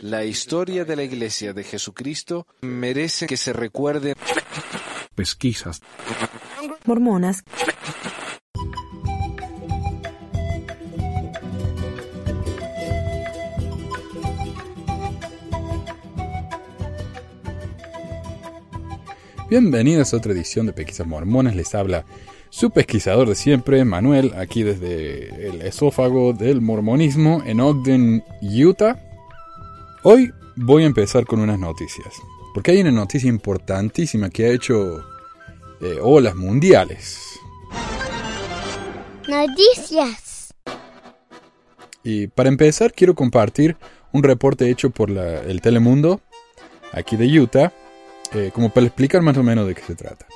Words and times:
La 0.00 0.24
historia 0.24 0.84
de 0.84 0.96
la 0.96 1.02
Iglesia 1.02 1.52
de 1.52 1.64
Jesucristo 1.64 2.46
merece 2.62 3.26
que 3.26 3.36
se 3.36 3.52
recuerde. 3.52 4.14
Pesquisas. 5.14 5.80
Mormonas. 6.84 7.42
Bienvenidos 19.50 20.14
a 20.14 20.16
otra 20.16 20.32
edición 20.32 20.66
de 20.66 20.72
Pesquisas 20.72 21.06
Mormonas. 21.06 21.56
Les 21.56 21.74
habla 21.74 22.06
su 22.50 22.70
pesquisador 22.70 23.28
de 23.28 23.34
siempre, 23.34 23.84
Manuel, 23.84 24.32
aquí 24.36 24.62
desde 24.62 25.48
el 25.48 25.62
esófago 25.62 26.32
del 26.32 26.60
mormonismo 26.60 27.42
en 27.46 27.60
Ogden, 27.60 28.24
Utah. 28.42 28.98
Hoy 30.02 30.32
voy 30.56 30.82
a 30.82 30.86
empezar 30.86 31.26
con 31.26 31.40
unas 31.40 31.58
noticias, 31.58 32.14
porque 32.54 32.72
hay 32.72 32.80
una 32.80 32.90
noticia 32.90 33.28
importantísima 33.28 34.30
que 34.30 34.46
ha 34.46 34.50
hecho 34.50 35.04
eh, 35.80 35.98
olas 36.02 36.34
mundiales. 36.34 37.20
Noticias. 39.28 40.52
Y 42.02 42.26
para 42.28 42.48
empezar 42.48 42.92
quiero 42.92 43.14
compartir 43.14 43.76
un 44.12 44.22
reporte 44.22 44.68
hecho 44.70 44.90
por 44.90 45.08
la- 45.10 45.40
el 45.42 45.60
Telemundo, 45.60 46.20
aquí 46.92 47.16
de 47.16 47.26
Utah, 47.40 47.72
eh, 48.32 48.50
como 48.52 48.70
para 48.70 48.86
explicar 48.86 49.22
más 49.22 49.36
o 49.36 49.42
menos 49.42 49.66
de 49.68 49.74
qué 49.74 49.82
se 49.82 49.94
trata. 49.94 50.26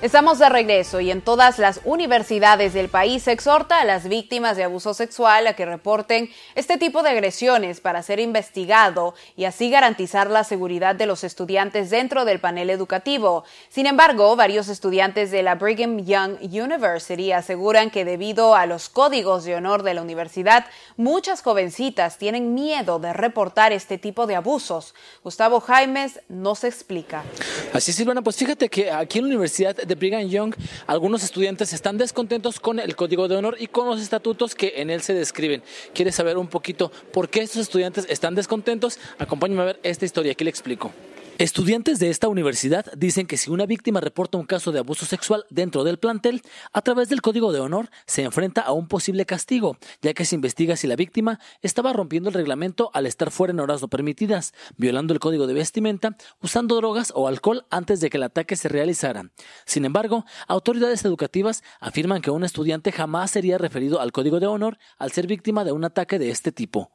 Estamos 0.00 0.38
de 0.38 0.48
regreso 0.48 1.00
y 1.00 1.10
en 1.10 1.22
todas 1.22 1.58
las 1.58 1.80
universidades 1.84 2.72
del 2.72 2.88
país 2.88 3.24
se 3.24 3.32
exhorta 3.32 3.80
a 3.80 3.84
las 3.84 4.08
víctimas 4.08 4.56
de 4.56 4.62
abuso 4.62 4.94
sexual 4.94 5.48
a 5.48 5.54
que 5.54 5.66
reporten 5.66 6.30
este 6.54 6.78
tipo 6.78 7.02
de 7.02 7.10
agresiones 7.10 7.80
para 7.80 8.04
ser 8.04 8.20
investigado 8.20 9.16
y 9.36 9.44
así 9.44 9.70
garantizar 9.70 10.30
la 10.30 10.44
seguridad 10.44 10.94
de 10.94 11.06
los 11.06 11.24
estudiantes 11.24 11.90
dentro 11.90 12.24
del 12.24 12.38
panel 12.38 12.70
educativo. 12.70 13.42
Sin 13.70 13.86
embargo, 13.86 14.36
varios 14.36 14.68
estudiantes 14.68 15.32
de 15.32 15.42
la 15.42 15.56
Brigham 15.56 16.04
Young 16.04 16.36
University 16.42 17.32
aseguran 17.32 17.90
que 17.90 18.04
debido 18.04 18.54
a 18.54 18.66
los 18.66 18.88
códigos 18.88 19.42
de 19.42 19.56
honor 19.56 19.82
de 19.82 19.94
la 19.94 20.02
universidad, 20.02 20.66
muchas 20.96 21.42
jovencitas 21.42 22.18
tienen 22.18 22.54
miedo 22.54 23.00
de 23.00 23.12
reportar 23.12 23.72
este 23.72 23.98
tipo 23.98 24.28
de 24.28 24.36
abusos. 24.36 24.94
Gustavo 25.24 25.58
Jaimes 25.58 26.20
nos 26.28 26.62
explica. 26.62 27.24
Así 27.72 27.92
Silvana, 27.92 28.22
pues 28.22 28.36
fíjate 28.36 28.68
que 28.68 28.92
aquí 28.92 29.18
en 29.18 29.24
la 29.24 29.30
Universidad 29.30 29.87
de 29.88 29.94
Brigham 29.94 30.28
Young 30.28 30.54
algunos 30.86 31.24
estudiantes 31.24 31.72
están 31.72 31.98
descontentos 31.98 32.60
con 32.60 32.78
el 32.78 32.94
código 32.94 33.26
de 33.26 33.36
honor 33.36 33.56
y 33.58 33.66
con 33.66 33.88
los 33.88 34.00
estatutos 34.00 34.54
que 34.54 34.74
en 34.76 34.90
él 34.90 35.02
se 35.02 35.14
describen. 35.14 35.62
¿Quieres 35.94 36.14
saber 36.14 36.38
un 36.38 36.46
poquito 36.46 36.92
por 37.12 37.28
qué 37.28 37.40
estos 37.40 37.62
estudiantes 37.62 38.06
están 38.08 38.34
descontentos? 38.34 38.98
Acompáñame 39.18 39.62
a 39.62 39.64
ver 39.66 39.80
esta 39.82 40.04
historia, 40.04 40.32
aquí 40.32 40.44
le 40.44 40.50
explico. 40.50 40.92
Estudiantes 41.38 42.00
de 42.00 42.10
esta 42.10 42.26
universidad 42.26 42.84
dicen 42.96 43.28
que 43.28 43.36
si 43.36 43.48
una 43.48 43.64
víctima 43.64 44.00
reporta 44.00 44.38
un 44.38 44.44
caso 44.44 44.72
de 44.72 44.80
abuso 44.80 45.06
sexual 45.06 45.46
dentro 45.50 45.84
del 45.84 46.00
plantel, 46.00 46.42
a 46.72 46.82
través 46.82 47.08
del 47.10 47.22
código 47.22 47.52
de 47.52 47.60
honor 47.60 47.90
se 48.06 48.24
enfrenta 48.24 48.60
a 48.60 48.72
un 48.72 48.88
posible 48.88 49.24
castigo, 49.24 49.78
ya 50.02 50.14
que 50.14 50.24
se 50.24 50.34
investiga 50.34 50.74
si 50.74 50.88
la 50.88 50.96
víctima 50.96 51.38
estaba 51.62 51.92
rompiendo 51.92 52.28
el 52.28 52.34
reglamento 52.34 52.90
al 52.92 53.06
estar 53.06 53.30
fuera 53.30 53.52
en 53.52 53.60
horas 53.60 53.80
no 53.80 53.86
permitidas, 53.86 54.52
violando 54.78 55.12
el 55.14 55.20
código 55.20 55.46
de 55.46 55.54
vestimenta, 55.54 56.16
usando 56.42 56.74
drogas 56.74 57.12
o 57.14 57.28
alcohol 57.28 57.66
antes 57.70 58.00
de 58.00 58.10
que 58.10 58.16
el 58.16 58.24
ataque 58.24 58.56
se 58.56 58.68
realizara. 58.68 59.30
Sin 59.64 59.84
embargo, 59.84 60.24
autoridades 60.48 61.04
educativas 61.04 61.62
afirman 61.78 62.20
que 62.20 62.32
un 62.32 62.42
estudiante 62.42 62.90
jamás 62.90 63.30
sería 63.30 63.58
referido 63.58 64.00
al 64.00 64.10
código 64.10 64.40
de 64.40 64.48
honor 64.48 64.76
al 64.98 65.12
ser 65.12 65.28
víctima 65.28 65.62
de 65.62 65.70
un 65.70 65.84
ataque 65.84 66.18
de 66.18 66.30
este 66.30 66.50
tipo. 66.50 66.90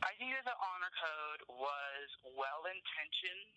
I 0.00 0.16
think 0.16 0.32
that 0.32 0.44
the 0.48 0.56
honor 0.56 0.92
code 0.96 1.44
was 1.60 2.08
well 2.38 2.64
intentioned. 2.72 3.52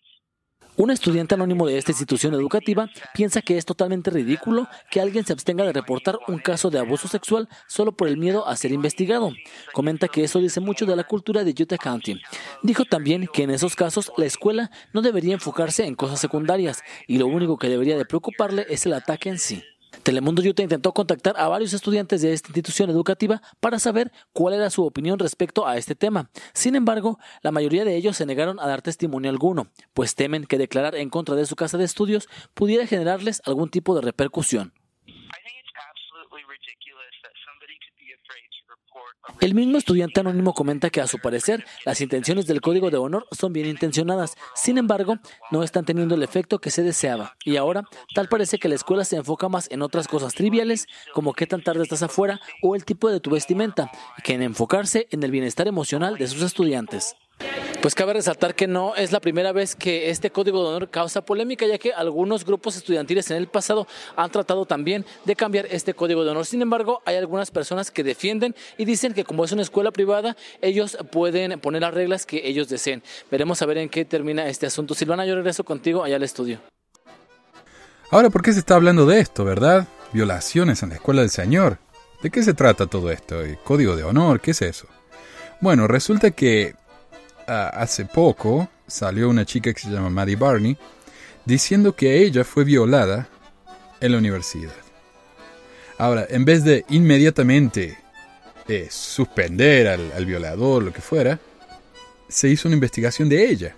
Un 0.78 0.90
estudiante 0.90 1.34
anónimo 1.34 1.66
de 1.66 1.78
esta 1.78 1.92
institución 1.92 2.34
educativa 2.34 2.90
piensa 3.14 3.40
que 3.40 3.56
es 3.56 3.64
totalmente 3.64 4.10
ridículo 4.10 4.68
que 4.90 5.00
alguien 5.00 5.24
se 5.24 5.32
abstenga 5.32 5.64
de 5.64 5.72
reportar 5.72 6.18
un 6.28 6.38
caso 6.38 6.68
de 6.68 6.78
abuso 6.78 7.08
sexual 7.08 7.48
solo 7.66 7.92
por 7.92 8.08
el 8.08 8.18
miedo 8.18 8.46
a 8.46 8.56
ser 8.56 8.72
investigado. 8.72 9.32
Comenta 9.72 10.08
que 10.08 10.22
eso 10.22 10.38
dice 10.38 10.60
mucho 10.60 10.84
de 10.84 10.94
la 10.94 11.04
cultura 11.04 11.44
de 11.44 11.54
Utah 11.58 11.78
County. 11.78 12.20
Dijo 12.62 12.84
también 12.84 13.26
que 13.32 13.44
en 13.44 13.50
esos 13.52 13.74
casos 13.74 14.12
la 14.18 14.26
escuela 14.26 14.70
no 14.92 15.00
debería 15.00 15.32
enfocarse 15.32 15.86
en 15.86 15.94
cosas 15.94 16.20
secundarias 16.20 16.82
y 17.06 17.16
lo 17.16 17.26
único 17.26 17.56
que 17.56 17.70
debería 17.70 17.96
de 17.96 18.04
preocuparle 18.04 18.66
es 18.68 18.84
el 18.84 18.92
ataque 18.92 19.30
en 19.30 19.38
sí. 19.38 19.64
Telemundo 20.02 20.42
Utah 20.42 20.62
intentó 20.62 20.92
contactar 20.92 21.34
a 21.38 21.48
varios 21.48 21.72
estudiantes 21.72 22.22
de 22.22 22.32
esta 22.32 22.48
institución 22.48 22.90
educativa 22.90 23.42
para 23.60 23.78
saber 23.78 24.12
cuál 24.32 24.54
era 24.54 24.70
su 24.70 24.84
opinión 24.84 25.18
respecto 25.18 25.66
a 25.66 25.76
este 25.76 25.94
tema. 25.94 26.30
Sin 26.52 26.76
embargo, 26.76 27.18
la 27.42 27.52
mayoría 27.52 27.84
de 27.84 27.96
ellos 27.96 28.16
se 28.16 28.26
negaron 28.26 28.60
a 28.60 28.66
dar 28.66 28.82
testimonio 28.82 29.30
alguno, 29.30 29.68
pues 29.94 30.14
temen 30.14 30.44
que 30.44 30.58
declarar 30.58 30.94
en 30.94 31.10
contra 31.10 31.34
de 31.34 31.46
su 31.46 31.56
casa 31.56 31.78
de 31.78 31.84
estudios 31.84 32.28
pudiera 32.54 32.86
generarles 32.86 33.42
algún 33.44 33.70
tipo 33.70 33.94
de 33.94 34.02
repercusión. 34.02 34.72
El 39.40 39.54
mismo 39.54 39.78
estudiante 39.78 40.20
anónimo 40.20 40.54
comenta 40.54 40.90
que 40.90 41.00
a 41.00 41.06
su 41.06 41.18
parecer 41.18 41.64
las 41.84 42.00
intenciones 42.00 42.46
del 42.46 42.60
código 42.60 42.90
de 42.90 42.96
honor 42.96 43.26
son 43.32 43.52
bien 43.52 43.66
intencionadas, 43.66 44.34
sin 44.54 44.78
embargo 44.78 45.18
no 45.50 45.62
están 45.62 45.84
teniendo 45.84 46.14
el 46.14 46.22
efecto 46.22 46.58
que 46.58 46.70
se 46.70 46.82
deseaba 46.82 47.36
y 47.44 47.56
ahora 47.56 47.84
tal 48.14 48.28
parece 48.28 48.58
que 48.58 48.68
la 48.68 48.74
escuela 48.76 49.04
se 49.04 49.16
enfoca 49.16 49.48
más 49.48 49.70
en 49.70 49.82
otras 49.82 50.08
cosas 50.08 50.34
triviales 50.34 50.86
como 51.12 51.32
qué 51.32 51.46
tan 51.46 51.62
tarde 51.62 51.82
estás 51.82 52.02
afuera 52.02 52.40
o 52.62 52.74
el 52.74 52.84
tipo 52.84 53.10
de 53.10 53.20
tu 53.20 53.30
vestimenta 53.30 53.90
que 54.24 54.34
en 54.34 54.42
enfocarse 54.42 55.06
en 55.10 55.22
el 55.22 55.30
bienestar 55.30 55.68
emocional 55.68 56.16
de 56.16 56.26
sus 56.28 56.42
estudiantes. 56.42 57.16
Pues 57.86 57.94
cabe 57.94 58.14
resaltar 58.14 58.56
que 58.56 58.66
no 58.66 58.96
es 58.96 59.12
la 59.12 59.20
primera 59.20 59.52
vez 59.52 59.76
que 59.76 60.10
este 60.10 60.32
código 60.32 60.60
de 60.60 60.70
honor 60.70 60.90
causa 60.90 61.24
polémica, 61.24 61.66
ya 61.66 61.78
que 61.78 61.92
algunos 61.92 62.44
grupos 62.44 62.76
estudiantiles 62.76 63.30
en 63.30 63.36
el 63.36 63.46
pasado 63.46 63.86
han 64.16 64.28
tratado 64.28 64.66
también 64.66 65.06
de 65.24 65.36
cambiar 65.36 65.66
este 65.70 65.94
código 65.94 66.24
de 66.24 66.32
honor. 66.32 66.46
Sin 66.46 66.60
embargo, 66.62 67.00
hay 67.04 67.14
algunas 67.14 67.52
personas 67.52 67.92
que 67.92 68.02
defienden 68.02 68.56
y 68.76 68.86
dicen 68.86 69.14
que 69.14 69.22
como 69.22 69.44
es 69.44 69.52
una 69.52 69.62
escuela 69.62 69.92
privada, 69.92 70.36
ellos 70.62 70.98
pueden 71.12 71.60
poner 71.60 71.82
las 71.82 71.94
reglas 71.94 72.26
que 72.26 72.48
ellos 72.48 72.68
deseen. 72.68 73.04
Veremos 73.30 73.62
a 73.62 73.66
ver 73.66 73.78
en 73.78 73.88
qué 73.88 74.04
termina 74.04 74.48
este 74.48 74.66
asunto. 74.66 74.92
Silvana, 74.92 75.24
yo 75.24 75.36
regreso 75.36 75.62
contigo 75.62 76.02
allá 76.02 76.16
al 76.16 76.24
estudio. 76.24 76.58
Ahora, 78.10 78.30
¿por 78.30 78.42
qué 78.42 78.52
se 78.52 78.58
está 78.58 78.74
hablando 78.74 79.06
de 79.06 79.20
esto, 79.20 79.44
verdad? 79.44 79.86
Violaciones 80.12 80.82
en 80.82 80.88
la 80.88 80.96
escuela 80.96 81.20
del 81.20 81.30
Señor. 81.30 81.78
¿De 82.20 82.30
qué 82.30 82.42
se 82.42 82.52
trata 82.52 82.88
todo 82.88 83.12
esto? 83.12 83.42
¿El 83.42 83.58
¿Código 83.58 83.94
de 83.94 84.02
honor? 84.02 84.40
¿Qué 84.40 84.50
es 84.50 84.62
eso? 84.62 84.88
Bueno, 85.60 85.86
resulta 85.86 86.32
que 86.32 86.74
hace 87.46 88.04
poco 88.04 88.68
salió 88.86 89.28
una 89.28 89.44
chica 89.44 89.72
que 89.72 89.80
se 89.80 89.90
llama 89.90 90.10
Maddie 90.10 90.36
Barney 90.36 90.76
diciendo 91.44 91.94
que 91.94 92.22
ella 92.22 92.44
fue 92.44 92.64
violada 92.64 93.28
en 94.00 94.12
la 94.12 94.18
universidad. 94.18 94.72
Ahora, 95.98 96.26
en 96.28 96.44
vez 96.44 96.64
de 96.64 96.84
inmediatamente 96.90 97.96
eh, 98.68 98.88
suspender 98.90 99.86
al, 99.88 100.26
violador, 100.26 100.82
lo 100.82 100.92
que 100.92 101.00
fuera, 101.00 101.38
se 102.28 102.48
hizo 102.48 102.68
una 102.68 102.74
investigación 102.74 103.28
de 103.28 103.48
ella, 103.48 103.74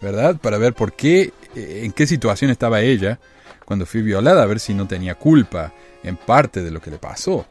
¿verdad? 0.00 0.36
Para 0.36 0.58
ver 0.58 0.74
por 0.74 0.92
qué, 0.92 1.32
eh, 1.56 1.80
en 1.84 1.92
qué 1.92 2.06
situación 2.06 2.50
estaba 2.50 2.82
ella 2.82 3.18
cuando 3.64 3.86
fue 3.86 4.02
violada, 4.02 4.42
a 4.42 4.46
ver 4.46 4.60
si 4.60 4.74
no 4.74 4.86
tenía 4.86 5.14
culpa 5.14 5.72
en 6.02 6.16
parte 6.16 6.62
de 6.62 6.70
lo 6.70 6.80
que 6.80 6.90
le 6.90 6.98
pasó. 6.98 7.46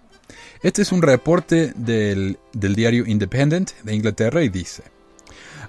Este 0.62 0.84
es 0.84 0.92
un 0.92 1.02
reporte 1.02 1.74
del, 1.76 2.38
del 2.54 2.76
diario 2.76 3.06
Independent 3.06 3.72
de 3.82 3.96
Inglaterra 3.96 4.44
y 4.44 4.50
dice, 4.50 4.84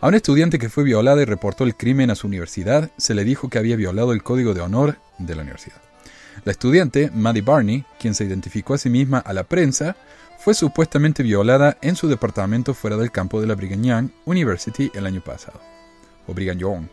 a 0.04 0.09
un 0.09 0.15
estudiante 0.15 0.59
que 0.59 0.69
fue 0.69 0.84
violada 0.84 1.22
y 1.22 1.25
reportó 1.25 1.65
el 1.65 1.76
crimen 1.76 2.10
a 2.10 2.15
su 2.15 2.26
universidad, 2.26 2.91
se 2.98 3.15
le 3.15 3.25
dijo 3.25 3.48
que 3.48 3.56
había 3.56 3.75
violado 3.75 4.12
el 4.12 4.22
código 4.22 4.53
de 4.53 4.60
honor 4.60 4.98
de 5.16 5.34
la 5.34 5.41
universidad. 5.41 5.81
La 6.44 6.53
estudiante, 6.53 7.10
Maddie 7.10 7.41
Barney, 7.41 7.87
quien 7.98 8.15
se 8.15 8.26
identificó 8.26 8.75
a 8.75 8.78
sí 8.78 8.91
misma 8.91 9.20
a 9.20 9.32
la 9.32 9.44
prensa, 9.44 9.97
fue 10.38 10.53
supuestamente 10.53 11.22
violada 11.22 11.78
en 11.81 11.97
su 11.97 12.06
departamento 12.06 12.74
fuera 12.74 12.98
del 12.98 13.10
campo 13.10 13.41
de 13.41 13.47
la 13.47 13.54
Brigham 13.54 13.83
Young 13.83 14.10
University 14.27 14.91
el 14.95 15.06
año 15.06 15.22
pasado. 15.24 15.59
O 16.27 16.34
Brigham 16.34 16.59
Young. 16.59 16.84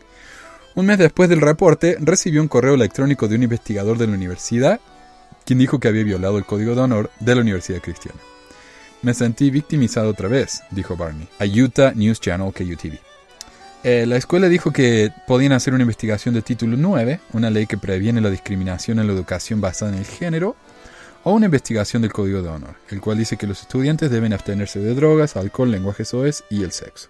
Un 0.75 0.85
mes 0.85 0.97
después 0.97 1.27
del 1.27 1.41
reporte, 1.41 1.97
recibió 1.99 2.41
un 2.41 2.47
correo 2.47 2.75
electrónico 2.75 3.27
de 3.27 3.35
un 3.35 3.43
investigador 3.43 3.97
de 3.97 4.07
la 4.07 4.13
universidad, 4.13 4.79
quien 5.43 5.59
dijo 5.59 5.81
que 5.81 5.89
había 5.89 6.05
violado 6.05 6.37
el 6.37 6.45
código 6.45 6.75
de 6.75 6.81
honor 6.81 7.11
de 7.19 7.35
la 7.35 7.41
Universidad 7.41 7.81
Cristiana. 7.81 8.21
Me 9.01 9.15
sentí 9.15 9.49
victimizado 9.49 10.09
otra 10.09 10.27
vez, 10.27 10.61
dijo 10.69 10.95
Barney, 10.95 11.27
a 11.39 11.45
Utah 11.45 11.91
News 11.95 12.19
Channel 12.19 12.53
KUTV. 12.53 12.99
Eh, 13.83 14.05
la 14.05 14.17
escuela 14.17 14.47
dijo 14.47 14.71
que 14.71 15.11
podían 15.25 15.53
hacer 15.53 15.73
una 15.73 15.81
investigación 15.81 16.35
de 16.35 16.43
título 16.43 16.77
9, 16.77 17.19
una 17.33 17.49
ley 17.49 17.65
que 17.65 17.79
previene 17.79 18.21
la 18.21 18.29
discriminación 18.29 18.99
en 18.99 19.07
la 19.07 19.13
educación 19.13 19.59
basada 19.59 19.91
en 19.91 19.97
el 19.97 20.05
género, 20.05 20.55
o 21.23 21.33
una 21.33 21.45
investigación 21.45 22.03
del 22.03 22.13
Código 22.13 22.43
de 22.43 22.49
Honor, 22.49 22.75
el 22.89 23.01
cual 23.01 23.17
dice 23.17 23.37
que 23.37 23.47
los 23.47 23.61
estudiantes 23.61 24.11
deben 24.11 24.33
abstenerse 24.33 24.79
de 24.79 24.93
drogas, 24.93 25.35
alcohol, 25.35 25.71
lenguaje 25.71 26.05
soez 26.05 26.43
y 26.51 26.63
el 26.63 26.71
sexo. 26.71 27.09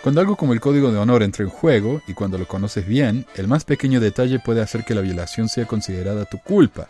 Cuando 0.00 0.20
algo 0.20 0.36
como 0.36 0.52
el 0.52 0.60
Código 0.60 0.92
de 0.92 0.98
Honor 0.98 1.24
entra 1.24 1.44
en 1.44 1.50
juego, 1.50 2.02
y 2.06 2.14
cuando 2.14 2.38
lo 2.38 2.46
conoces 2.46 2.86
bien, 2.86 3.26
el 3.34 3.48
más 3.48 3.64
pequeño 3.64 3.98
detalle 3.98 4.38
puede 4.38 4.60
hacer 4.60 4.84
que 4.84 4.94
la 4.94 5.00
violación 5.00 5.48
sea 5.48 5.66
considerada 5.66 6.24
tu 6.24 6.38
culpa. 6.38 6.88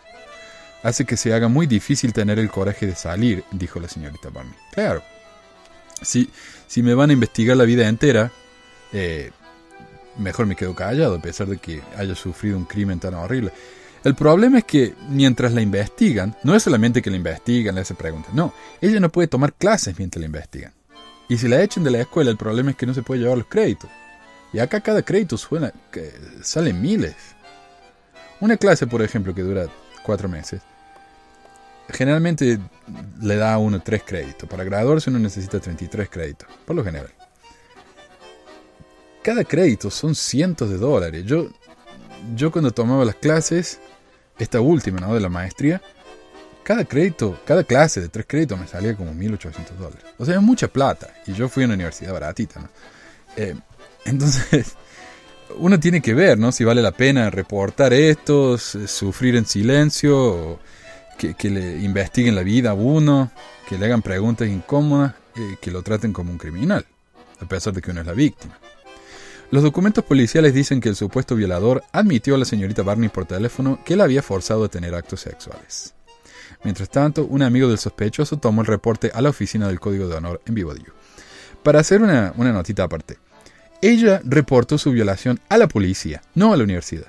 Hace 0.85 1.03
que 1.03 1.17
se 1.17 1.33
haga 1.33 1.47
muy 1.47 1.65
difícil 1.65 2.13
tener 2.13 2.37
el 2.37 2.51
coraje 2.51 2.85
de 2.85 2.93
salir, 2.93 3.43
dijo 3.49 3.79
la 3.79 3.89
señorita 3.89 4.29
Barney. 4.29 4.53
Claro. 4.71 5.01
Si, 5.99 6.29
si 6.67 6.83
me 6.83 6.93
van 6.93 7.09
a 7.09 7.13
investigar 7.13 7.57
la 7.57 7.63
vida 7.63 7.87
entera, 7.87 8.31
eh, 8.93 9.31
mejor 10.19 10.45
me 10.45 10.55
quedo 10.55 10.75
callado, 10.75 11.15
a 11.15 11.21
pesar 11.23 11.47
de 11.47 11.57
que 11.57 11.81
haya 11.97 12.13
sufrido 12.13 12.55
un 12.55 12.65
crimen 12.65 12.99
tan 12.99 13.15
horrible. 13.15 13.51
El 14.03 14.13
problema 14.13 14.59
es 14.59 14.65
que 14.65 14.93
mientras 15.09 15.53
la 15.53 15.61
investigan, 15.61 16.37
no 16.43 16.53
es 16.53 16.61
solamente 16.61 17.01
que 17.01 17.09
la 17.09 17.17
investigan, 17.17 17.73
le 17.73 17.81
hacen 17.81 17.97
preguntas, 17.97 18.31
no, 18.35 18.53
ella 18.79 18.99
no 18.99 19.11
puede 19.11 19.27
tomar 19.27 19.53
clases 19.53 19.97
mientras 19.97 20.19
la 20.19 20.27
investigan. 20.27 20.71
Y 21.27 21.37
si 21.39 21.47
la 21.47 21.63
echan 21.63 21.83
de 21.83 21.89
la 21.89 22.01
escuela, 22.01 22.29
el 22.29 22.37
problema 22.37 22.69
es 22.69 22.77
que 22.77 22.85
no 22.85 22.93
se 22.93 23.01
puede 23.01 23.21
llevar 23.21 23.39
los 23.39 23.47
créditos. 23.47 23.89
Y 24.53 24.59
acá 24.59 24.81
cada 24.81 25.01
crédito 25.01 25.35
suena, 25.35 25.73
que 25.91 26.13
salen 26.43 26.79
miles. 26.79 27.15
Una 28.39 28.57
clase, 28.57 28.85
por 28.85 29.01
ejemplo, 29.01 29.33
que 29.33 29.41
dura 29.41 29.65
cuatro 30.03 30.29
meses, 30.29 30.61
generalmente 31.89 32.59
le 33.21 33.35
da 33.35 33.53
a 33.53 33.57
uno 33.57 33.81
tres 33.81 34.03
créditos. 34.03 34.47
Para 34.49 34.63
graduarse 34.63 35.09
uno 35.09 35.19
necesita 35.19 35.59
33 35.59 36.09
créditos, 36.09 36.47
por 36.65 36.75
lo 36.75 36.83
general. 36.83 37.11
Cada 39.21 39.43
crédito 39.43 39.89
son 39.89 40.13
cientos 40.13 40.69
de 40.69 40.77
dólares. 40.77 41.25
Yo, 41.25 41.49
yo 42.35 42.51
cuando 42.51 42.71
tomaba 42.71 43.05
las 43.05 43.15
clases, 43.15 43.79
esta 44.37 44.61
última, 44.61 44.99
¿no? 44.99 45.13
De 45.13 45.19
la 45.19 45.29
maestría, 45.29 45.81
cada 46.63 46.85
crédito, 46.85 47.39
cada 47.45 47.63
clase 47.63 48.01
de 48.01 48.09
tres 48.09 48.25
créditos 48.27 48.59
me 48.59 48.67
salía 48.67 48.95
como 48.95 49.13
1.800 49.13 49.69
dólares. 49.77 50.03
O 50.17 50.25
sea, 50.25 50.35
es 50.35 50.41
mucha 50.41 50.67
plata. 50.67 51.13
Y 51.27 51.33
yo 51.33 51.47
fui 51.47 51.63
a 51.63 51.65
una 51.67 51.75
universidad 51.75 52.13
baratita. 52.13 52.69
Eh, 53.35 53.55
entonces, 54.05 54.75
uno 55.57 55.79
tiene 55.79 56.01
que 56.01 56.13
ver, 56.13 56.37
¿no? 56.37 56.51
Si 56.51 56.63
vale 56.63 56.81
la 56.81 56.91
pena 56.91 57.29
reportar 57.29 57.93
esto, 57.93 58.57
sufrir 58.57 59.35
en 59.35 59.45
silencio, 59.45 60.59
que, 61.17 61.49
le 61.49 61.77
investiguen 61.81 62.35
la 62.35 62.43
vida 62.43 62.71
a 62.71 62.73
uno, 62.73 63.31
que 63.67 63.77
le 63.77 63.85
hagan 63.85 64.01
preguntas 64.01 64.47
incómodas, 64.47 65.13
eh, 65.35 65.55
que 65.61 65.71
lo 65.71 65.81
traten 65.81 66.13
como 66.13 66.31
un 66.31 66.37
criminal, 66.37 66.85
a 67.39 67.45
pesar 67.45 67.73
de 67.73 67.81
que 67.81 67.91
uno 67.91 68.01
es 68.01 68.07
la 68.07 68.13
víctima. 68.13 68.57
Los 69.51 69.63
documentos 69.63 70.03
policiales 70.03 70.53
dicen 70.53 70.81
que 70.81 70.89
el 70.89 70.95
supuesto 70.95 71.35
violador 71.35 71.83
admitió 71.91 72.35
a 72.35 72.37
la 72.37 72.45
señorita 72.45 72.83
Barney 72.83 73.09
por 73.09 73.25
teléfono 73.25 73.79
que 73.85 73.95
la 73.95 74.03
había 74.03 74.23
forzado 74.23 74.63
a 74.63 74.69
tener 74.69 74.95
actos 74.95 75.21
sexuales. 75.21 75.93
Mientras 76.63 76.89
tanto, 76.89 77.25
un 77.25 77.43
amigo 77.43 77.67
del 77.67 77.77
sospechoso 77.77 78.37
tomó 78.37 78.61
el 78.61 78.67
reporte 78.67 79.11
a 79.13 79.21
la 79.21 79.29
oficina 79.29 79.67
del 79.67 79.79
Código 79.79 80.07
de 80.07 80.15
Honor 80.15 80.41
en 80.45 80.55
Vivo 80.55 80.73
Para 81.61 81.79
hacer 81.79 82.01
una, 82.01 82.33
una 82.37 82.51
notita 82.51 82.83
aparte, 82.83 83.19
ella 83.81 84.19
reportó 84.23 84.79
su 84.79 84.91
violación 84.91 85.39
a 85.47 85.57
la 85.57 85.67
policía, 85.67 86.23
no 86.33 86.53
a 86.53 86.57
la 86.57 86.63
universidad. 86.63 87.07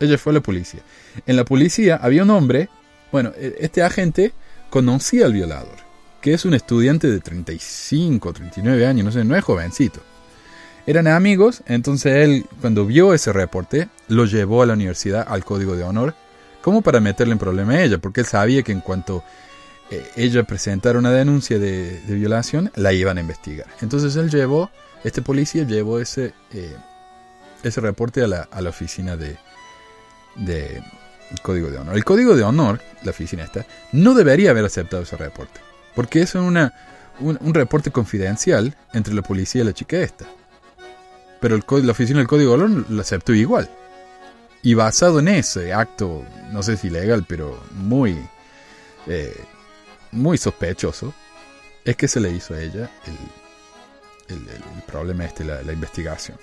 Ella 0.00 0.16
fue 0.16 0.32
a 0.32 0.34
la 0.34 0.40
policía. 0.40 0.80
En 1.26 1.36
la 1.36 1.44
policía 1.44 1.96
había 1.96 2.22
un 2.22 2.30
hombre, 2.30 2.70
bueno, 3.14 3.30
e, 3.36 3.54
este 3.60 3.80
agente 3.80 4.32
conocía 4.70 5.26
al 5.26 5.34
violador, 5.34 5.76
que 6.20 6.34
es 6.34 6.44
un 6.44 6.52
estudiante 6.52 7.08
de 7.08 7.20
35, 7.20 8.32
39 8.32 8.84
años, 8.88 9.04
no 9.04 9.12
sé, 9.12 9.24
no 9.24 9.36
es 9.36 9.44
jovencito. 9.44 10.00
Eran 10.84 11.06
amigos, 11.06 11.62
entonces 11.66 12.12
él, 12.16 12.44
cuando 12.60 12.84
vio 12.86 13.14
ese 13.14 13.32
reporte, 13.32 13.88
lo 14.08 14.24
llevó 14.24 14.64
a 14.64 14.66
la 14.66 14.72
universidad 14.72 15.24
al 15.28 15.44
código 15.44 15.76
de 15.76 15.84
honor, 15.84 16.12
como 16.60 16.82
para 16.82 16.98
meterle 16.98 17.34
en 17.34 17.38
problema 17.38 17.74
a 17.74 17.84
ella, 17.84 17.98
porque 17.98 18.22
él 18.22 18.26
sabía 18.26 18.64
que 18.64 18.72
en 18.72 18.80
cuanto 18.80 19.22
eh, 19.92 20.04
ella 20.16 20.42
presentara 20.42 20.98
una 20.98 21.12
denuncia 21.12 21.60
de, 21.60 22.00
violación, 22.08 22.72
la 22.74 22.92
iban 22.92 23.18
a 23.18 23.20
investigar. 23.20 23.68
Entonces 23.80 24.16
él 24.16 24.28
llevó, 24.28 24.72
este 25.04 25.22
policía 25.22 25.62
llevó 25.62 26.00
ese, 26.00 26.34
eh, 26.52 26.76
ese 27.62 27.80
reporte 27.80 28.24
a 28.24 28.26
la, 28.26 28.48
a 28.50 28.60
la 28.60 28.70
oficina 28.70 29.16
de, 29.16 29.36
de 30.34 30.82
Código 31.40 31.70
de 31.70 31.78
Honor. 31.78 31.96
El 31.96 32.04
Código 32.04 32.36
de 32.36 32.42
Honor, 32.42 32.80
la 33.02 33.10
oficina 33.10 33.44
esta, 33.44 33.66
no 33.92 34.14
debería 34.14 34.50
haber 34.50 34.64
aceptado 34.64 35.02
ese 35.02 35.16
reporte, 35.16 35.60
porque 35.94 36.22
es 36.22 36.34
una, 36.34 36.72
un, 37.20 37.54
reporte 37.54 37.90
confidencial 37.90 38.76
entre 38.92 39.14
la 39.14 39.22
policía 39.22 39.62
y 39.62 39.64
la 39.64 39.72
chica 39.72 39.96
esta 39.98 40.26
pero 41.40 41.56
el, 41.56 41.86
la 41.86 41.92
oficina 41.92 42.20
del 42.20 42.26
Código 42.26 42.56
de 42.56 42.64
Honor 42.64 42.90
lo 42.90 43.02
aceptó 43.02 43.34
igual. 43.34 43.68
Y 44.62 44.72
basado 44.72 45.18
en 45.18 45.28
ese 45.28 45.74
acto, 45.74 46.24
no 46.52 46.62
sé 46.62 46.78
si 46.78 46.88
legal, 46.88 47.26
pero 47.28 47.62
muy, 47.72 48.16
eh, 49.06 49.38
muy 50.10 50.38
sospechoso, 50.38 51.12
es 51.84 51.96
que 51.96 52.08
se 52.08 52.18
le 52.18 52.30
hizo 52.30 52.54
a 52.54 52.62
ella 52.62 52.90
el, 54.28 54.36
el, 54.36 54.48
el 54.48 54.82
problema 54.86 55.26
este, 55.26 55.44
la 55.44 55.70
investigación. 55.70 56.38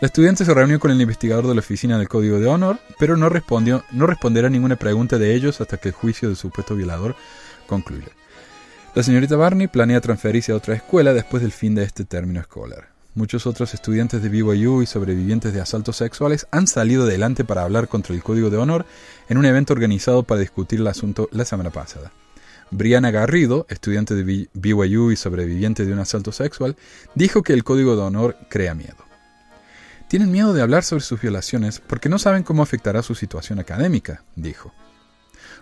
La 0.00 0.06
estudiante 0.06 0.44
se 0.44 0.54
reunió 0.54 0.78
con 0.78 0.92
el 0.92 1.00
investigador 1.00 1.48
de 1.48 1.54
la 1.54 1.58
oficina 1.58 1.98
del 1.98 2.08
Código 2.08 2.38
de 2.38 2.46
Honor, 2.46 2.78
pero 3.00 3.16
no, 3.16 3.28
respondió, 3.28 3.82
no 3.90 4.06
responderá 4.06 4.48
ninguna 4.48 4.76
pregunta 4.76 5.18
de 5.18 5.34
ellos 5.34 5.60
hasta 5.60 5.78
que 5.78 5.88
el 5.88 5.94
juicio 5.94 6.28
del 6.28 6.36
supuesto 6.36 6.76
violador 6.76 7.16
concluya. 7.66 8.06
La 8.94 9.02
señorita 9.02 9.34
Barney 9.34 9.66
planea 9.66 10.00
transferirse 10.00 10.52
a 10.52 10.54
otra 10.54 10.76
escuela 10.76 11.12
después 11.12 11.42
del 11.42 11.50
fin 11.50 11.74
de 11.74 11.82
este 11.82 12.04
término 12.04 12.38
escolar. 12.38 12.90
Muchos 13.16 13.48
otros 13.48 13.74
estudiantes 13.74 14.22
de 14.22 14.28
BYU 14.28 14.82
y 14.82 14.86
sobrevivientes 14.86 15.52
de 15.52 15.60
asaltos 15.60 15.96
sexuales 15.96 16.46
han 16.52 16.68
salido 16.68 17.02
adelante 17.02 17.42
para 17.42 17.62
hablar 17.62 17.88
contra 17.88 18.14
el 18.14 18.22
Código 18.22 18.50
de 18.50 18.56
Honor 18.56 18.86
en 19.28 19.36
un 19.36 19.46
evento 19.46 19.72
organizado 19.72 20.22
para 20.22 20.40
discutir 20.40 20.78
el 20.78 20.86
asunto 20.86 21.28
la 21.32 21.44
semana 21.44 21.70
pasada. 21.70 22.12
Brianna 22.70 23.10
Garrido, 23.10 23.66
estudiante 23.68 24.14
de 24.14 24.48
BYU 24.54 25.10
y 25.10 25.16
sobreviviente 25.16 25.84
de 25.84 25.92
un 25.92 25.98
asalto 25.98 26.30
sexual, 26.30 26.76
dijo 27.16 27.42
que 27.42 27.52
el 27.52 27.64
Código 27.64 27.96
de 27.96 28.02
Honor 28.02 28.36
crea 28.48 28.76
miedo. 28.76 29.07
Tienen 30.08 30.32
miedo 30.32 30.54
de 30.54 30.62
hablar 30.62 30.84
sobre 30.84 31.04
sus 31.04 31.20
violaciones 31.20 31.82
porque 31.86 32.08
no 32.08 32.18
saben 32.18 32.42
cómo 32.42 32.62
afectará 32.62 33.02
su 33.02 33.14
situación 33.14 33.58
académica, 33.58 34.24
dijo. 34.36 34.72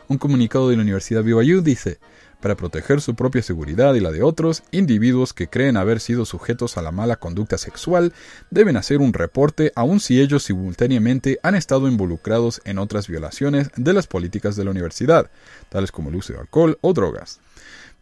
Un 0.06 0.18
comunicado 0.18 0.68
de 0.68 0.76
la 0.76 0.82
Universidad 0.82 1.24
BYU 1.24 1.62
dice, 1.62 1.98
para 2.40 2.54
proteger 2.54 3.00
su 3.00 3.16
propia 3.16 3.42
seguridad 3.42 3.94
y 3.94 4.00
la 4.00 4.12
de 4.12 4.22
otros, 4.22 4.62
individuos 4.70 5.32
que 5.32 5.48
creen 5.48 5.76
haber 5.76 5.98
sido 5.98 6.24
sujetos 6.24 6.76
a 6.76 6.82
la 6.82 6.92
mala 6.92 7.16
conducta 7.16 7.58
sexual 7.58 8.12
deben 8.50 8.76
hacer 8.76 8.98
un 8.98 9.14
reporte 9.14 9.72
aun 9.74 9.98
si 9.98 10.20
ellos 10.20 10.44
simultáneamente 10.44 11.40
han 11.42 11.56
estado 11.56 11.88
involucrados 11.88 12.60
en 12.64 12.78
otras 12.78 13.08
violaciones 13.08 13.70
de 13.74 13.92
las 13.94 14.06
políticas 14.06 14.54
de 14.54 14.64
la 14.64 14.70
universidad, 14.70 15.28
tales 15.70 15.90
como 15.90 16.10
el 16.10 16.16
uso 16.16 16.34
de 16.34 16.38
alcohol 16.38 16.78
o 16.82 16.92
drogas. 16.92 17.40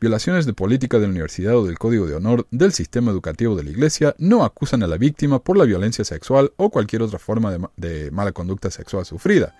Violaciones 0.00 0.44
de 0.44 0.52
política 0.52 0.98
de 0.98 1.04
la 1.04 1.10
universidad 1.10 1.56
o 1.56 1.64
del 1.64 1.78
código 1.78 2.06
de 2.06 2.14
honor 2.14 2.46
del 2.50 2.72
sistema 2.72 3.10
educativo 3.10 3.56
de 3.56 3.64
la 3.64 3.70
iglesia 3.70 4.14
no 4.18 4.44
acusan 4.44 4.82
a 4.82 4.86
la 4.86 4.98
víctima 4.98 5.38
por 5.38 5.56
la 5.56 5.64
violencia 5.64 6.04
sexual 6.04 6.52
o 6.56 6.68
cualquier 6.68 7.02
otra 7.02 7.18
forma 7.18 7.56
de, 7.76 8.10
mala 8.10 8.32
conducta 8.32 8.70
sexual 8.70 9.06
sufrida 9.06 9.56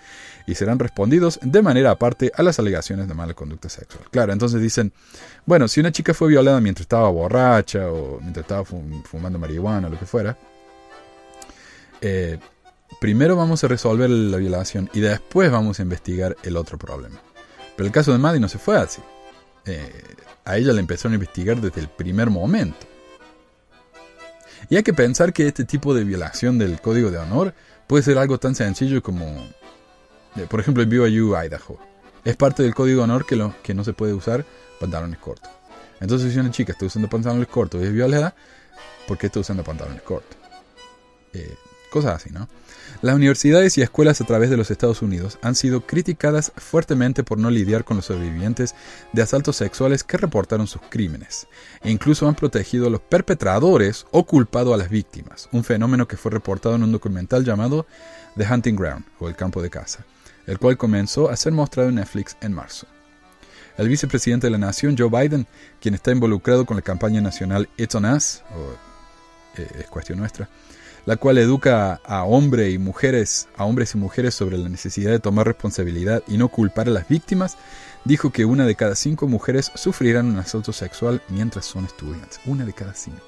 y 0.47 0.55
serán 0.55 0.79
respondidos 0.79 1.39
de 1.41 1.63
manera 1.63 1.93
aparte 1.93 2.33
a 2.35 2.43
las 2.43 2.59
alegaciones 2.59 3.09
de 3.09 3.15
mala 3.15 3.35
conducta 3.35 3.69
sexual. 3.69 4.05
Claro, 4.11 4.33
entonces 4.33 4.61
dicen, 4.61 4.93
bueno, 5.47 5.69
si 5.69 5.81
una 5.81 5.93
chica 5.93 6.13
fue 6.13 6.29
violada 6.29 6.61
mientras 6.61 6.83
estaba 6.83 7.09
borracha 7.09 7.91
o 7.91 8.19
mientras 8.21 8.45
estaba 8.45 8.65
fumando 8.65 9.39
marihuana 9.39 9.87
o 9.87 9.91
lo 9.91 9.99
que 9.99 10.07
fuera, 10.07 10.37
eh, 12.01 12.39
primero 13.01 13.37
vamos 13.37 13.65
a 13.65 13.69
resolver 13.69 14.11
la 14.11 14.37
violación 14.37 14.91
y 14.93 15.01
después 15.01 15.51
vamos 15.51 15.79
a 15.79 15.83
investigar 15.83 16.37
el 16.43 16.57
otro 16.57 16.77
problema. 16.77 17.21
Pero 17.77 17.87
el 17.87 17.93
caso 17.93 18.13
de 18.13 18.19
Maddie 18.19 18.41
no 18.41 18.49
se 18.49 18.59
fue 18.59 18.77
así. 18.77 19.01
Eh, 19.67 20.15
a 20.45 20.57
ella 20.57 20.73
la 20.73 20.81
empezaron 20.81 21.13
a 21.13 21.15
investigar 21.15 21.61
desde 21.61 21.81
el 21.81 21.89
primer 21.89 22.31
momento. 22.31 22.87
Y 24.69 24.77
hay 24.77 24.83
que 24.83 24.95
pensar 24.95 25.33
que 25.33 25.47
este 25.47 25.65
tipo 25.65 25.95
de 25.95 26.05
violación 26.05 26.59
del 26.59 26.81
código 26.81 27.11
de 27.11 27.19
honor 27.19 27.55
puede 27.87 28.03
ser 28.03 28.19
algo 28.19 28.39
tan 28.39 28.55
sencillo 28.55 29.03
como, 29.03 29.27
eh, 30.37 30.47
por 30.49 30.61
ejemplo, 30.61 30.83
en 30.83 30.89
BYU, 30.89 31.37
Idaho. 31.37 31.79
Es 32.25 32.37
parte 32.37 32.63
del 32.63 32.75
código 32.75 32.99
de 32.99 33.05
honor 33.05 33.27
que, 33.27 33.37
lo, 33.37 33.55
que 33.63 33.75
no 33.75 33.85
se 33.85 33.93
puede 33.93 34.15
usar 34.15 34.45
pantalones 34.81 35.19
cortos. 35.19 35.51
Entonces, 36.01 36.33
si 36.33 36.39
una 36.39 36.51
chica 36.51 36.73
está 36.73 36.87
usando 36.87 37.09
pantalones 37.09 37.49
cortos 37.49 37.83
y 37.83 37.85
es 37.85 37.93
violada, 37.93 38.35
¿por 39.07 39.19
qué 39.19 39.27
está 39.27 39.41
usando 39.41 39.63
pantalones 39.63 40.03
cortos? 40.03 40.37
Eh, 41.33 41.55
cosas 41.95 42.17
así, 42.17 42.31
¿no? 42.31 42.49
Las 43.03 43.15
universidades 43.15 43.79
y 43.79 43.83
escuelas 43.83 44.21
a 44.21 44.25
través 44.25 44.51
de 44.51 44.57
los 44.57 44.73
Estados 44.73 45.01
Unidos 45.01 45.39
han 45.43 45.55
sido 45.55 45.87
criticadas 45.87 46.51
fuertemente 46.57 47.23
por 47.23 47.39
no 47.39 47.51
lidiar 47.51 47.85
con 47.85 47.99
los 47.99 48.07
sobrevivientes 48.07 48.75
de 49.13 49.23
asaltos 49.23 49.55
sexuales 49.55 50.03
que 50.03 50.17
reportaron 50.17 50.67
sus 50.67 50.83
crímenes, 50.89 51.47
e 51.83 51.93
incluso 51.93 52.27
han 52.27 52.35
protegido 52.35 52.89
a 52.89 52.91
los 52.91 53.01
perpetradores 53.01 54.07
o 54.11 54.27
culpado 54.27 54.75
a 54.75 54.77
las 54.77 54.91
víctimas, 54.91 55.49
un 55.53 55.63
fenómeno 55.63 56.09
que 56.09 56.17
fue 56.17 56.33
reportado 56.33 56.75
en 56.75 56.83
un 56.83 56.91
documental 56.91 57.45
llamado 57.45 57.87
The 58.37 58.53
Hunting 58.53 58.75
Ground, 58.75 59.05
o 59.21 59.29
El 59.29 59.37
Campo 59.37 59.63
de 59.63 59.71
Caza, 59.71 60.05
el 60.49 60.59
cual 60.59 60.77
comenzó 60.77 61.31
a 61.31 61.37
ser 61.37 61.53
mostrado 61.53 61.91
en 61.91 61.95
Netflix 61.95 62.37
en 62.41 62.55
marzo. 62.55 62.89
El 63.79 63.89
vicepresidente 63.89 64.49
de 64.49 64.51
la 64.51 64.59
nación, 64.59 64.97
Joe 64.99 65.11
Biden, 65.11 65.47
quien 65.81 65.95
está 65.95 66.11
involucrado 66.11 66.67
con 66.67 66.77
la 66.77 66.83
campaña 66.83 67.21
nacional 67.21 67.69
It's 67.77 67.95
on 67.95 68.05
Us, 68.05 68.43
o 68.51 69.61
eh, 69.61 69.69
es 69.79 69.87
cuestión 69.87 70.19
nuestra, 70.19 70.49
la 71.07 71.17
cual 71.17 71.39
educa 71.39 72.01
a 72.05 72.25
hombres 72.25 72.73
y 72.73 72.79
mujeres, 72.79 73.49
a 73.57 73.65
hombres 73.65 73.95
y 73.95 73.99
mujeres 73.99 74.35
sobre 74.35 74.59
la 74.59 74.69
necesidad 74.69 75.11
de 75.11 75.21
tomar 75.21 75.47
responsabilidad 75.47 76.23
y 76.27 76.39
no 76.39 76.49
culpar 76.49 76.89
a 76.89 76.93
las 76.93 77.09
víctimas, 77.09 77.57
dijo 78.05 78.31
que 78.31 78.45
una 78.45 78.67
de 78.67 78.75
cada 78.75 78.95
cinco 78.95 79.27
mujeres 79.29 79.71
sufrirán 79.75 80.27
un 80.27 80.39
asalto 80.39 80.73
sexual 80.73 81.23
mientras 81.29 81.67
son 81.67 81.85
estudiantes. 81.85 82.41
Una 82.47 82.65
de 82.65 82.73
cada 82.73 82.95
cinco. 82.95 83.23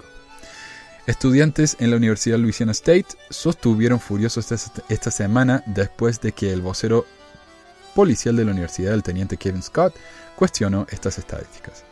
Estudiantes 1.06 1.76
en 1.78 1.90
la 1.90 1.96
Universidad 1.96 2.38
Louisiana 2.38 2.72
State 2.72 3.06
sostuvieron 3.30 4.00
furiosos 4.00 4.50
esta, 4.50 4.82
esta 4.88 5.10
semana 5.10 5.62
después 5.66 6.20
de 6.20 6.32
que 6.32 6.52
el 6.52 6.62
vocero 6.62 7.06
policial 7.94 8.36
de 8.36 8.44
la 8.44 8.50
universidad, 8.50 8.92
el 8.92 9.02
teniente 9.02 9.36
Kevin 9.36 9.62
Scott, 9.62 9.94
cuestionó 10.34 10.86
estas 10.90 11.18
estadísticas. 11.18 11.84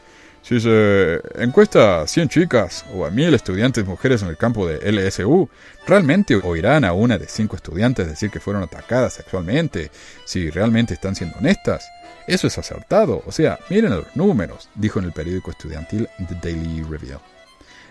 Si 0.45 0.61
se 0.61 1.23
encuesta 1.37 2.03
a 2.03 2.07
100 2.07 2.29
chicas 2.29 2.85
o 2.93 3.07
a 3.07 3.11
1000 3.11 3.33
estudiantes 3.33 3.87
mujeres 3.87 4.21
en 4.21 4.29
el 4.29 4.37
campo 4.37 4.67
de 4.67 4.93
LSU, 4.93 5.49
¿realmente 5.87 6.37
oirán 6.37 6.85
a 6.85 6.93
una 6.93 7.17
de 7.17 7.27
5 7.27 7.57
estudiantes 7.57 8.07
decir 8.07 8.31
que 8.31 8.41
fueron 8.41 8.63
atacadas 8.63 9.15
sexualmente 9.15 9.91
si 10.27 10.51
realmente 10.51 10.93
están 10.93 11.15
siendo 11.15 11.39
honestas? 11.39 11.89
Eso 12.27 12.47
es 12.47 12.59
acertado, 12.59 13.23
o 13.25 13.33
sea, 13.33 13.59
miren 13.71 13.97
los 13.97 14.15
números, 14.15 14.69
dijo 14.75 14.99
en 14.99 15.07
el 15.07 15.13
periódico 15.13 15.51
estudiantil 15.51 16.11
The 16.29 16.35
Daily 16.43 16.83
Review. 16.83 17.21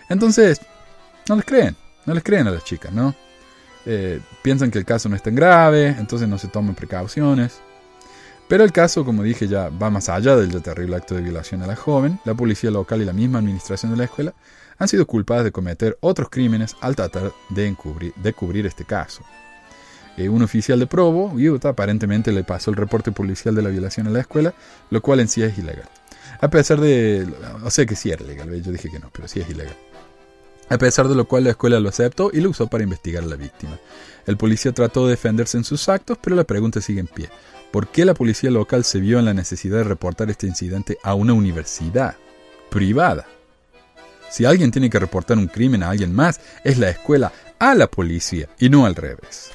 Entonces, 0.08 0.60
no 1.28 1.34
les 1.34 1.44
creen, 1.44 1.74
no 2.06 2.14
les 2.14 2.22
creen 2.22 2.46
a 2.46 2.52
las 2.52 2.62
chicas, 2.62 2.92
¿no? 2.92 3.16
Eh, 3.84 4.20
piensan 4.42 4.70
que 4.70 4.78
el 4.78 4.84
caso 4.84 5.08
no 5.08 5.16
es 5.16 5.24
tan 5.24 5.34
grave, 5.34 5.88
entonces 5.88 6.28
no 6.28 6.38
se 6.38 6.46
toman 6.46 6.76
precauciones. 6.76 7.60
Pero 8.48 8.62
el 8.62 8.72
caso, 8.72 9.04
como 9.04 9.22
dije, 9.22 9.48
ya 9.48 9.70
va 9.70 9.90
más 9.90 10.08
allá 10.08 10.36
del 10.36 10.62
terrible 10.62 10.96
acto 10.96 11.14
de 11.14 11.22
violación 11.22 11.62
a 11.62 11.66
la 11.66 11.76
joven. 11.76 12.20
La 12.24 12.34
policía 12.34 12.70
local 12.70 13.00
y 13.00 13.04
la 13.04 13.12
misma 13.12 13.38
administración 13.38 13.92
de 13.92 13.98
la 13.98 14.04
escuela 14.04 14.34
han 14.78 14.88
sido 14.88 15.06
culpadas 15.06 15.44
de 15.44 15.52
cometer 15.52 15.96
otros 16.00 16.28
crímenes 16.30 16.76
al 16.80 16.96
tratar 16.96 17.32
de, 17.50 17.66
encubrir, 17.66 18.12
cubrir 18.36 18.66
este 18.66 18.84
caso. 18.84 19.22
Eh, 20.16 20.28
un 20.28 20.42
oficial 20.42 20.78
de 20.78 20.86
Provo, 20.86 21.32
Utah, 21.32 21.70
aparentemente 21.70 22.32
le 22.32 22.44
pasó 22.44 22.70
el 22.70 22.76
reporte 22.76 23.12
policial 23.12 23.54
de 23.54 23.62
la 23.62 23.70
violación 23.70 24.06
a 24.06 24.10
la 24.10 24.20
escuela, 24.20 24.54
lo 24.90 25.00
cual 25.00 25.20
en 25.20 25.28
sí 25.28 25.42
es 25.42 25.58
ilegal. 25.58 25.88
A 26.40 26.48
pesar 26.50 26.80
de... 26.80 27.26
O 27.64 27.70
sea 27.70 27.86
que 27.86 27.96
sí 27.96 28.10
era 28.10 28.22
ilegal, 28.22 28.62
yo 28.62 28.72
dije 28.72 28.90
que 28.90 28.98
no, 28.98 29.10
pero 29.10 29.26
sí 29.26 29.40
es 29.40 29.48
ilegal. 29.48 29.76
A 30.68 30.78
pesar 30.78 31.08
de 31.08 31.14
lo 31.14 31.26
cual 31.26 31.44
la 31.44 31.50
escuela 31.50 31.80
lo 31.80 31.88
aceptó 31.88 32.30
y 32.32 32.40
lo 32.40 32.50
usó 32.50 32.68
para 32.68 32.84
investigar 32.84 33.22
a 33.22 33.26
la 33.26 33.36
víctima. 33.36 33.78
El 34.26 34.36
policía 34.36 34.72
trató 34.72 35.04
de 35.04 35.12
defenderse 35.12 35.58
en 35.58 35.64
sus 35.64 35.88
actos, 35.88 36.18
pero 36.22 36.36
la 36.36 36.44
pregunta 36.44 36.80
sigue 36.80 37.00
en 37.00 37.06
pie. 37.06 37.28
¿Por 37.74 37.88
qué 37.88 38.04
la 38.04 38.14
policía 38.14 38.52
local 38.52 38.84
se 38.84 39.00
vio 39.00 39.18
en 39.18 39.24
la 39.24 39.34
necesidad 39.34 39.78
de 39.78 39.82
reportar 39.82 40.30
este 40.30 40.46
incidente 40.46 40.96
a 41.02 41.14
una 41.14 41.32
universidad 41.32 42.14
privada? 42.70 43.26
Si 44.30 44.44
alguien 44.44 44.70
tiene 44.70 44.88
que 44.88 45.00
reportar 45.00 45.38
un 45.38 45.48
crimen 45.48 45.82
a 45.82 45.90
alguien 45.90 46.14
más, 46.14 46.40
es 46.62 46.78
la 46.78 46.88
escuela 46.88 47.32
a 47.58 47.74
la 47.74 47.88
policía 47.88 48.48
y 48.60 48.68
no 48.68 48.86
al 48.86 48.94
revés. 48.94 49.50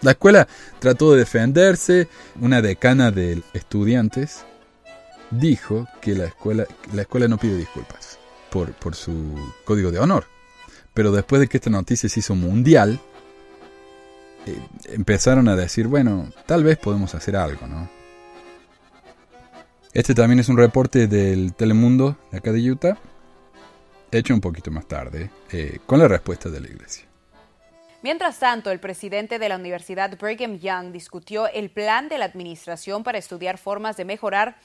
La 0.00 0.12
escuela 0.12 0.48
trató 0.78 1.12
de 1.12 1.18
defenderse, 1.18 2.08
una 2.40 2.62
decana 2.62 3.10
de 3.10 3.42
estudiantes 3.52 4.46
dijo 5.30 5.86
que 6.00 6.14
la 6.14 6.24
escuela, 6.24 6.66
la 6.94 7.02
escuela 7.02 7.28
no 7.28 7.36
pide 7.36 7.58
disculpas 7.58 8.18
por, 8.50 8.72
por 8.72 8.94
su 8.94 9.36
código 9.66 9.90
de 9.90 9.98
honor. 9.98 10.24
Pero 10.94 11.12
después 11.12 11.40
de 11.40 11.48
que 11.48 11.58
esta 11.58 11.68
noticia 11.68 12.08
se 12.08 12.20
hizo 12.20 12.34
mundial, 12.34 13.02
eh, 14.46 14.58
empezaron 14.92 15.48
a 15.48 15.56
decir, 15.56 15.86
bueno, 15.86 16.30
tal 16.46 16.64
vez 16.64 16.78
podemos 16.78 17.14
hacer 17.14 17.36
algo, 17.36 17.66
¿no? 17.66 17.88
Este 19.92 20.14
también 20.14 20.40
es 20.40 20.48
un 20.48 20.56
reporte 20.56 21.06
del 21.06 21.52
Telemundo 21.54 22.16
de 22.30 22.38
acá 22.38 22.50
de 22.50 22.70
Utah, 22.70 22.96
hecho 24.10 24.32
un 24.32 24.40
poquito 24.40 24.70
más 24.70 24.86
tarde, 24.86 25.30
eh, 25.50 25.80
con 25.86 25.98
la 25.98 26.08
respuesta 26.08 26.48
de 26.48 26.60
la 26.60 26.68
iglesia. 26.68 27.04
Mientras 28.02 28.40
tanto, 28.40 28.70
el 28.70 28.80
presidente 28.80 29.38
de 29.38 29.48
la 29.48 29.56
Universidad 29.56 30.18
Brigham 30.18 30.58
Young 30.58 30.92
discutió 30.92 31.46
el 31.46 31.70
plan 31.70 32.08
de 32.08 32.18
la 32.18 32.24
administración 32.24 33.04
para 33.04 33.18
estudiar 33.18 33.58
formas 33.58 33.96
de 33.96 34.04
mejorar 34.04 34.56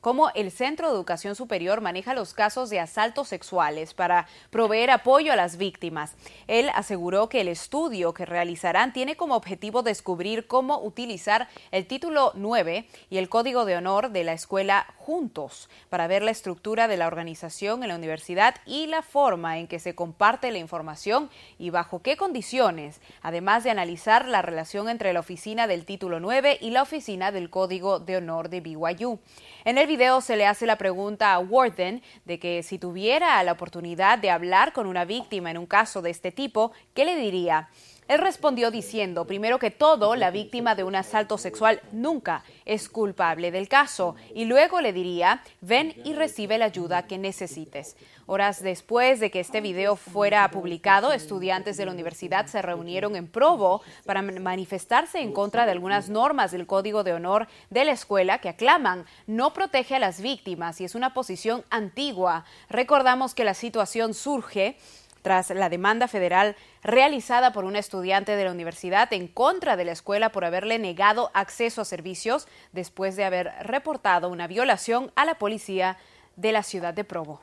cómo 0.00 0.30
el 0.34 0.50
Centro 0.50 0.88
de 0.88 0.94
Educación 0.94 1.34
Superior 1.34 1.80
maneja 1.80 2.14
los 2.14 2.34
casos 2.34 2.70
de 2.70 2.80
asaltos 2.80 3.28
sexuales 3.28 3.94
para 3.94 4.26
proveer 4.50 4.90
apoyo 4.90 5.32
a 5.32 5.36
las 5.36 5.56
víctimas. 5.56 6.14
Él 6.46 6.70
aseguró 6.74 7.28
que 7.28 7.40
el 7.40 7.48
estudio 7.48 8.12
que 8.14 8.26
realizarán 8.26 8.92
tiene 8.92 9.16
como 9.16 9.36
objetivo 9.36 9.82
descubrir 9.82 10.46
cómo 10.46 10.80
utilizar 10.80 11.48
el 11.70 11.86
título 11.86 12.32
9 12.34 12.86
y 13.10 13.18
el 13.18 13.28
código 13.28 13.64
de 13.64 13.76
honor 13.76 14.10
de 14.10 14.24
la 14.24 14.32
escuela 14.32 14.86
juntos 14.98 15.68
para 15.88 16.06
ver 16.06 16.22
la 16.22 16.30
estructura 16.30 16.88
de 16.88 16.96
la 16.96 17.06
organización 17.06 17.82
en 17.82 17.88
la 17.88 17.96
universidad 17.96 18.56
y 18.66 18.86
la 18.86 19.02
forma 19.02 19.58
en 19.58 19.66
que 19.66 19.78
se 19.78 19.94
comparte 19.94 20.50
la 20.50 20.58
información 20.58 21.30
y 21.58 21.70
bajo 21.70 22.02
qué 22.02 22.16
condiciones, 22.16 23.00
además 23.22 23.64
de 23.64 23.70
analizar 23.70 24.26
la 24.28 24.42
relación 24.42 24.88
entre 24.88 25.12
la 25.12 25.20
oficina 25.20 25.66
del 25.66 25.84
título 25.84 26.20
9 26.20 26.58
y 26.60 26.70
la 26.70 26.82
oficina 26.82 27.32
del 27.32 27.50
código 27.50 28.00
de 28.00 28.16
honor 28.16 28.48
de 28.48 28.60
BYU. 28.60 29.18
En 29.64 29.78
el 29.78 29.83
video 29.86 30.20
se 30.20 30.36
le 30.36 30.46
hace 30.46 30.66
la 30.66 30.76
pregunta 30.76 31.32
a 31.32 31.38
Warden 31.38 32.02
de 32.24 32.38
que 32.38 32.62
si 32.62 32.78
tuviera 32.78 33.42
la 33.42 33.52
oportunidad 33.52 34.18
de 34.18 34.30
hablar 34.30 34.72
con 34.72 34.86
una 34.86 35.04
víctima 35.04 35.50
en 35.50 35.58
un 35.58 35.66
caso 35.66 36.02
de 36.02 36.10
este 36.10 36.32
tipo, 36.32 36.72
¿qué 36.94 37.04
le 37.04 37.16
diría? 37.16 37.68
Él 38.06 38.18
respondió 38.18 38.70
diciendo, 38.70 39.26
primero 39.26 39.58
que 39.58 39.70
todo, 39.70 40.14
la 40.14 40.30
víctima 40.30 40.74
de 40.74 40.84
un 40.84 40.94
asalto 40.94 41.38
sexual 41.38 41.80
nunca 41.90 42.44
es 42.66 42.90
culpable 42.90 43.50
del 43.50 43.68
caso 43.68 44.14
y 44.34 44.44
luego 44.44 44.82
le 44.82 44.92
diría, 44.92 45.42
ven 45.62 45.94
y 46.04 46.12
recibe 46.12 46.58
la 46.58 46.66
ayuda 46.66 47.06
que 47.06 47.16
necesites. 47.16 47.96
Horas 48.26 48.62
después 48.62 49.20
de 49.20 49.30
que 49.30 49.40
este 49.40 49.60
video 49.60 49.96
fuera 49.96 50.50
publicado, 50.50 51.12
estudiantes 51.12 51.76
de 51.76 51.86
la 51.86 51.92
universidad 51.92 52.46
se 52.46 52.62
reunieron 52.62 53.16
en 53.16 53.26
Provo 53.26 53.82
para 54.04 54.22
manifestarse 54.22 55.20
en 55.20 55.32
contra 55.32 55.64
de 55.64 55.72
algunas 55.72 56.08
normas 56.08 56.50
del 56.50 56.66
Código 56.66 57.04
de 57.04 57.14
Honor 57.14 57.48
de 57.70 57.84
la 57.84 57.92
escuela 57.92 58.38
que 58.38 58.50
aclaman 58.50 59.06
no 59.26 59.52
protege 59.52 59.96
a 59.96 59.98
las 59.98 60.20
víctimas 60.20 60.80
y 60.80 60.84
es 60.84 60.94
una 60.94 61.14
posición 61.14 61.64
antigua. 61.70 62.44
Recordamos 62.68 63.34
que 63.34 63.44
la 63.44 63.54
situación 63.54 64.14
surge 64.14 64.76
tras 65.24 65.48
la 65.48 65.70
demanda 65.70 66.06
federal 66.06 66.54
realizada 66.82 67.54
por 67.54 67.64
un 67.64 67.76
estudiante 67.76 68.36
de 68.36 68.44
la 68.44 68.52
universidad 68.52 69.10
en 69.14 69.26
contra 69.26 69.74
de 69.74 69.86
la 69.86 69.92
escuela 69.92 70.30
por 70.30 70.44
haberle 70.44 70.78
negado 70.78 71.30
acceso 71.32 71.80
a 71.80 71.86
servicios 71.86 72.46
después 72.72 73.16
de 73.16 73.24
haber 73.24 73.50
reportado 73.62 74.28
una 74.28 74.46
violación 74.46 75.10
a 75.16 75.24
la 75.24 75.38
policía 75.38 75.96
de 76.36 76.52
la 76.52 76.62
ciudad 76.62 76.92
de 76.92 77.04
Provo. 77.04 77.40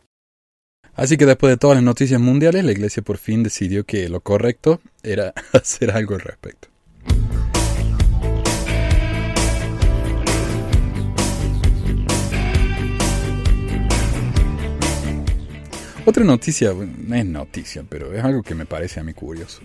Así 0.93 1.17
que 1.17 1.25
después 1.25 1.50
de 1.50 1.57
todas 1.57 1.77
las 1.77 1.83
noticias 1.83 2.21
mundiales, 2.21 2.63
la 2.63 2.71
iglesia 2.71 3.01
por 3.01 3.17
fin 3.17 3.41
decidió 3.41 3.83
que 3.83 4.09
lo 4.09 4.19
correcto 4.19 4.79
era 5.01 5.33
hacer 5.53 5.89
algo 5.89 6.13
al 6.13 6.21
respecto. 6.21 6.67
Otra 16.11 16.25
noticia, 16.25 16.73
no 16.73 17.15
es 17.15 17.25
noticia, 17.25 17.85
pero 17.87 18.13
es 18.13 18.21
algo 18.21 18.43
que 18.43 18.53
me 18.53 18.65
parece 18.65 18.99
a 18.99 19.03
mí 19.05 19.13
curioso. 19.13 19.61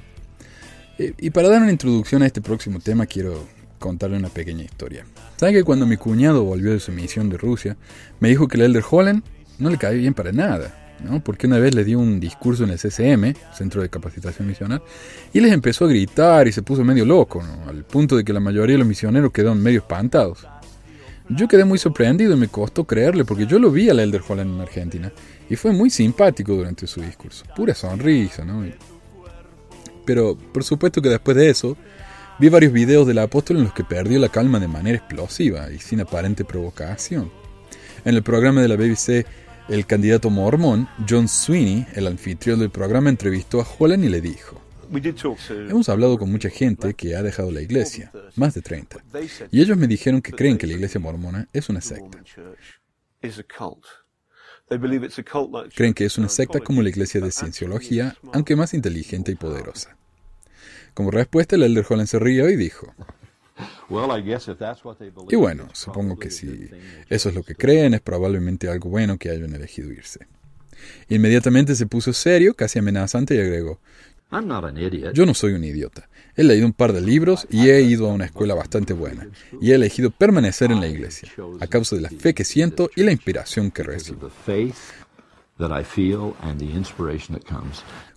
Eh, 0.96 1.12
y 1.18 1.30
para 1.30 1.48
dar 1.48 1.60
una 1.60 1.72
introducción 1.72 2.22
a 2.22 2.26
este 2.26 2.40
próximo 2.40 2.78
tema, 2.78 3.04
quiero 3.06 3.48
contarle 3.80 4.16
una 4.16 4.28
pequeña 4.28 4.62
historia. 4.62 5.04
¿Sabe 5.38 5.54
que 5.54 5.64
cuando 5.64 5.86
mi 5.86 5.96
cuñado 5.96 6.44
volvió 6.44 6.70
de 6.70 6.78
su 6.78 6.92
misión 6.92 7.30
de 7.30 7.36
Rusia, 7.36 7.76
me 8.20 8.28
dijo 8.28 8.46
que 8.46 8.58
el 8.58 8.62
Elder 8.62 8.84
Holland 8.88 9.24
no 9.58 9.70
le 9.70 9.76
cae 9.76 9.96
bien 9.96 10.14
para 10.14 10.30
nada? 10.30 10.94
¿no? 11.04 11.18
Porque 11.18 11.48
una 11.48 11.58
vez 11.58 11.74
le 11.74 11.82
dio 11.82 11.98
un 11.98 12.20
discurso 12.20 12.62
en 12.62 12.70
el 12.70 12.78
CCM, 12.78 13.34
Centro 13.52 13.82
de 13.82 13.88
Capacitación 13.88 14.46
Misional, 14.46 14.82
y 15.32 15.40
les 15.40 15.50
empezó 15.50 15.86
a 15.86 15.88
gritar 15.88 16.46
y 16.46 16.52
se 16.52 16.62
puso 16.62 16.84
medio 16.84 17.04
loco, 17.04 17.42
al 17.66 17.82
punto 17.82 18.16
de 18.16 18.22
que 18.22 18.32
la 18.32 18.38
mayoría 18.38 18.74
de 18.74 18.78
los 18.78 18.86
misioneros 18.86 19.32
quedaron 19.32 19.60
medio 19.60 19.80
espantados. 19.80 20.46
Yo 21.28 21.48
quedé 21.48 21.64
muy 21.64 21.78
sorprendido 21.78 22.34
y 22.34 22.38
me 22.38 22.46
costó 22.46 22.84
creerle 22.84 23.24
porque 23.24 23.46
yo 23.46 23.58
lo 23.58 23.72
vi 23.72 23.90
al 23.90 23.98
Elder 23.98 24.22
Holland 24.28 24.54
en 24.54 24.60
Argentina 24.60 25.12
y 25.48 25.56
fue 25.56 25.72
muy 25.72 25.90
simpático 25.90 26.54
durante 26.54 26.86
su 26.86 27.00
discurso, 27.00 27.44
pura 27.54 27.74
sonrisa, 27.74 28.44
¿no? 28.44 28.64
Pero 30.04 30.36
por 30.36 30.64
supuesto 30.64 31.02
que 31.02 31.08
después 31.08 31.36
de 31.36 31.50
eso 31.50 31.76
vi 32.38 32.48
varios 32.48 32.72
videos 32.72 33.06
del 33.06 33.18
apóstol 33.18 33.58
en 33.58 33.64
los 33.64 33.72
que 33.72 33.84
perdió 33.84 34.18
la 34.18 34.28
calma 34.28 34.60
de 34.60 34.68
manera 34.68 34.98
explosiva 34.98 35.70
y 35.70 35.78
sin 35.78 36.00
aparente 36.00 36.44
provocación. 36.44 37.30
En 38.04 38.14
el 38.14 38.22
programa 38.22 38.62
de 38.62 38.68
la 38.68 38.76
BBC, 38.76 39.26
el 39.68 39.86
candidato 39.86 40.30
mormón 40.30 40.88
John 41.08 41.28
Sweeney, 41.28 41.86
el 41.94 42.06
anfitrión 42.06 42.60
del 42.60 42.70
programa, 42.70 43.10
entrevistó 43.10 43.60
a 43.60 43.66
Holland 43.78 44.04
y 44.04 44.08
le 44.08 44.20
dijo, 44.20 44.62
Hemos 45.68 45.88
hablado 45.88 46.16
con 46.16 46.30
mucha 46.30 46.48
gente 46.48 46.94
que 46.94 47.16
ha 47.16 47.22
dejado 47.22 47.50
la 47.50 47.60
iglesia, 47.60 48.12
más 48.36 48.54
de 48.54 48.62
30, 48.62 49.02
y 49.50 49.60
ellos 49.60 49.76
me 49.76 49.88
dijeron 49.88 50.22
que 50.22 50.32
creen 50.32 50.58
que 50.58 50.68
la 50.68 50.74
iglesia 50.74 51.00
mormona 51.00 51.48
es 51.52 51.68
una 51.68 51.80
secta. 51.80 52.22
Creen 55.74 55.94
que 55.94 56.04
es 56.04 56.18
una 56.18 56.28
secta 56.28 56.60
como 56.60 56.82
la 56.82 56.88
iglesia 56.88 57.20
de 57.20 57.30
cienciología, 57.30 58.16
aunque 58.32 58.56
más 58.56 58.74
inteligente 58.74 59.32
y 59.32 59.36
poderosa. 59.36 59.96
Como 60.94 61.10
respuesta, 61.10 61.56
el 61.56 61.62
Elder 61.62 61.84
Holland 61.88 62.08
se 62.08 62.18
rió 62.18 62.48
y 62.48 62.56
dijo, 62.56 62.92
y 65.30 65.36
bueno, 65.36 65.68
supongo 65.72 66.18
que 66.18 66.30
si 66.30 66.68
eso 67.08 67.28
es 67.28 67.34
lo 67.34 67.42
que 67.42 67.54
creen, 67.54 67.94
es 67.94 68.00
probablemente 68.00 68.68
algo 68.68 68.90
bueno 68.90 69.18
que 69.18 69.30
hayan 69.30 69.54
elegido 69.54 69.92
irse. 69.92 70.26
Inmediatamente 71.08 71.74
se 71.74 71.86
puso 71.86 72.12
serio, 72.12 72.54
casi 72.54 72.78
amenazante, 72.78 73.34
y 73.34 73.40
agregó, 73.40 73.80
yo 75.14 75.26
no 75.26 75.34
soy 75.34 75.52
un 75.52 75.64
idiota. 75.64 76.08
He 76.34 76.42
leído 76.42 76.66
un 76.66 76.72
par 76.72 76.92
de 76.92 77.00
libros 77.00 77.46
y 77.50 77.70
he 77.70 77.80
ido 77.82 78.10
a 78.10 78.12
una 78.12 78.26
escuela 78.26 78.54
bastante 78.54 78.92
buena. 78.92 79.28
Y 79.60 79.70
he 79.70 79.74
elegido 79.74 80.10
permanecer 80.10 80.72
en 80.72 80.80
la 80.80 80.88
iglesia, 80.88 81.30
a 81.60 81.66
causa 81.66 81.96
de 81.96 82.02
la 82.02 82.10
fe 82.10 82.34
que 82.34 82.44
siento 82.44 82.90
y 82.96 83.02
la 83.02 83.12
inspiración 83.12 83.70
que 83.70 83.82
recibo. 83.82 84.30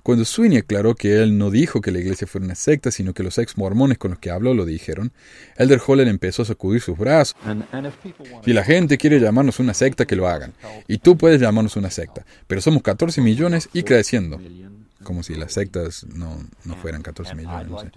Cuando 0.04 0.26
Sweeney 0.26 0.58
aclaró 0.58 0.96
que 0.96 1.22
él 1.22 1.38
no 1.38 1.52
dijo 1.52 1.80
que 1.82 1.92
la 1.92 2.00
iglesia 2.00 2.26
fuera 2.26 2.46
una 2.46 2.56
secta, 2.56 2.90
sino 2.90 3.14
que 3.14 3.24
los 3.24 3.38
ex 3.38 3.58
mormones 3.58 3.98
con 3.98 4.12
los 4.12 4.20
que 4.20 4.32
habló 4.32 4.54
lo 4.54 4.66
dijeron, 4.66 5.14
Elder 5.56 5.80
Holland 5.86 6.10
empezó 6.10 6.42
a 6.42 6.46
sacudir 6.46 6.82
sus 6.82 6.98
brazos. 6.98 7.36
And, 7.46 7.64
and 7.72 7.88
if 7.88 7.96
people 7.98 8.26
want 8.30 8.44
Si 8.44 8.52
la 8.52 8.64
gente 8.64 8.98
quiere 8.98 9.20
llamarnos 9.20 9.60
una 9.60 9.74
secta, 9.74 10.06
que 10.06 10.16
lo 10.16 10.28
hagan. 10.28 10.54
Y 10.88 10.98
tú 10.98 11.16
puedes 11.18 11.40
llamarnos 11.40 11.76
una 11.78 11.92
secta. 11.92 12.26
Pero 12.48 12.60
somos 12.60 12.82
14 12.82 13.22
millones 13.22 13.70
y 13.72 13.84
creciendo. 13.84 14.40
Como 15.04 15.24
si 15.24 15.34
las 15.36 15.54
sectas 15.54 16.06
no, 16.14 16.38
no 16.66 16.76
fueran 16.76 17.02
14 17.02 17.34
millones. 17.36 17.70
no 17.70 17.80
sé. 17.80 17.92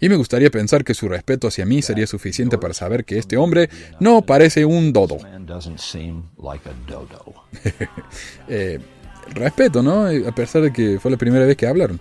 Y 0.00 0.08
me 0.08 0.16
gustaría 0.16 0.50
pensar 0.50 0.84
que 0.84 0.92
su 0.94 1.08
respeto 1.08 1.46
hacia 1.48 1.64
mí 1.64 1.82
sería 1.82 2.06
suficiente 2.06 2.58
para 2.58 2.74
saber 2.74 3.04
que 3.04 3.16
este 3.18 3.36
hombre 3.36 3.70
no 4.00 4.22
parece 4.22 4.64
un 4.64 4.92
dodo. 4.92 5.18
Eh, 8.48 8.80
respeto, 9.34 9.82
¿no? 9.82 10.10
Eh, 10.10 10.24
A 10.26 10.34
pesar 10.34 10.62
de 10.62 10.72
que 10.72 10.98
fue 11.00 11.10
la 11.10 11.16
primera 11.16 11.46
vez 11.46 11.56
que 11.56 11.66
hablaron. 11.66 12.00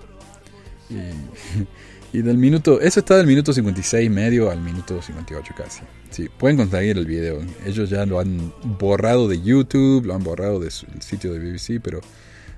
Y, 0.90 2.18
y 2.18 2.22
del 2.22 2.38
minuto, 2.38 2.82
eso 2.82 3.00
está 3.00 3.18
del 3.18 3.28
minuto 3.28 3.54
56 3.54 4.10
medio 4.10 4.50
al 4.50 4.60
minuto 4.62 5.02
58 5.02 5.54
casi. 5.56 5.82
Sí, 6.10 6.28
pueden 6.38 6.58
conseguir 6.58 6.98
el 6.98 7.06
video. 7.06 7.42
Ellos 7.66 7.90
ya 7.90 8.06
lo 8.06 8.20
han 8.20 8.54
borrado 8.80 9.28
de 9.28 9.42
YouTube, 9.42 10.06
lo 10.06 10.16
han 10.16 10.24
borrado 10.24 10.60
del 10.60 10.72
sitio 10.72 11.32
de 11.32 11.40
BBC, 11.40 11.80
pero 11.82 12.02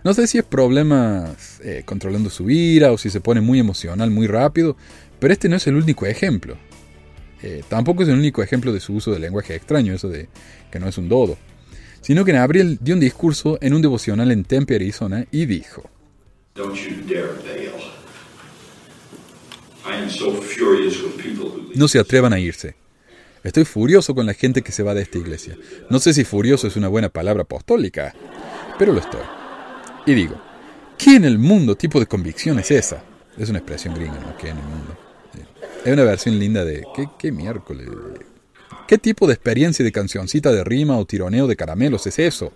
no 0.04 0.14
sé 0.14 0.28
si 0.28 0.38
es 0.38 0.44
problemas 0.44 1.60
eh, 1.64 1.84
controlando 1.86 2.30
su 2.30 2.50
ira 2.50 2.92
o 2.92 2.98
si 2.98 3.10
se 3.10 3.22
pone 3.22 3.42
muy 3.42 3.60
emocional 3.60 4.12
muy 4.12 4.28
rápido, 4.28 4.76
pero 5.20 5.34
este 5.34 5.48
no 5.48 5.56
es 5.56 5.66
el 5.68 5.76
único 5.76 6.06
ejemplo. 6.06 6.58
Eh, 7.42 7.64
tampoco 7.68 8.04
es 8.04 8.10
el 8.10 8.16
único 8.16 8.42
ejemplo 8.42 8.72
de 8.74 8.80
su 8.80 8.94
uso 8.94 9.12
de 9.12 9.20
lenguaje 9.20 9.56
extraño, 9.56 9.94
eso 9.94 10.10
de 10.10 10.30
que 10.72 10.80
no 10.80 10.88
es 10.88 10.98
un 10.98 11.10
dodo. 11.10 11.38
Sino 12.02 12.26
que 12.26 12.32
en 12.32 12.38
abril 12.38 12.80
dio 12.82 12.96
un 12.96 13.00
discurso 13.00 13.58
en 13.62 13.74
un 13.74 13.82
devocional 13.82 14.32
en 14.32 14.44
Tempe, 14.44 14.76
Arizona, 14.76 15.26
y 15.32 15.46
dijo, 15.46 15.90
no 21.76 21.88
se 21.88 22.00
atrevan 22.00 22.34
a 22.34 22.40
irse. 22.40 22.76
Estoy 23.44 23.66
furioso 23.66 24.16
con 24.16 24.26
la 24.26 24.34
gente 24.34 24.62
que 24.62 24.72
se 24.72 24.84
va 24.84 24.94
de 24.94 25.02
esta 25.02 25.18
iglesia. 25.18 25.58
No 25.90 26.00
sé 26.00 26.14
si 26.14 26.24
furioso 26.24 26.68
es 26.68 26.76
una 26.78 26.88
buena 26.88 27.10
palabra 27.10 27.44
apostólica, 27.44 28.14
pero 28.80 28.94
lo 28.94 29.00
estoy. 29.00 29.43
Y 30.06 30.14
digo, 30.14 30.36
¿qué 30.98 31.16
en 31.16 31.26
el 31.26 31.38
mundo 31.38 31.76
tipo 31.76 32.00
de 32.00 32.06
convicción 32.06 32.60
es 32.60 32.72
esa? 32.72 33.04
Es 33.38 33.50
una 33.50 33.60
expresión 33.60 33.96
gringa, 33.96 34.20
¿no? 34.20 34.36
¿Qué 34.38 34.50
en 34.50 34.58
el 34.58 34.64
mundo? 34.64 34.98
Es 35.84 35.92
una 35.92 36.04
versión 36.04 36.40
linda 36.40 36.64
de, 36.64 36.86
¿qué, 36.96 37.08
qué 37.18 37.32
miércoles? 37.32 37.88
¿Qué 38.88 38.98
tipo 38.98 39.28
de 39.28 39.34
experiencia 39.34 39.84
de 39.84 39.92
cancioncita 39.92 40.52
de 40.52 40.64
rima 40.64 40.98
o 40.98 41.06
tironeo 41.06 41.48
de 41.48 41.56
caramelos 41.56 42.06
es 42.08 42.20
eso? 42.20 42.54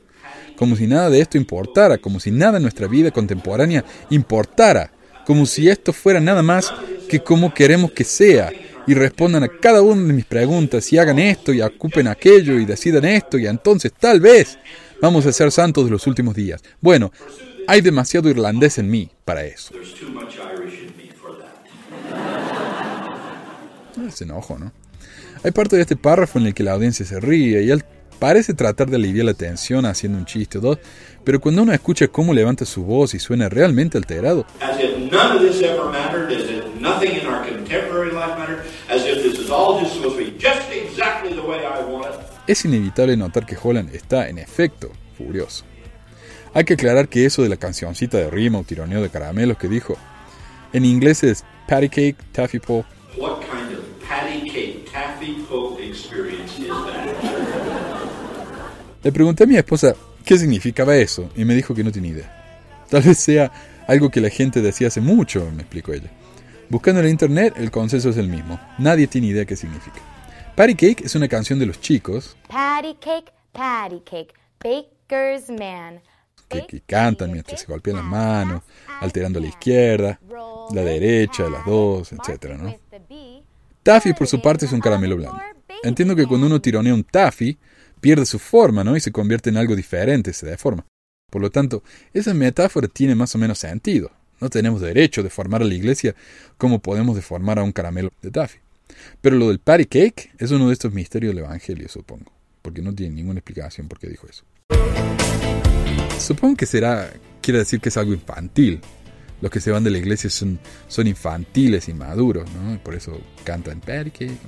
Como 0.55 0.75
si 0.75 0.87
nada 0.87 1.09
de 1.09 1.21
esto 1.21 1.37
importara, 1.37 1.97
como 1.97 2.19
si 2.19 2.31
nada 2.31 2.57
en 2.57 2.63
nuestra 2.63 2.87
vida 2.87 3.11
contemporánea 3.11 3.83
importara, 4.09 4.91
como 5.25 5.45
si 5.45 5.69
esto 5.69 5.93
fuera 5.93 6.19
nada 6.19 6.41
más 6.41 6.73
que 7.09 7.21
como 7.21 7.53
queremos 7.53 7.91
que 7.91 8.03
sea, 8.03 8.51
y 8.87 8.93
respondan 8.93 9.43
a 9.43 9.49
cada 9.49 9.81
una 9.81 10.07
de 10.07 10.13
mis 10.13 10.25
preguntas, 10.25 10.91
y 10.93 10.97
hagan 10.97 11.19
esto, 11.19 11.53
y 11.53 11.61
ocupen 11.61 12.07
aquello, 12.07 12.57
y 12.57 12.65
decidan 12.65 13.03
esto, 13.03 13.37
y 13.37 13.45
entonces 13.45 13.91
tal 13.99 14.21
vez 14.21 14.57
vamos 15.01 15.25
a 15.25 15.31
ser 15.31 15.51
santos 15.51 15.85
de 15.85 15.91
los 15.91 16.07
últimos 16.07 16.35
días. 16.35 16.63
Bueno, 16.81 17.11
hay 17.67 17.81
demasiado 17.81 18.29
irlandés 18.29 18.77
en 18.77 18.89
mí 18.89 19.09
para 19.25 19.43
eso. 19.43 19.73
There's 19.73 19.93
too 19.93 20.09
much 20.09 20.35
Irish 20.35 20.83
in 20.83 20.93
me 20.97 21.11
for 21.13 21.37
that. 21.37 21.55
Es 24.07 24.21
enojo, 24.21 24.57
¿no? 24.57 24.71
Hay 25.43 25.51
parte 25.51 25.75
de 25.75 25.83
este 25.83 25.95
párrafo 25.95 26.39
en 26.39 26.47
el 26.47 26.53
que 26.53 26.63
la 26.63 26.73
audiencia 26.73 27.05
se 27.05 27.19
ríe 27.19 27.63
y 27.63 27.71
él 27.71 27.83
parece 28.19 28.53
tratar 28.53 28.89
de 28.89 28.95
aliviar 28.95 29.25
la 29.25 29.33
tensión 29.33 29.85
haciendo 29.85 30.17
un 30.17 30.25
chiste 30.25 30.57
o 30.57 30.61
dos, 30.61 30.79
pero 31.23 31.39
cuando 31.39 31.61
uno 31.61 31.73
escucha 31.73 32.07
cómo 32.07 32.33
levanta 32.33 32.65
su 32.65 32.83
voz 32.83 33.13
y 33.13 33.19
suena 33.19 33.47
realmente 33.47 33.97
alterado, 33.97 34.45
Es 42.45 42.65
inevitable 42.65 43.17
notar 43.17 43.45
que 43.45 43.57
Holland 43.61 43.93
está, 43.95 44.29
en 44.29 44.37
efecto, 44.37 44.91
furioso. 45.17 45.65
Hay 46.53 46.63
que 46.63 46.73
aclarar 46.73 47.07
que 47.07 47.25
eso 47.25 47.43
de 47.43 47.49
la 47.49 47.57
cancioncita 47.57 48.17
de 48.17 48.29
rima 48.29 48.59
o 48.59 48.63
tironeo 48.63 49.01
de 49.01 49.09
caramelos 49.09 49.57
que 49.57 49.67
dijo, 49.67 49.97
en 50.73 50.85
inglés 50.85 51.23
es 51.23 51.43
patty 51.67 51.89
cake, 51.89 52.17
taffy 52.31 52.59
pull, 52.59 52.85
What 53.17 53.39
kind 53.41 53.73
of 53.73 53.83
patty 54.07 54.49
cake 54.49 54.91
taffy 54.91 55.43
poke 55.49 55.81
experience 55.83 56.59
is 56.59 56.67
that? 56.67 57.07
Le 59.03 59.11
pregunté 59.11 59.43
a 59.43 59.47
mi 59.47 59.55
esposa 59.55 59.95
qué 60.25 60.37
significaba 60.37 60.95
eso 60.97 61.29
y 61.35 61.45
me 61.45 61.55
dijo 61.55 61.73
que 61.73 61.83
no 61.83 61.91
tiene 61.91 62.09
idea. 62.09 62.85
Tal 62.89 63.03
vez 63.03 63.17
sea 63.17 63.51
algo 63.87 64.09
que 64.09 64.21
la 64.21 64.29
gente 64.29 64.61
decía 64.61 64.87
hace 64.87 65.01
mucho, 65.01 65.49
me 65.55 65.61
explicó 65.61 65.93
ella. 65.93 66.11
Buscando 66.69 66.99
en 66.99 67.05
el 67.05 67.11
internet, 67.11 67.53
el 67.57 67.71
consenso 67.71 68.09
es 68.09 68.17
el 68.17 68.27
mismo. 68.27 68.59
Nadie 68.77 69.07
tiene 69.07 69.27
idea 69.27 69.45
qué 69.45 69.55
significa. 69.55 70.01
Patty 70.57 70.73
Cake 70.73 71.05
es 71.05 71.13
una 71.13 71.27
canción 71.27 71.59
de 71.59 71.67
los 71.67 71.79
chicos 71.79 72.35
Patty 72.47 72.95
cake, 72.95 73.31
patty 73.53 74.01
cake, 74.03 74.33
baker's 74.59 75.49
man. 75.49 76.01
que, 76.49 76.65
que 76.65 76.81
cantan 76.81 77.31
mientras 77.31 77.61
se 77.61 77.67
golpean 77.67 77.97
las 77.97 78.05
manos, 78.05 78.63
alterando 78.99 79.39
la 79.39 79.45
izquierda, 79.45 80.19
la 80.73 80.81
derecha, 80.81 81.47
las 81.47 81.63
dos, 81.63 82.11
etc. 82.11 82.57
¿no? 82.57 82.75
Taffy, 83.83 84.13
por 84.13 84.25
su 84.25 84.41
parte, 84.41 84.65
es 84.65 84.71
un 84.71 84.79
caramelo 84.79 85.17
blando. 85.17 85.39
Entiendo 85.83 86.15
que 86.15 86.25
cuando 86.25 86.47
uno 86.47 86.59
tironea 86.59 86.91
un 86.91 87.03
taffy, 87.03 87.55
pierde 88.01 88.25
su 88.25 88.39
forma, 88.39 88.83
¿no? 88.83 88.97
Y 88.97 88.99
se 88.99 89.11
convierte 89.11 89.51
en 89.51 89.57
algo 89.57 89.75
diferente, 89.75 90.33
se 90.33 90.47
deforma. 90.47 90.87
Por 91.29 91.43
lo 91.43 91.51
tanto, 91.51 91.83
esa 92.15 92.33
metáfora 92.33 92.87
tiene 92.87 93.13
más 93.13 93.35
o 93.35 93.37
menos 93.37 93.59
sentido. 93.59 94.09
No 94.41 94.49
tenemos 94.49 94.81
derecho 94.81 95.21
de 95.21 95.29
formar 95.29 95.61
a 95.61 95.65
la 95.65 95.75
iglesia 95.75 96.15
como 96.57 96.79
podemos 96.79 97.15
deformar 97.15 97.59
a 97.59 97.63
un 97.63 97.71
caramelo 97.71 98.09
de 98.23 98.31
taffy. 98.31 98.57
Pero 99.21 99.35
lo 99.35 99.49
del 99.49 99.59
patty 99.59 99.85
cake 99.85 100.31
es 100.37 100.51
uno 100.51 100.67
de 100.67 100.73
estos 100.73 100.93
misterios 100.93 101.33
del 101.33 101.43
Evangelio, 101.43 101.87
supongo. 101.89 102.31
Porque 102.61 102.81
no 102.81 102.93
tiene 102.93 103.15
ninguna 103.15 103.39
explicación 103.39 103.87
por 103.87 103.99
qué 103.99 104.07
dijo 104.07 104.27
eso. 104.27 104.43
Supongo 106.19 106.57
que 106.57 106.65
será, 106.65 107.11
quiere 107.41 107.59
decir 107.59 107.79
que 107.79 107.89
es 107.89 107.97
algo 107.97 108.13
infantil. 108.13 108.81
Los 109.39 109.51
que 109.51 109.61
se 109.61 109.71
van 109.71 109.83
de 109.83 109.91
la 109.91 109.99
iglesia 109.99 110.29
son, 110.29 110.59
son 110.87 111.07
infantiles 111.07 111.89
y 111.89 111.93
maduros, 111.93 112.49
¿no? 112.53 112.73
Y 112.73 112.77
por 112.77 112.95
eso 112.95 113.19
cantan 113.43 113.79
patty 113.79 114.11
cake. 114.11 114.39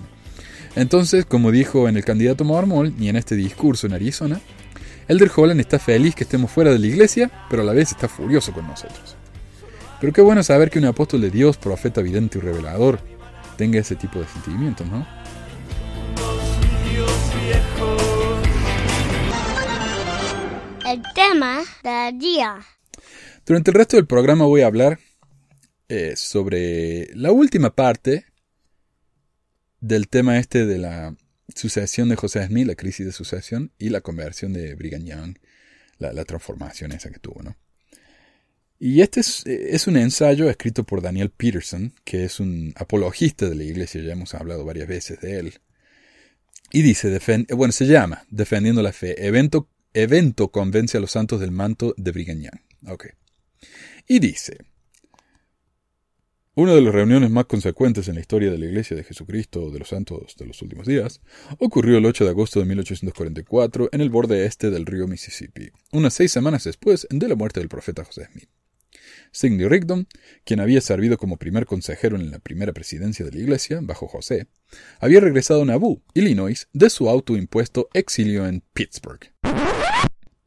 Entonces, 0.75 1.25
como 1.25 1.52
dijo 1.52 1.88
en 1.88 1.97
el 1.97 2.06
candidato 2.06 2.43
mormón 2.43 2.95
y 2.99 3.10
en 3.10 3.15
este 3.15 3.36
discurso 3.36 3.88
en 3.88 3.93
Arizona, 3.93 4.41
Elder 5.08 5.32
Holland 5.36 5.60
está 5.60 5.80
feliz 5.80 6.13
que 6.15 6.23
estemos 6.23 6.52
fuera 6.52 6.71
de 6.71 6.80
la 6.80 6.88
iglesia, 6.88 7.32
pero 7.49 7.63
a 7.63 7.65
la 7.65 7.73
vez 7.73 7.91
está 7.91 8.08
furioso 8.08 8.54
con 8.54 8.67
nosotros. 8.67 9.15
Pero 9.99 10.13
qué 10.13 10.21
bueno 10.21 10.43
saber 10.43 10.69
que 10.69 10.80
un 10.80 10.86
apóstol 10.86 11.21
de 11.21 11.32
Dios, 11.32 11.58
profeta 11.58 12.02
vidente 12.02 12.38
y 12.38 12.41
revelador, 12.41 12.99
tenga 13.60 13.78
ese 13.78 13.98
tipo 13.98 14.22
de 14.22 14.26
sentimientos, 14.26 14.88
¿no? 14.88 15.06
El 20.89 21.04
tema 21.13 21.60
del 21.84 22.17
día. 22.17 22.62
Durante 23.45 23.72
el 23.72 23.76
resto 23.76 23.98
del 23.98 24.08
programa 24.08 24.45
voy 24.45 24.62
a 24.62 24.67
hablar 24.67 24.98
eh, 25.89 26.13
sobre 26.15 27.13
la 27.15 27.34
última 27.34 27.76
parte 27.76 28.28
del 29.82 30.08
tema 30.08 30.38
este 30.38 30.65
de 30.65 30.78
la 30.78 31.17
sucesión 31.54 32.08
de 32.08 32.15
José 32.15 32.48
Smith, 32.48 32.65
la 32.65 32.76
crisis 32.76 33.08
de 33.08 33.12
sucesión, 33.12 33.74
y 33.78 33.89
la 33.89 34.00
conversión 34.00 34.54
de 34.54 34.74
Brigham 34.76 35.04
Young, 35.04 35.38
la, 35.98 36.13
la 36.13 36.24
transformación 36.24 36.93
esa 36.93 37.10
que 37.10 37.19
tuvo, 37.19 37.43
¿no? 37.43 37.58
Y 38.82 39.02
este 39.02 39.20
es, 39.20 39.88
un 39.88 39.98
ensayo 39.98 40.50
escrito 40.50 40.86
por 40.86 41.02
Daniel 41.02 41.32
Peterson, 41.32 41.94
que 42.06 42.24
es 42.24 42.39
un 42.39 42.74
apologista 42.78 43.50
de 43.50 43.56
la 43.56 43.65
iglesia, 43.65 44.02
ya 44.02 44.13
hemos 44.13 44.34
hablado 44.34 44.63
varias 44.63 44.88
veces 44.88 45.20
de 45.20 45.38
él. 45.38 45.54
Y 46.72 46.82
dice, 46.82 47.20
bueno, 47.50 47.74
se 47.74 47.88
llama 47.88 48.24
Defendiendo 48.30 48.82
la 48.82 48.94
Fe, 48.94 49.28
evento, 49.28 49.68
evento 49.94 50.50
convence 50.50 50.98
a 50.98 51.02
los 51.02 51.12
santos 51.12 51.42
del 51.42 51.52
manto 51.52 51.94
de 51.98 52.12
Brigham 52.12 52.39
Young. 52.39 52.94
Ok. 52.94 53.08
Y 54.08 54.20
dice, 54.20 54.58
una 56.56 56.74
de 56.74 56.82
las 56.82 56.94
reuniones 56.94 57.30
más 57.32 57.46
consecuentes 57.46 58.08
en 58.08 58.15
la 58.15 58.22
historia 58.22 58.50
de 58.50 58.58
la 58.58 58.65
Iglesia 58.65 58.96
de 58.96 59.04
Jesucristo 59.04 59.72
de 59.72 59.80
los 59.80 59.89
Santos 59.89 60.36
de 60.38 60.46
los 60.46 60.62
Últimos 60.62 60.88
Días 60.88 61.20
ocurrió 61.58 61.98
el 61.98 62.06
8 62.06 62.24
de 62.24 62.30
agosto 62.30 62.60
de 62.60 62.65
1844 62.65 63.89
en 63.92 64.00
el 64.02 64.10
borde 64.10 64.46
este 64.46 64.70
del 64.70 64.86
río 64.86 65.08
Mississippi, 65.08 65.70
unas 65.92 66.13
seis 66.13 66.32
semanas 66.32 66.63
después 66.63 67.08
de 67.10 67.28
la 67.28 67.36
muerte 67.36 67.60
del 67.60 67.70
profeta 67.70 68.06
José 68.06 68.28
Smith. 68.32 68.50
Sidney 69.32 69.67
Rigdon, 69.67 70.08
quien 70.43 70.60
había 70.60 70.82
servido 70.82 71.17
como 71.17 71.38
primer 71.38 71.65
consejero 71.65 72.15
en 72.15 72.32
la 72.32 72.39
primera 72.39 72.74
presidencia 72.74 73.26
de 73.26 73.32
la 73.32 73.39
Iglesia, 73.39 73.80
bajo 73.82 74.08
José, 74.08 74.48
había 75.00 75.19
regresado 75.19 75.63
a 75.63 75.65
Nauvoo, 75.65 76.02
Illinois, 76.13 76.67
de 76.74 76.89
su 76.89 77.10
autoimpuesto 77.10 77.89
exilio 77.93 78.45
en 78.48 78.63
Pittsburgh. 78.74 79.32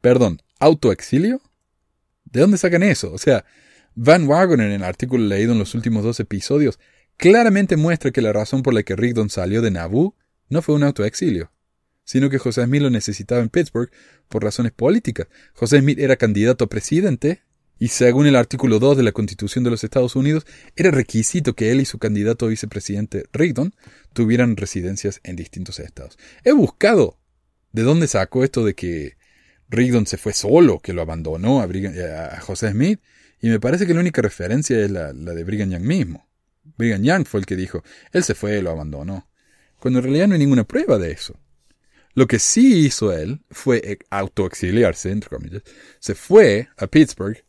Perdón, 0.01 0.41
¿autoexilio? 0.59 1.41
¿De 2.25 2.41
dónde 2.41 2.57
sacan 2.57 2.83
eso? 2.83 3.13
O 3.13 3.17
sea, 3.17 3.45
Van 3.95 4.27
Wagner, 4.27 4.67
en 4.67 4.73
el 4.73 4.83
artículo 4.83 5.23
leído 5.23 5.53
en 5.53 5.59
los 5.59 5.75
últimos 5.75 6.03
dos 6.03 6.19
episodios, 6.19 6.79
claramente 7.17 7.77
muestra 7.77 8.11
que 8.11 8.21
la 8.21 8.33
razón 8.33 8.63
por 8.63 8.73
la 8.73 8.83
que 8.83 8.95
Rigdon 8.95 9.29
salió 9.29 9.61
de 9.61 9.71
Nauvoo 9.71 10.15
no 10.49 10.61
fue 10.61 10.75
un 10.75 10.83
autoexilio. 10.83 11.51
sino 12.03 12.29
que 12.29 12.37
José 12.37 12.65
Smith 12.65 12.81
lo 12.81 12.89
necesitaba 12.89 13.41
en 13.41 13.49
Pittsburgh 13.49 13.91
por 14.27 14.43
razones 14.43 14.71
políticas. 14.71 15.27
José 15.53 15.79
Smith 15.79 15.99
era 15.99 16.15
candidato 16.15 16.65
a 16.65 16.69
presidente 16.69 17.42
y 17.79 17.89
según 17.89 18.27
el 18.27 18.35
artículo 18.35 18.79
2 18.79 18.97
de 18.97 19.03
la 19.03 19.11
Constitución 19.11 19.63
de 19.63 19.69
los 19.71 19.83
Estados 19.83 20.15
Unidos, 20.15 20.45
era 20.75 20.91
requisito 20.91 21.53
que 21.53 21.71
él 21.71 21.81
y 21.81 21.85
su 21.85 21.97
candidato 21.99 22.45
a 22.45 22.49
vicepresidente 22.49 23.25
Rigdon 23.33 23.73
tuvieran 24.13 24.55
residencias 24.55 25.19
en 25.23 25.35
distintos 25.35 25.79
estados. 25.79 26.17
He 26.43 26.51
buscado 26.53 27.17
de 27.71 27.83
dónde 27.83 28.07
sacó 28.07 28.43
esto 28.43 28.63
de 28.63 28.75
que 28.75 29.17
Rigdon 29.69 30.05
se 30.05 30.17
fue 30.17 30.33
solo, 30.33 30.79
que 30.79 30.93
lo 30.93 31.01
abandonó 31.01 31.61
a, 31.61 31.67
Brigham- 31.67 31.95
a 32.31 32.39
José 32.39 32.71
Smith, 32.71 32.99
y 33.41 33.49
me 33.49 33.59
parece 33.59 33.85
que 33.85 33.93
la 33.93 33.99
única 33.99 34.21
referencia 34.21 34.79
es 34.79 34.91
la, 34.91 35.11
la 35.11 35.33
de 35.33 35.43
Brigham 35.43 35.71
Young 35.71 35.83
mismo. 35.83 36.29
Brigham 36.77 37.03
Young 37.03 37.25
fue 37.25 37.39
el 37.41 37.45
que 37.45 37.55
dijo, 37.55 37.83
él 38.11 38.23
se 38.23 38.35
fue, 38.35 38.61
lo 38.61 38.69
abandonó. 38.71 39.27
Cuando 39.79 39.99
en 39.99 40.05
realidad 40.05 40.27
no 40.27 40.33
hay 40.35 40.39
ninguna 40.39 40.63
prueba 40.63 40.97
de 40.97 41.11
eso. 41.11 41.37
Lo 42.13 42.27
que 42.27 42.39
sí 42.39 42.85
hizo 42.85 43.11
él 43.11 43.41
fue 43.49 43.81
eh, 43.83 43.97
autoexiliarse, 44.09 45.11
entre 45.11 45.29
comillas. 45.29 45.63
Se 45.99 46.15
fue 46.15 46.69
a 46.77 46.87
Pittsburgh 46.87 47.43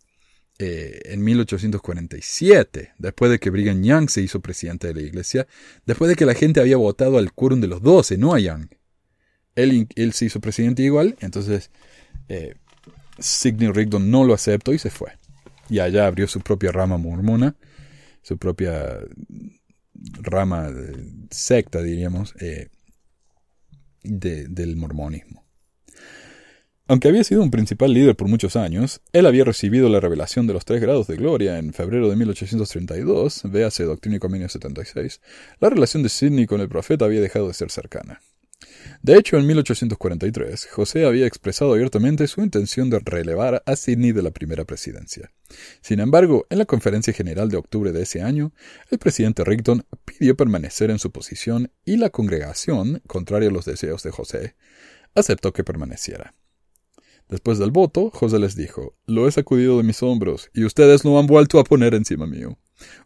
eh, 0.59 1.01
en 1.07 1.25
1847, 1.25 2.93
después 2.99 3.31
de 3.31 3.38
que 3.38 3.51
Brigham 3.51 3.83
Young 3.83 4.09
se 4.09 4.23
hizo 4.23 4.40
presidente 4.40 4.87
de 4.88 4.95
la 4.95 5.03
iglesia, 5.03 5.47
después 5.87 6.09
de 6.09 6.17
que 6.17 6.27
la 6.27 6.35
gente 6.35 6.61
había 6.61 6.77
votado 6.77 7.19
al 7.19 7.33
quórum 7.33 7.61
de 7.61 7.69
los 7.69 7.83
doce, 7.83 8.17
no 8.19 8.35
a 8.35 8.40
Young. 8.40 8.69
Él, 9.57 9.88
se 10.12 10.25
hizo 10.27 10.40
presidente 10.40 10.83
igual, 10.83 11.17
entonces 11.21 11.71
eh, 12.29 12.55
Sidney 13.19 13.71
Rigdon 13.71 14.11
no 14.11 14.25
lo 14.25 14.35
aceptó 14.35 14.73
y 14.73 14.79
se 14.79 14.90
fue. 14.90 15.12
Y 15.71 15.79
allá 15.79 16.07
abrió 16.07 16.27
su 16.27 16.40
propia 16.40 16.73
rama 16.73 16.99
mormona, 16.99 17.57
su 18.23 18.37
propia 18.37 18.99
rama 20.23 20.71
secta, 21.31 21.83
diríamos, 21.83 22.35
eh, 22.40 22.69
de- 24.03 24.49
del 24.49 24.77
mormonismo. 24.77 25.43
Aunque 26.87 27.09
había 27.09 27.25
sido 27.25 27.42
un 27.42 27.51
principal 27.51 27.94
líder 27.94 28.14
por 28.14 28.29
muchos 28.29 28.57
años, 28.57 29.01
él 29.14 29.25
había 29.25 29.44
recibido 29.44 29.88
la 29.88 30.01
revelación 30.01 30.47
de 30.47 30.53
los 30.53 30.66
tres 30.66 30.83
grados 30.83 31.07
de 31.07 31.16
gloria 31.16 31.59
en 31.59 31.73
febrero 31.73 32.11
de 32.11 32.16
1832, 32.16 33.40
véase 33.44 33.85
Doctrina 33.85 34.16
y 34.16 34.18
Convenio 34.18 34.51
76, 34.51 35.23
la 35.61 35.70
relación 35.70 36.03
de 36.03 36.11
Sidney 36.11 36.44
con 36.44 36.61
el 36.61 36.68
profeta 36.68 37.07
había 37.07 37.23
dejado 37.23 37.49
de 37.49 37.55
ser 37.55 37.70
cercana. 37.70 38.20
De 39.03 39.16
hecho, 39.16 39.38
en 39.38 39.47
1843, 39.47 40.66
José 40.66 41.07
había 41.07 41.27
expresado 41.27 41.73
abiertamente 41.73 42.27
su 42.27 42.42
intención 42.42 42.90
de 42.90 42.99
relevar 42.99 43.62
a 43.64 43.77
Sidney 43.77 44.12
de 44.12 44.23
la 44.23 44.31
primera 44.31 44.66
presidencia. 44.66 45.33
Sin 45.81 46.01
embargo, 46.01 46.47
en 46.51 46.59
la 46.59 46.66
conferencia 46.66 47.14
general 47.14 47.49
de 47.49 47.57
octubre 47.57 47.92
de 47.92 48.03
ese 48.03 48.20
año, 48.20 48.53
el 48.90 48.99
presidente 48.99 49.42
Rigdon 49.42 49.87
pidió 50.05 50.37
permanecer 50.37 50.90
en 50.90 50.99
su 50.99 51.11
posición 51.12 51.73
y 51.87 51.97
la 51.97 52.11
congregación, 52.11 53.01
contraria 53.07 53.49
a 53.49 53.53
los 53.53 53.64
deseos 53.64 54.03
de 54.03 54.11
José, 54.11 54.55
aceptó 55.14 55.55
que 55.55 55.64
permaneciera. 55.64 56.35
Después 57.29 57.59
del 57.59 57.71
voto, 57.71 58.11
José 58.11 58.39
les 58.39 58.55
dijo, 58.55 58.95
Lo 59.07 59.27
he 59.27 59.33
sacudido 59.33 59.79
de 59.79 59.83
mis 59.83 60.03
hombros, 60.03 60.51
y 60.53 60.65
ustedes 60.65 61.05
lo 61.05 61.19
han 61.19 61.27
vuelto 61.27 61.59
a 61.59 61.65
poner 61.65 61.95
encima 61.95 62.27
mío. 62.27 62.59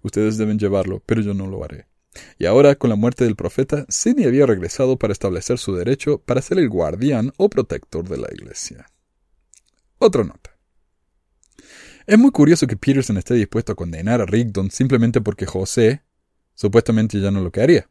Ustedes 0.02 0.38
deben 0.38 0.58
llevarlo, 0.58 1.02
pero 1.06 1.20
yo 1.20 1.34
no 1.34 1.46
lo 1.46 1.64
haré. 1.64 1.86
Y 2.38 2.46
ahora, 2.46 2.74
con 2.74 2.90
la 2.90 2.96
muerte 2.96 3.24
del 3.24 3.36
profeta, 3.36 3.86
Sidney 3.88 4.26
había 4.26 4.46
regresado 4.46 4.98
para 4.98 5.12
establecer 5.12 5.58
su 5.58 5.74
derecho 5.74 6.18
para 6.18 6.42
ser 6.42 6.58
el 6.58 6.68
guardián 6.68 7.32
o 7.36 7.48
protector 7.48 8.08
de 8.08 8.18
la 8.18 8.28
iglesia. 8.32 8.86
Otra 9.98 10.24
nota. 10.24 10.56
Es 12.06 12.18
muy 12.18 12.30
curioso 12.30 12.66
que 12.66 12.76
Peterson 12.76 13.18
esté 13.18 13.34
dispuesto 13.34 13.72
a 13.72 13.76
condenar 13.76 14.20
a 14.20 14.26
Rigdon 14.26 14.70
simplemente 14.70 15.20
porque 15.20 15.46
José 15.46 16.02
supuestamente 16.54 17.20
ya 17.20 17.30
no 17.30 17.42
lo 17.42 17.52
quería. 17.52 17.88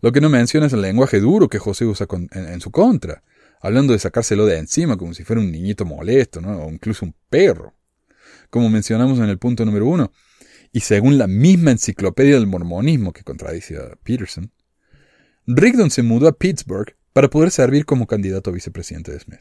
Lo 0.00 0.12
que 0.12 0.20
no 0.20 0.28
menciona 0.28 0.66
es 0.66 0.72
el 0.72 0.82
lenguaje 0.82 1.20
duro 1.20 1.48
que 1.48 1.58
José 1.58 1.84
usa 1.84 2.06
en 2.30 2.60
su 2.60 2.70
contra, 2.70 3.22
hablando 3.60 3.92
de 3.92 3.98
sacárselo 3.98 4.46
de 4.46 4.58
encima 4.58 4.96
como 4.96 5.14
si 5.14 5.24
fuera 5.24 5.40
un 5.40 5.52
niñito 5.52 5.84
molesto, 5.84 6.40
¿no? 6.40 6.64
o 6.64 6.70
incluso 6.70 7.04
un 7.04 7.14
perro, 7.28 7.74
como 8.48 8.70
mencionamos 8.70 9.18
en 9.18 9.26
el 9.26 9.38
punto 9.38 9.64
número 9.64 9.86
uno. 9.86 10.12
Y 10.72 10.80
según 10.80 11.18
la 11.18 11.26
misma 11.26 11.72
enciclopedia 11.72 12.34
del 12.34 12.46
mormonismo 12.46 13.12
que 13.12 13.24
contradice 13.24 13.76
a 13.76 13.96
Peterson, 14.02 14.52
Rigdon 15.46 15.90
se 15.90 16.02
mudó 16.02 16.28
a 16.28 16.38
Pittsburgh 16.38 16.96
para 17.12 17.28
poder 17.28 17.50
servir 17.50 17.84
como 17.84 18.06
candidato 18.06 18.50
a 18.50 18.52
vicepresidente 18.52 19.12
de 19.12 19.20
Smith. 19.20 19.40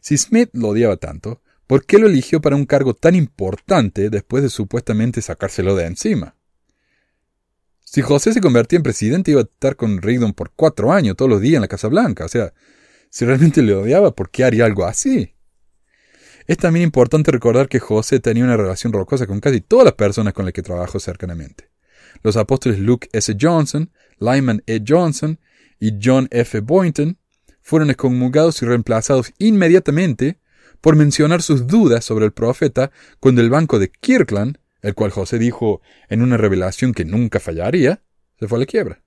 Si 0.00 0.16
Smith 0.16 0.48
lo 0.54 0.68
odiaba 0.68 0.96
tanto, 0.96 1.42
¿por 1.66 1.84
qué 1.84 1.98
lo 1.98 2.06
eligió 2.06 2.40
para 2.40 2.56
un 2.56 2.64
cargo 2.64 2.94
tan 2.94 3.14
importante 3.14 4.08
después 4.08 4.42
de 4.42 4.48
supuestamente 4.48 5.20
sacárselo 5.20 5.76
de 5.76 5.86
encima? 5.86 6.36
Si 7.84 8.02
José 8.02 8.32
se 8.32 8.40
convertía 8.40 8.78
en 8.78 8.82
presidente 8.82 9.30
iba 9.30 9.42
a 9.42 9.44
estar 9.44 9.76
con 9.76 10.02
Rigdon 10.02 10.32
por 10.32 10.52
cuatro 10.56 10.92
años 10.92 11.16
todos 11.16 11.30
los 11.30 11.40
días 11.40 11.56
en 11.56 11.62
la 11.62 11.68
Casa 11.68 11.88
Blanca. 11.88 12.24
O 12.24 12.28
sea, 12.28 12.52
si 13.10 13.24
realmente 13.24 13.62
le 13.62 13.74
odiaba, 13.74 14.14
¿por 14.14 14.30
qué 14.30 14.44
haría 14.44 14.64
algo 14.64 14.84
así? 14.84 15.34
Es 16.46 16.58
también 16.58 16.84
importante 16.84 17.32
recordar 17.32 17.68
que 17.68 17.80
José 17.80 18.20
tenía 18.20 18.44
una 18.44 18.56
relación 18.56 18.92
rocosa 18.92 19.26
con 19.26 19.40
casi 19.40 19.60
todas 19.60 19.84
las 19.84 19.94
personas 19.94 20.32
con 20.32 20.44
las 20.44 20.54
que 20.54 20.62
trabajó 20.62 21.00
cercanamente. 21.00 21.70
Los 22.22 22.36
apóstoles 22.36 22.78
Luke 22.78 23.08
S. 23.12 23.36
Johnson, 23.40 23.90
Lyman 24.18 24.62
E. 24.66 24.80
Johnson 24.86 25.40
y 25.80 25.98
John 26.02 26.28
F. 26.30 26.60
Boynton 26.60 27.18
fueron 27.60 27.90
excomulgados 27.90 28.62
y 28.62 28.66
reemplazados 28.66 29.32
inmediatamente 29.38 30.40
por 30.80 30.94
mencionar 30.94 31.42
sus 31.42 31.66
dudas 31.66 32.04
sobre 32.04 32.26
el 32.26 32.32
profeta 32.32 32.92
cuando 33.18 33.40
el 33.40 33.50
banco 33.50 33.78
de 33.78 33.90
Kirkland, 33.90 34.58
el 34.82 34.94
cual 34.94 35.10
José 35.10 35.38
dijo 35.38 35.80
en 36.08 36.22
una 36.22 36.36
revelación 36.36 36.92
que 36.92 37.04
nunca 37.04 37.40
fallaría, 37.40 38.02
se 38.38 38.46
fue 38.46 38.58
a 38.58 38.60
la 38.60 38.66
quiebra. 38.66 39.02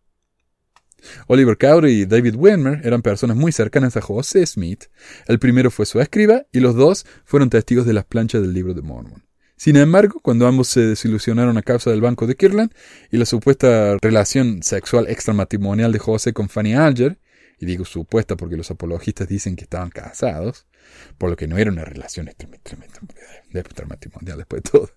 Oliver 1.27 1.57
Cowdery 1.57 2.01
y 2.01 2.05
David 2.05 2.35
Widmer 2.35 2.81
eran 2.83 3.01
personas 3.01 3.37
muy 3.37 3.51
cercanas 3.51 3.97
a 3.97 4.01
José 4.01 4.45
Smith. 4.45 4.85
El 5.27 5.39
primero 5.39 5.71
fue 5.71 5.85
su 5.85 5.99
escriba 5.99 6.45
y 6.51 6.59
los 6.59 6.75
dos 6.75 7.05
fueron 7.25 7.49
testigos 7.49 7.85
de 7.85 7.93
las 7.93 8.05
planchas 8.05 8.41
del 8.41 8.53
libro 8.53 8.73
de 8.73 8.81
Mormon. 8.81 9.29
Sin 9.59 9.75
embargo, 9.75 10.21
cuando 10.21 10.47
ambos 10.47 10.69
se 10.69 10.79
desilusionaron 10.79 11.57
a 11.57 11.61
causa 11.61 11.91
del 11.91 11.99
banco 11.99 12.25
de 12.27 12.35
Kirkland 12.35 12.71
y 13.11 13.17
la 13.17 13.25
supuesta 13.25 13.97
relación 14.01 14.63
sexual 14.63 15.07
extramatrimonial 15.09 15.91
de 15.91 15.99
José 15.99 16.31
con 16.31 16.47
Fanny 16.47 16.75
Alger, 16.75 17.19
y 17.59 17.65
digo 17.65 17.83
supuesta 17.83 18.37
porque 18.37 18.55
los 18.55 18.71
apologistas 18.71 19.27
dicen 19.27 19.57
que 19.57 19.65
estaban 19.65 19.89
casados, 19.89 20.65
por 21.17 21.29
lo 21.29 21.35
que 21.35 21.47
no 21.47 21.57
era 21.57 21.71
una 21.71 21.83
relación 21.83 22.29
extramatrimonial 22.29 24.37
después 24.37 24.63
de 24.63 24.69
todo, 24.71 24.91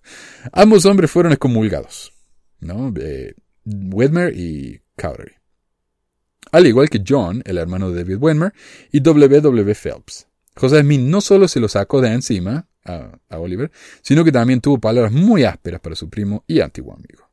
ambos 0.53 0.85
hombres 0.85 1.11
fueron 1.11 1.33
excomulgados, 1.33 2.13
¿no? 2.61 2.93
Eh, 2.97 3.35
y 3.65 4.79
Cowdery 4.95 5.33
al 6.51 6.67
igual 6.67 6.89
que 6.89 7.03
John, 7.07 7.41
el 7.45 7.57
hermano 7.57 7.89
de 7.89 8.03
David 8.03 8.17
Widmer, 8.19 8.53
y 8.91 8.99
W. 8.99 9.41
W. 9.41 9.75
Phelps. 9.75 10.27
José 10.55 10.81
Smith 10.81 11.01
no 11.01 11.21
solo 11.21 11.47
se 11.47 11.59
lo 11.59 11.67
sacó 11.67 12.01
de 12.01 12.13
encima 12.13 12.67
a, 12.85 13.17
Oliver, 13.29 13.71
sino 14.01 14.23
que 14.23 14.31
también 14.31 14.61
tuvo 14.61 14.79
palabras 14.79 15.11
muy 15.11 15.43
ásperas 15.43 15.81
para 15.81 15.95
su 15.95 16.09
primo 16.09 16.43
y 16.47 16.59
antiguo 16.59 16.93
amigo. 16.93 17.29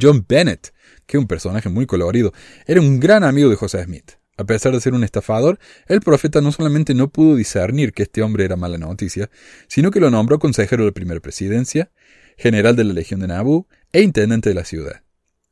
John 0.00 0.24
Bennett, 0.28 0.72
que 1.06 1.16
es 1.16 1.20
un 1.20 1.26
personaje 1.26 1.68
muy 1.68 1.86
colorido, 1.86 2.32
era 2.66 2.80
un 2.80 3.00
gran 3.00 3.24
amigo 3.24 3.48
de 3.48 3.56
José 3.56 3.82
Smith. 3.84 4.12
A 4.36 4.44
pesar 4.44 4.72
de 4.72 4.80
ser 4.80 4.94
un 4.94 5.04
estafador, 5.04 5.58
el 5.86 6.00
profeta 6.00 6.40
no 6.40 6.52
solamente 6.52 6.94
no 6.94 7.10
pudo 7.10 7.34
discernir 7.34 7.92
que 7.92 8.04
este 8.04 8.22
hombre 8.22 8.44
era 8.44 8.56
mala 8.56 8.78
noticia, 8.78 9.28
sino 9.66 9.90
que 9.90 10.00
lo 10.00 10.10
nombró 10.10 10.38
consejero 10.38 10.84
de 10.84 10.90
la 10.90 10.94
primera 10.94 11.20
presidencia, 11.20 11.90
general 12.38 12.76
de 12.76 12.84
la 12.84 12.94
Legión 12.94 13.20
de 13.20 13.26
Nabu 13.26 13.66
e 13.92 14.00
intendente 14.00 14.48
de 14.48 14.54
la 14.54 14.64
ciudad. 14.64 15.02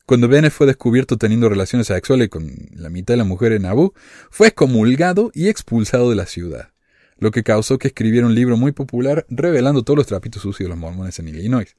Cuando 0.09 0.27
Bennett 0.27 0.55
fue 0.55 0.67
descubierto 0.67 1.19
teniendo 1.19 1.51
relaciones 1.51 1.89
sexuales 1.89 2.31
con 2.31 2.51
la 2.73 2.89
mitad 2.89 3.13
de 3.13 3.19
la 3.19 3.25
mujer 3.25 3.53
en 3.53 3.61
Nabu, 3.65 3.93
fue 4.31 4.49
excomulgado 4.49 5.31
y 5.35 5.49
expulsado 5.49 6.09
de 6.09 6.17
la 6.17 6.25
ciudad, 6.25 6.71
lo 7.19 7.31
que 7.31 7.43
causó 7.43 7.77
que 7.77 7.89
escribiera 7.89 8.27
un 8.27 8.35
libro 8.35 8.57
muy 8.57 8.73
popular 8.73 9.27
revelando 9.29 9.83
todos 9.83 9.99
los 9.99 10.07
trapitos 10.07 10.41
sucios 10.41 10.65
de 10.65 10.71
los 10.71 10.79
mormones 10.79 11.19
en 11.19 11.29
Illinois, 11.29 11.77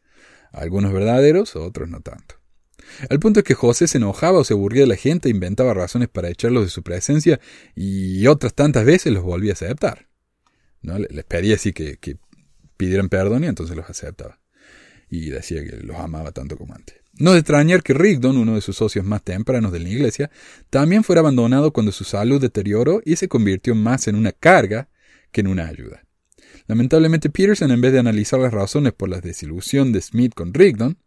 algunos 0.51 0.93
verdaderos, 0.93 1.55
otros 1.55 1.89
no 1.89 2.01
tanto. 2.01 2.35
El 3.09 3.19
punto 3.19 3.39
es 3.39 3.45
que 3.45 3.55
José 3.55 3.87
se 3.87 3.97
enojaba 3.97 4.37
o 4.37 4.43
se 4.43 4.53
aburría 4.53 4.83
de 4.83 4.89
la 4.89 4.95
gente, 4.95 5.29
inventaba 5.29 5.73
razones 5.73 6.07
para 6.07 6.29
echarlos 6.29 6.65
de 6.65 6.69
su 6.69 6.83
presencia 6.83 7.39
y 7.73 8.27
otras 8.27 8.53
tantas 8.53 8.85
veces 8.85 9.11
los 9.11 9.23
volvía 9.23 9.53
a 9.53 9.55
aceptar. 9.55 10.07
¿no? 10.83 10.99
Les 10.99 11.25
pedía 11.25 11.55
así 11.55 11.73
que 11.73 11.97
pidieran 12.77 13.09
perdón 13.09 13.43
y 13.43 13.47
entonces 13.47 13.75
los 13.75 13.89
aceptaba. 13.89 14.39
Y 15.09 15.31
decía 15.31 15.63
que 15.63 15.77
los 15.77 15.97
amaba 15.97 16.31
tanto 16.31 16.55
como 16.55 16.75
antes. 16.75 16.98
No 17.19 17.33
de 17.33 17.39
extrañar 17.39 17.83
que 17.83 17.93
Rigdon, 17.93 18.37
uno 18.37 18.55
de 18.55 18.61
sus 18.61 18.77
socios 18.77 19.03
más 19.05 19.21
tempranos 19.23 19.73
de 19.73 19.79
la 19.79 19.89
iglesia, 19.89 20.31
también 20.69 21.03
fuera 21.03 21.19
abandonado 21.19 21.73
cuando 21.73 21.91
su 21.91 22.05
salud 22.05 22.39
deterioró 22.39 23.01
y 23.03 23.17
se 23.17 23.27
convirtió 23.27 23.75
más 23.75 24.07
en 24.07 24.15
una 24.15 24.31
carga 24.31 24.89
que 25.33 25.41
en 25.41 25.47
una 25.47 25.67
ayuda. 25.67 26.05
Lamentablemente 26.67 27.29
Peterson, 27.29 27.71
en 27.71 27.81
vez 27.81 27.91
de 27.91 27.99
analizar 27.99 28.39
las 28.39 28.53
razones 28.53 28.93
por 28.93 29.09
la 29.09 29.19
desilusión 29.19 29.91
de 29.91 30.01
Smith 30.01 30.33
con 30.33 30.53
Rigdon, 30.53 30.97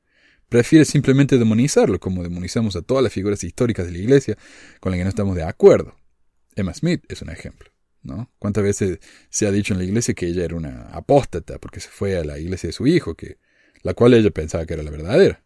prefiere 0.51 0.85
simplemente 0.85 1.39
demonizarlo, 1.39 1.99
como 1.99 2.23
demonizamos 2.23 2.77
a 2.77 2.83
todas 2.83 3.03
las 3.03 3.13
figuras 3.13 3.43
históricas 3.43 3.87
de 3.87 3.93
la 3.93 3.99
iglesia 3.99 4.37
con 4.81 4.93
las 4.93 4.99
que 4.99 5.05
no 5.05 5.09
estamos 5.09 5.35
de 5.35 5.45
acuerdo. 5.45 5.97
Emma 6.55 6.75
Smith 6.75 7.03
es 7.09 7.23
un 7.23 7.31
ejemplo. 7.31 7.71
¿no? 8.03 8.31
¿Cuántas 8.39 8.65
veces 8.65 8.99
se 9.31 9.47
ha 9.47 9.51
dicho 9.51 9.73
en 9.73 9.79
la 9.79 9.85
iglesia 9.85 10.13
que 10.13 10.27
ella 10.27 10.45
era 10.45 10.57
una 10.57 10.89
apóstata 10.93 11.59
porque 11.59 11.81
se 11.81 11.89
fue 11.89 12.19
a 12.19 12.25
la 12.25 12.39
iglesia 12.39 12.67
de 12.67 12.73
su 12.73 12.87
hijo, 12.87 13.15
que, 13.15 13.39
la 13.83 13.95
cual 13.95 14.13
ella 14.13 14.31
pensaba 14.31 14.67
que 14.67 14.75
era 14.75 14.83
la 14.83 14.91
verdadera? 14.91 15.42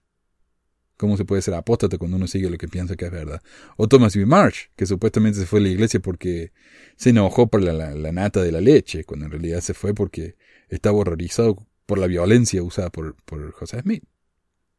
¿Cómo 0.96 1.16
se 1.16 1.24
puede 1.24 1.42
ser 1.42 1.54
apóstata 1.54 1.98
cuando 1.98 2.16
uno 2.16 2.26
sigue 2.26 2.48
lo 2.48 2.56
que 2.56 2.68
piensa 2.68 2.96
que 2.96 3.04
es 3.06 3.10
verdad? 3.10 3.42
O 3.76 3.86
Thomas 3.86 4.16
B. 4.16 4.24
Marsh, 4.24 4.68
que 4.76 4.86
supuestamente 4.86 5.38
se 5.38 5.46
fue 5.46 5.58
a 5.60 5.62
la 5.62 5.68
iglesia 5.68 6.00
porque 6.00 6.52
se 6.96 7.10
enojó 7.10 7.48
por 7.48 7.62
la, 7.62 7.72
la- 7.72 8.12
nata 8.12 8.42
de 8.42 8.52
la 8.52 8.60
leche, 8.62 9.04
cuando 9.04 9.26
en 9.26 9.32
realidad 9.32 9.60
se 9.60 9.74
fue 9.74 9.94
porque 9.94 10.36
estaba 10.68 10.96
horrorizado 10.98 11.66
por 11.84 11.98
la 11.98 12.06
violencia 12.06 12.62
usada 12.62 12.90
por, 12.90 13.14
por 13.24 13.52
José 13.52 13.80
Smith. 13.80 14.04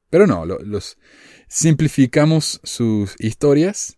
Pero 0.10 0.25
no, 0.25 0.45
lo- 0.45 0.60
los 0.60 0.97
simplificamos 1.47 2.60
sus 2.63 3.15
historias 3.19 3.97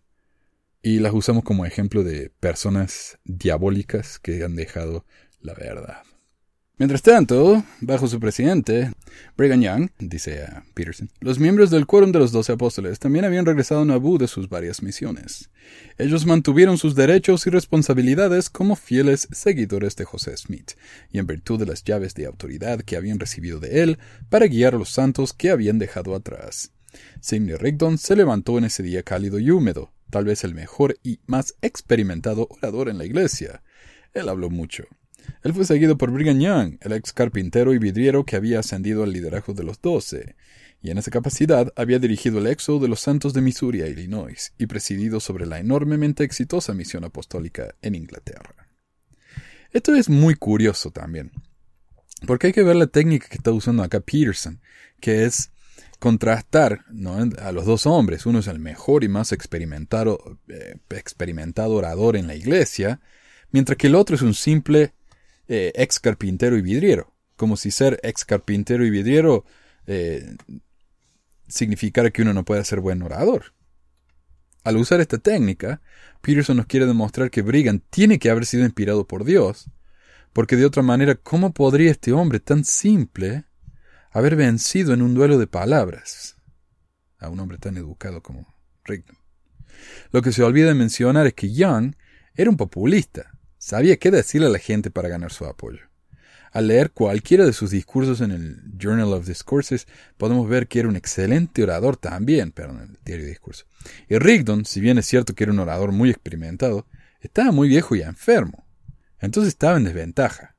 y 0.82 1.00
las 1.00 1.14
usamos 1.14 1.44
como 1.44 1.66
ejemplo 1.66 2.04
de 2.04 2.32
personas 2.40 3.20
diabólicas 3.26 4.20
que 4.20 4.44
han 4.44 4.56
dejado 4.56 5.06
la 5.42 5.54
verdad. 5.54 6.04
Mientras 6.80 7.02
tanto, 7.02 7.62
bajo 7.82 8.08
su 8.08 8.22
presidente, 8.22 8.94
Brigham 9.36 9.62
Young, 9.62 9.90
dice 10.00 10.48
Peterson, 10.74 11.10
los 11.20 11.38
miembros 11.38 11.72
del 11.72 11.86
quórum 11.86 12.14
de 12.14 12.20
los 12.20 12.32
doce 12.32 12.54
apóstoles 12.54 13.00
también 13.00 13.26
habían 13.26 13.46
regresado 13.46 13.82
a 13.82 13.86
Nauvoo 13.86 14.18
de 14.18 14.30
sus 14.30 14.48
varias 14.48 14.82
misiones. 14.82 15.50
Ellos 15.98 16.26
mantuvieron 16.26 16.78
sus 16.78 16.96
derechos 16.96 17.46
y 17.46 17.50
responsabilidades 17.50 18.50
como 18.50 18.78
fieles 18.78 19.28
seguidores 19.30 19.98
de 19.98 20.06
José 20.06 20.38
Smith, 20.38 20.72
y 21.12 21.20
en 21.20 21.28
virtud 21.28 21.60
de 21.60 21.66
las 21.66 21.84
llaves 21.84 22.14
de 22.14 22.28
autoridad 22.28 22.80
que 22.80 22.96
habían 22.96 23.20
recibido 23.20 23.60
de 23.60 23.84
él 23.84 24.00
para 24.30 24.48
guiar 24.48 24.74
a 24.74 24.78
los 24.78 24.90
santos 24.90 25.34
que 25.34 25.50
habían 25.50 25.80
dejado 25.80 26.16
atrás. 26.16 26.72
Sidney 27.20 27.58
Rigdon 27.58 27.98
se 27.98 28.16
levantó 28.16 28.58
en 28.58 28.64
ese 28.64 28.84
día 28.84 29.04
cálido 29.04 29.38
y 29.38 29.52
húmedo, 29.52 29.92
tal 30.10 30.24
vez 30.24 30.46
el 30.46 30.56
mejor 30.56 30.98
y 31.04 31.20
más 31.28 31.56
experimentado 31.62 32.48
orador 32.50 32.88
en 32.88 32.98
la 32.98 33.06
iglesia. 33.06 33.64
Él 34.14 34.30
habló 34.30 34.50
mucho. 34.50 34.86
Él 35.42 35.54
fue 35.54 35.64
seguido 35.64 35.98
por 35.98 36.12
Brigham 36.12 36.40
Young, 36.40 36.78
el 36.82 36.92
ex 36.92 37.14
carpintero 37.14 37.74
y 37.74 37.80
vidriero 37.80 38.26
que 38.26 38.36
había 38.36 38.60
ascendido 38.60 39.04
al 39.04 39.14
liderazgo 39.14 39.54
de 39.54 39.64
los 39.64 39.82
doce, 39.82 40.36
y 40.82 40.92
en 40.92 40.98
esa 40.98 41.12
capacidad 41.12 41.72
había 41.76 42.00
dirigido 42.00 42.40
el 42.40 42.48
éxodo 42.48 42.80
de 42.80 42.88
los 42.90 43.00
santos 43.00 43.34
de 43.34 43.42
Missouri 43.42 43.82
a 43.82 43.88
Illinois 43.88 44.54
y 44.58 44.66
presidido 44.66 45.20
sobre 45.20 45.46
la 45.46 45.60
enormemente 45.60 46.24
exitosa 46.24 46.74
misión 46.74 47.06
apostólica 47.06 47.76
en 47.82 47.96
Inglaterra. 47.96 48.68
Esto 49.72 49.96
es 49.96 50.10
muy 50.10 50.36
curioso 50.36 50.92
también, 50.92 51.32
porque 52.28 52.48
hay 52.48 52.54
que 52.54 52.64
ver 52.64 52.76
la 52.76 52.88
técnica 52.88 53.28
que 53.30 53.38
está 53.38 53.52
usando 53.52 53.84
acá 53.84 54.02
Peterson, 54.02 54.62
que 55.00 55.26
es 55.26 55.52
contrastar 56.00 56.86
a 57.40 57.52
los 57.52 57.66
dos 57.66 57.86
hombres. 57.86 58.26
Uno 58.26 58.40
es 58.40 58.48
el 58.48 58.60
mejor 58.60 59.04
y 59.04 59.10
más 59.10 59.32
eh, 59.32 59.38
experimentado 60.90 61.74
orador 61.76 62.16
en 62.16 62.28
la 62.28 62.36
iglesia, 62.36 63.00
mientras 63.52 63.78
que 63.78 63.88
el 63.88 63.96
otro 63.96 64.16
es 64.16 64.22
un 64.22 64.34
simple 64.34 64.94
eh, 65.50 65.74
ex 65.76 66.00
carpintero 66.00 66.58
y 66.58 66.62
vidriero. 66.62 67.14
Como 67.36 67.58
si 67.58 67.72
ser 67.72 68.00
ex 68.04 68.24
carpintero 68.24 68.86
y 68.86 68.90
vidriero 68.90 69.46
eh, 69.88 70.36
significara 71.48 72.12
que 72.12 72.22
uno 72.22 72.34
no 72.34 72.46
puede 72.46 72.64
ser 72.64 72.80
buen 72.80 73.02
orador. 73.02 73.54
Al 74.64 74.78
usar 74.78 75.02
esta 75.02 75.18
técnica, 75.18 75.82
Peterson 76.22 76.58
nos 76.58 76.68
quiere 76.68 76.86
demostrar 76.86 77.32
que 77.32 77.42
Brigham 77.42 77.82
tiene 77.90 78.20
que 78.20 78.30
haber 78.30 78.46
sido 78.46 78.64
inspirado 78.64 79.08
por 79.08 79.24
Dios, 79.24 79.70
porque 80.34 80.56
de 80.56 80.66
otra 80.66 80.84
manera, 80.84 81.16
¿cómo 81.16 81.54
podría 81.54 81.90
este 81.90 82.12
hombre 82.12 82.40
tan 82.40 82.64
simple 82.64 83.46
haber 84.12 84.36
vencido 84.36 84.94
en 84.94 85.02
un 85.02 85.16
duelo 85.16 85.40
de 85.40 85.48
palabras 85.48 86.38
a 87.18 87.30
un 87.30 87.40
hombre 87.40 87.58
tan 87.58 87.78
educado 87.78 88.22
como 88.22 88.54
Rigdon? 88.84 89.18
Lo 90.12 90.22
que 90.22 90.32
se 90.32 90.44
olvida 90.44 90.68
de 90.68 90.76
mencionar 90.76 91.26
es 91.26 91.34
que 91.34 91.52
Young 91.52 91.96
era 92.36 92.50
un 92.50 92.58
populista, 92.58 93.39
sabía 93.60 93.98
qué 93.98 94.10
decirle 94.10 94.48
a 94.48 94.52
la 94.52 94.58
gente 94.58 94.90
para 94.90 95.10
ganar 95.10 95.32
su 95.32 95.46
apoyo. 95.46 95.82
Al 96.52 96.68
leer 96.68 96.92
cualquiera 96.92 97.46
de 97.46 97.54
sus 97.54 97.70
discursos 97.70 98.22
en 98.22 98.32
el 98.32 98.64
Journal 98.80 99.14
of 99.14 99.28
Discourses, 99.28 99.88
podemos 100.18 100.50
ver 100.50 100.68
que 100.68 100.80
era 100.80 100.90
un 100.90 100.96
excelente 100.96 101.62
orador 101.62 101.96
también, 101.96 102.52
perdón, 102.52 102.78
en 102.78 102.90
el 102.90 103.00
diario 103.06 103.26
de 103.26 103.30
discurso. 103.30 103.66
Y 104.08 104.18
Rigdon, 104.18 104.66
si 104.66 104.80
bien 104.80 104.98
es 104.98 105.06
cierto 105.06 105.36
que 105.36 105.44
era 105.44 105.54
un 105.54 105.60
orador 105.60 105.92
muy 105.92 106.10
experimentado, 106.10 106.88
estaba 107.22 107.52
muy 107.52 107.68
viejo 107.68 107.96
y 107.96 108.02
enfermo. 108.02 108.66
Entonces 109.20 109.50
estaba 109.50 109.78
en 109.78 109.84
desventaja. 109.84 110.56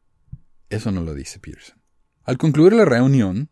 Eso 0.68 0.92
no 0.92 1.02
lo 1.02 1.14
dice 1.14 1.40
Peterson. 1.40 1.82
Al 2.22 2.38
concluir 2.38 2.72
la 2.72 2.84
reunión, 2.84 3.50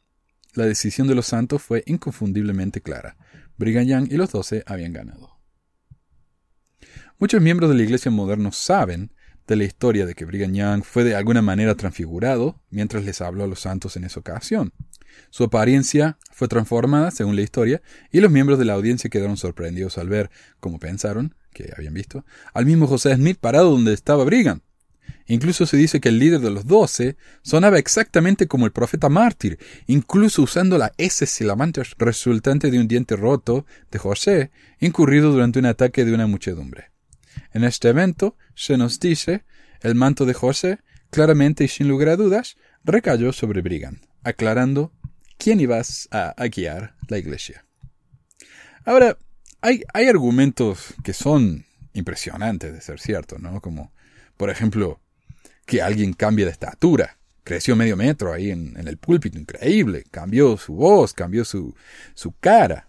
la 0.54 0.66
decisión 0.66 1.08
de 1.08 1.16
los 1.16 1.26
santos 1.26 1.60
fue 1.60 1.82
inconfundiblemente 1.86 2.80
clara. 2.82 3.16
Brigham 3.56 3.86
Young 3.86 4.12
y 4.12 4.16
los 4.16 4.30
doce 4.30 4.62
habían 4.66 4.92
ganado. 4.92 5.40
Muchos 7.18 7.42
miembros 7.42 7.70
de 7.70 7.76
la 7.76 7.82
iglesia 7.82 8.12
moderna 8.12 8.52
saben 8.52 9.12
de 9.48 9.56
la 9.56 9.64
historia 9.64 10.06
de 10.06 10.14
que 10.14 10.26
Brigham 10.26 10.52
Young 10.52 10.84
fue 10.84 11.02
de 11.02 11.16
alguna 11.16 11.42
manera 11.42 11.74
transfigurado 11.74 12.60
mientras 12.70 13.04
les 13.04 13.20
habló 13.20 13.44
a 13.44 13.48
los 13.48 13.60
santos 13.60 13.96
en 13.96 14.04
esa 14.04 14.20
ocasión. 14.20 14.72
Su 15.30 15.44
apariencia 15.44 16.18
fue 16.30 16.48
transformada, 16.48 17.10
según 17.10 17.34
la 17.34 17.42
historia, 17.42 17.82
y 18.12 18.20
los 18.20 18.30
miembros 18.30 18.58
de 18.58 18.66
la 18.66 18.74
audiencia 18.74 19.10
quedaron 19.10 19.36
sorprendidos 19.36 19.98
al 19.98 20.08
ver, 20.08 20.30
como 20.60 20.78
pensaron, 20.78 21.34
que 21.52 21.72
habían 21.76 21.94
visto, 21.94 22.24
al 22.52 22.66
mismo 22.66 22.86
José 22.86 23.14
Smith 23.14 23.38
parado 23.40 23.70
donde 23.70 23.94
estaba 23.94 24.22
Brigham. 24.24 24.60
Incluso 25.26 25.66
se 25.66 25.76
dice 25.76 26.00
que 26.00 26.10
el 26.10 26.18
líder 26.18 26.40
de 26.40 26.50
los 26.50 26.66
doce 26.66 27.16
sonaba 27.42 27.78
exactamente 27.78 28.46
como 28.46 28.66
el 28.66 28.72
profeta 28.72 29.08
mártir, 29.08 29.58
incluso 29.86 30.42
usando 30.42 30.76
la 30.76 30.92
S 30.98 31.24
silamante 31.26 31.82
resultante 31.96 32.70
de 32.70 32.78
un 32.78 32.86
diente 32.86 33.16
roto 33.16 33.66
de 33.90 33.98
José, 33.98 34.50
incurrido 34.78 35.32
durante 35.32 35.58
un 35.58 35.66
ataque 35.66 36.04
de 36.04 36.14
una 36.14 36.26
muchedumbre. 36.26 36.90
En 37.58 37.64
este 37.64 37.88
evento, 37.88 38.36
se 38.54 38.76
nos 38.76 39.00
dice, 39.00 39.42
el 39.80 39.96
manto 39.96 40.24
de 40.26 40.32
José, 40.32 40.78
claramente 41.10 41.64
y 41.64 41.68
sin 41.68 41.88
lugar 41.88 42.10
a 42.10 42.16
dudas, 42.16 42.56
recayó 42.84 43.32
sobre 43.32 43.62
Brigham, 43.62 44.00
aclarando 44.22 44.92
quién 45.38 45.58
iba 45.58 45.82
a, 46.12 46.34
a 46.36 46.46
guiar 46.46 46.94
la 47.08 47.18
iglesia. 47.18 47.66
Ahora, 48.84 49.18
hay, 49.60 49.82
hay 49.92 50.06
argumentos 50.06 50.94
que 51.02 51.12
son 51.12 51.66
impresionantes 51.94 52.72
de 52.72 52.80
ser 52.80 53.00
cierto, 53.00 53.40
¿no? 53.40 53.60
Como, 53.60 53.92
por 54.36 54.50
ejemplo, 54.50 55.00
que 55.66 55.82
alguien 55.82 56.12
cambie 56.12 56.44
de 56.44 56.52
estatura. 56.52 57.18
Creció 57.42 57.74
medio 57.74 57.96
metro 57.96 58.32
ahí 58.32 58.52
en, 58.52 58.76
en 58.78 58.86
el 58.86 58.98
púlpito, 58.98 59.36
increíble. 59.36 60.04
Cambió 60.12 60.56
su 60.58 60.74
voz, 60.74 61.12
cambió 61.12 61.44
su, 61.44 61.74
su 62.14 62.30
cara. 62.38 62.87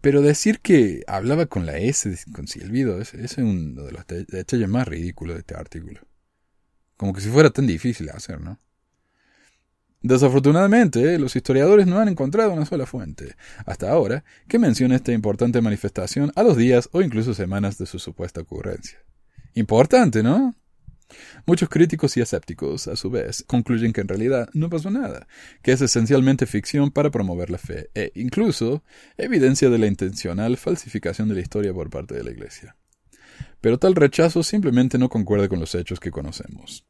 Pero 0.00 0.22
decir 0.22 0.60
que 0.60 1.02
hablaba 1.06 1.46
con 1.46 1.66
la 1.66 1.78
S, 1.78 2.16
con 2.32 2.46
silbido, 2.46 3.00
ese 3.00 3.24
es 3.24 3.36
uno 3.38 3.82
de 3.82 3.92
los 3.92 4.06
detalles 4.06 4.68
más 4.68 4.86
ridículos 4.86 5.34
de 5.34 5.40
este 5.40 5.56
artículo. 5.56 6.00
Como 6.96 7.12
que 7.12 7.20
si 7.20 7.28
fuera 7.28 7.50
tan 7.50 7.66
difícil 7.66 8.06
de 8.06 8.12
hacer, 8.12 8.40
¿no? 8.40 8.60
Desafortunadamente, 10.00 11.18
los 11.18 11.34
historiadores 11.34 11.88
no 11.88 11.98
han 11.98 12.08
encontrado 12.08 12.52
una 12.52 12.64
sola 12.64 12.86
fuente, 12.86 13.34
hasta 13.66 13.90
ahora, 13.90 14.24
que 14.46 14.60
mencione 14.60 14.94
esta 14.94 15.12
importante 15.12 15.60
manifestación 15.60 16.30
a 16.36 16.44
los 16.44 16.56
días 16.56 16.88
o 16.92 17.02
incluso 17.02 17.34
semanas 17.34 17.78
de 17.78 17.86
su 17.86 17.98
supuesta 17.98 18.40
ocurrencia. 18.40 19.00
Importante, 19.54 20.22
¿no? 20.22 20.54
Muchos 21.46 21.68
críticos 21.68 22.16
y 22.16 22.20
escépticos, 22.20 22.88
a 22.88 22.96
su 22.96 23.10
vez, 23.10 23.44
concluyen 23.46 23.92
que 23.92 24.00
en 24.00 24.08
realidad 24.08 24.48
no 24.52 24.68
pasó 24.68 24.90
nada, 24.90 25.26
que 25.62 25.72
es 25.72 25.80
esencialmente 25.80 26.46
ficción 26.46 26.90
para 26.90 27.10
promover 27.10 27.50
la 27.50 27.58
fe, 27.58 27.90
e 27.94 28.12
incluso 28.14 28.82
evidencia 29.16 29.70
de 29.70 29.78
la 29.78 29.86
intencional 29.86 30.56
falsificación 30.56 31.28
de 31.28 31.36
la 31.36 31.40
historia 31.40 31.72
por 31.72 31.90
parte 31.90 32.14
de 32.14 32.24
la 32.24 32.30
Iglesia. 32.30 32.76
Pero 33.60 33.78
tal 33.78 33.94
rechazo 33.94 34.42
simplemente 34.42 34.98
no 34.98 35.08
concuerda 35.08 35.48
con 35.48 35.60
los 35.60 35.74
hechos 35.74 36.00
que 36.00 36.10
conocemos. 36.10 36.84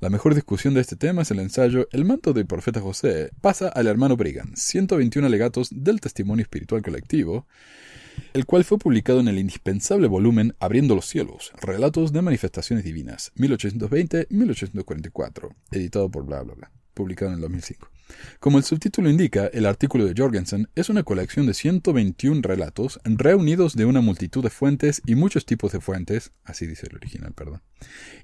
La 0.00 0.10
mejor 0.10 0.34
discusión 0.34 0.74
de 0.74 0.80
este 0.80 0.96
tema 0.96 1.22
es 1.22 1.30
el 1.30 1.38
ensayo 1.38 1.86
El 1.92 2.04
manto 2.04 2.32
del 2.32 2.46
profeta 2.46 2.80
José 2.80 3.30
pasa 3.40 3.68
al 3.68 3.86
hermano 3.86 4.16
Brigham, 4.16 4.50
121 4.54 5.24
alegatos 5.26 5.68
del 5.70 6.00
testimonio 6.00 6.42
espiritual 6.42 6.82
colectivo, 6.82 7.46
el 8.32 8.46
cual 8.46 8.64
fue 8.64 8.78
publicado 8.78 9.20
en 9.20 9.28
el 9.28 9.38
indispensable 9.38 10.08
volumen 10.08 10.56
Abriendo 10.60 10.94
los 10.94 11.04
cielos, 11.06 11.52
Relatos 11.60 12.12
de 12.12 12.22
Manifestaciones 12.22 12.84
Divinas, 12.84 13.32
1820-1844, 13.36 15.54
editado 15.70 16.10
por 16.10 16.24
bla 16.24 16.42
bla 16.42 16.54
bla, 16.54 16.72
publicado 16.94 17.30
en 17.30 17.36
el 17.36 17.40
2005. 17.42 17.90
Como 18.38 18.58
el 18.58 18.64
subtítulo 18.64 19.08
indica, 19.08 19.46
el 19.46 19.66
artículo 19.66 20.04
de 20.04 20.14
Jorgensen 20.16 20.68
es 20.74 20.88
una 20.88 21.02
colección 21.02 21.46
de 21.46 21.54
121 21.54 22.40
relatos 22.42 23.00
reunidos 23.04 23.76
de 23.76 23.84
una 23.84 24.00
multitud 24.00 24.42
de 24.42 24.50
fuentes 24.50 25.02
y 25.06 25.14
muchos 25.14 25.46
tipos 25.46 25.72
de 25.72 25.80
fuentes, 25.80 26.32
así 26.44 26.66
dice 26.66 26.86
el 26.88 26.96
original, 26.96 27.32
perdón, 27.32 27.62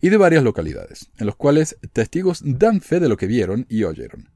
y 0.00 0.08
de 0.08 0.16
varias 0.16 0.42
localidades, 0.42 1.10
en 1.18 1.26
los 1.26 1.36
cuales 1.36 1.78
testigos 1.92 2.42
dan 2.44 2.80
fe 2.80 3.00
de 3.00 3.08
lo 3.08 3.16
que 3.16 3.26
vieron 3.26 3.66
y 3.68 3.84
oyeron. 3.84 4.30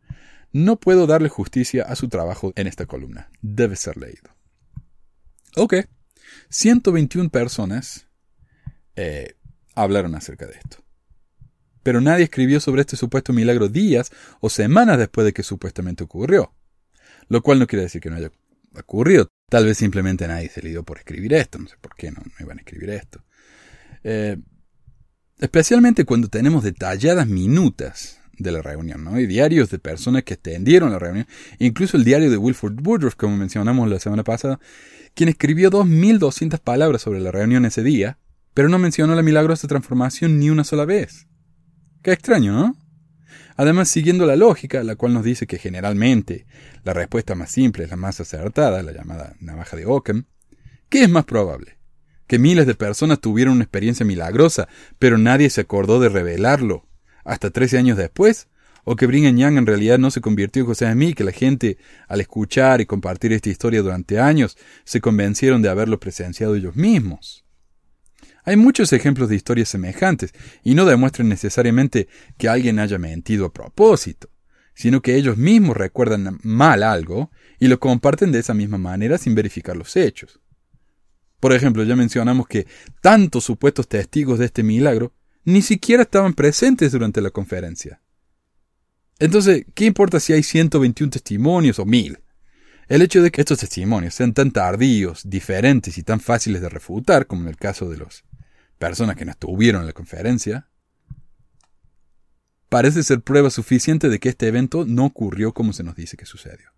No 0.52 0.80
puedo 0.80 1.06
darle 1.06 1.28
justicia 1.28 1.84
a 1.84 1.94
su 1.94 2.08
trabajo 2.08 2.52
en 2.56 2.66
esta 2.66 2.86
columna. 2.86 3.30
Debe 3.40 3.76
ser 3.76 3.96
leído. 3.96 4.34
Ok. 5.56 5.74
121 6.48 7.30
personas 7.30 8.08
eh, 8.96 9.34
hablaron 9.74 10.16
acerca 10.16 10.46
de 10.46 10.54
esto. 10.54 10.78
Pero 11.82 12.00
nadie 12.00 12.24
escribió 12.24 12.60
sobre 12.60 12.82
este 12.82 12.96
supuesto 12.96 13.32
milagro 13.32 13.68
días 13.68 14.10
o 14.40 14.50
semanas 14.50 14.98
después 14.98 15.24
de 15.24 15.32
que 15.32 15.42
supuestamente 15.42 16.04
ocurrió. 16.04 16.52
Lo 17.28 17.42
cual 17.42 17.58
no 17.58 17.66
quiere 17.66 17.84
decir 17.84 18.00
que 18.00 18.10
no 18.10 18.16
haya 18.16 18.30
ocurrido. 18.74 19.28
Tal 19.48 19.64
vez 19.64 19.78
simplemente 19.78 20.28
nadie 20.28 20.48
se 20.48 20.62
le 20.62 20.70
dio 20.70 20.82
por 20.82 20.98
escribir 20.98 21.34
esto. 21.34 21.58
No 21.58 21.68
sé 21.68 21.76
por 21.80 21.94
qué 21.94 22.10
no, 22.10 22.20
no 22.22 22.32
iban 22.38 22.58
a 22.58 22.60
escribir 22.60 22.90
esto. 22.90 23.24
Eh, 24.04 24.36
especialmente 25.38 26.04
cuando 26.04 26.28
tenemos 26.28 26.62
detalladas 26.62 27.26
minutas 27.26 28.20
de 28.40 28.52
la 28.52 28.62
reunión, 28.62 29.04
¿no? 29.04 29.20
Y 29.20 29.26
diarios 29.26 29.70
de 29.70 29.78
personas 29.78 30.24
que 30.24 30.34
atendieron 30.34 30.90
la 30.90 30.98
reunión, 30.98 31.26
incluso 31.58 31.96
el 31.96 32.04
diario 32.04 32.30
de 32.30 32.36
Wilford 32.36 32.80
Woodruff, 32.86 33.14
como 33.14 33.36
mencionamos 33.36 33.88
la 33.88 34.00
semana 34.00 34.24
pasada, 34.24 34.58
quien 35.14 35.28
escribió 35.28 35.70
2.200 35.70 36.58
palabras 36.60 37.02
sobre 37.02 37.20
la 37.20 37.30
reunión 37.30 37.64
ese 37.64 37.82
día, 37.82 38.18
pero 38.54 38.68
no 38.68 38.78
mencionó 38.78 39.14
la 39.14 39.22
milagrosa 39.22 39.68
transformación 39.68 40.38
ni 40.38 40.50
una 40.50 40.64
sola 40.64 40.84
vez. 40.84 41.26
Qué 42.02 42.12
extraño, 42.12 42.52
¿no? 42.52 42.76
Además, 43.56 43.90
siguiendo 43.90 44.24
la 44.24 44.36
lógica, 44.36 44.82
la 44.82 44.96
cual 44.96 45.12
nos 45.12 45.22
dice 45.22 45.46
que 45.46 45.58
generalmente 45.58 46.46
la 46.82 46.94
respuesta 46.94 47.34
más 47.34 47.50
simple 47.50 47.84
es 47.84 47.90
la 47.90 47.96
más 47.96 48.18
acertada, 48.18 48.82
la 48.82 48.92
llamada 48.92 49.34
navaja 49.38 49.76
de 49.76 49.84
Ockham, 49.84 50.24
¿qué 50.88 51.02
es 51.02 51.10
más 51.10 51.26
probable? 51.26 51.76
¿Que 52.26 52.38
miles 52.38 52.66
de 52.66 52.74
personas 52.74 53.20
tuvieron 53.20 53.54
una 53.54 53.64
experiencia 53.64 54.06
milagrosa, 54.06 54.66
pero 54.98 55.18
nadie 55.18 55.50
se 55.50 55.60
acordó 55.60 56.00
de 56.00 56.08
revelarlo 56.08 56.86
hasta 57.22 57.50
13 57.50 57.76
años 57.76 57.98
después? 57.98 58.48
¿O 58.84 58.96
que 58.96 59.06
Brigham 59.06 59.36
Young 59.36 59.58
en 59.58 59.66
realidad 59.66 59.98
no 59.98 60.10
se 60.10 60.22
convirtió 60.22 60.62
en 60.62 60.66
José 60.66 60.94
mí, 60.94 61.12
que 61.12 61.24
la 61.24 61.32
gente, 61.32 61.76
al 62.08 62.22
escuchar 62.22 62.80
y 62.80 62.86
compartir 62.86 63.34
esta 63.34 63.50
historia 63.50 63.82
durante 63.82 64.18
años, 64.18 64.56
se 64.84 65.02
convencieron 65.02 65.60
de 65.60 65.68
haberlo 65.68 66.00
presenciado 66.00 66.54
ellos 66.54 66.76
mismos? 66.76 67.44
Hay 68.44 68.56
muchos 68.56 68.92
ejemplos 68.92 69.28
de 69.28 69.36
historias 69.36 69.68
semejantes, 69.68 70.32
y 70.62 70.74
no 70.74 70.86
demuestran 70.86 71.28
necesariamente 71.28 72.08
que 72.38 72.48
alguien 72.48 72.78
haya 72.78 72.98
mentido 72.98 73.46
a 73.46 73.52
propósito, 73.52 74.30
sino 74.74 75.02
que 75.02 75.16
ellos 75.16 75.36
mismos 75.36 75.76
recuerdan 75.76 76.38
mal 76.42 76.82
algo 76.82 77.30
y 77.58 77.68
lo 77.68 77.78
comparten 77.78 78.32
de 78.32 78.38
esa 78.38 78.54
misma 78.54 78.78
manera 78.78 79.18
sin 79.18 79.34
verificar 79.34 79.76
los 79.76 79.96
hechos. 79.96 80.40
Por 81.38 81.52
ejemplo, 81.52 81.84
ya 81.84 81.96
mencionamos 81.96 82.46
que 82.46 82.66
tantos 83.00 83.44
supuestos 83.44 83.88
testigos 83.88 84.38
de 84.38 84.46
este 84.46 84.62
milagro 84.62 85.12
ni 85.44 85.62
siquiera 85.62 86.02
estaban 86.02 86.34
presentes 86.34 86.92
durante 86.92 87.20
la 87.20 87.30
conferencia. 87.30 88.00
Entonces, 89.18 89.66
¿qué 89.74 89.84
importa 89.84 90.20
si 90.20 90.32
hay 90.32 90.42
121 90.42 91.10
testimonios 91.10 91.78
o 91.78 91.84
mil? 91.84 92.18
El 92.88 93.02
hecho 93.02 93.22
de 93.22 93.30
que 93.30 93.42
estos 93.42 93.58
testimonios 93.58 94.14
sean 94.14 94.32
tan 94.32 94.50
tardíos, 94.50 95.28
diferentes 95.28 95.96
y 95.98 96.02
tan 96.02 96.20
fáciles 96.20 96.60
de 96.60 96.68
refutar, 96.68 97.26
como 97.26 97.42
en 97.42 97.48
el 97.48 97.56
caso 97.56 97.88
de 97.88 97.98
los 97.98 98.24
personas 98.80 99.14
que 99.14 99.26
no 99.26 99.30
estuvieron 99.30 99.82
en 99.82 99.86
la 99.86 99.92
conferencia, 99.92 100.66
parece 102.70 103.02
ser 103.02 103.20
prueba 103.20 103.50
suficiente 103.50 104.08
de 104.08 104.18
que 104.18 104.30
este 104.30 104.48
evento 104.48 104.86
no 104.86 105.04
ocurrió 105.04 105.52
como 105.52 105.74
se 105.74 105.84
nos 105.84 105.94
dice 105.94 106.16
que 106.16 106.24
sucedió. 106.24 106.70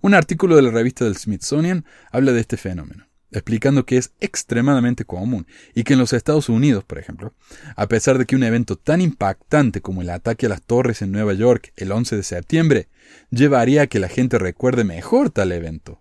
Un 0.00 0.14
artículo 0.14 0.54
de 0.54 0.62
la 0.62 0.70
revista 0.70 1.04
del 1.04 1.16
Smithsonian 1.16 1.84
habla 2.12 2.30
de 2.30 2.40
este 2.40 2.56
fenómeno, 2.56 3.08
explicando 3.32 3.84
que 3.84 3.96
es 3.96 4.12
extremadamente 4.20 5.04
común 5.04 5.48
y 5.74 5.82
que 5.82 5.94
en 5.94 5.98
los 5.98 6.12
Estados 6.12 6.48
Unidos, 6.48 6.84
por 6.84 6.98
ejemplo, 6.98 7.34
a 7.74 7.88
pesar 7.88 8.16
de 8.16 8.24
que 8.24 8.36
un 8.36 8.44
evento 8.44 8.76
tan 8.76 9.00
impactante 9.00 9.80
como 9.80 10.02
el 10.02 10.10
ataque 10.10 10.46
a 10.46 10.50
las 10.50 10.62
torres 10.62 11.02
en 11.02 11.10
Nueva 11.10 11.34
York 11.34 11.72
el 11.76 11.90
11 11.90 12.16
de 12.16 12.22
septiembre 12.22 12.88
llevaría 13.30 13.82
a 13.82 13.86
que 13.88 13.98
la 13.98 14.08
gente 14.08 14.38
recuerde 14.38 14.84
mejor 14.84 15.30
tal 15.30 15.50
evento, 15.50 16.00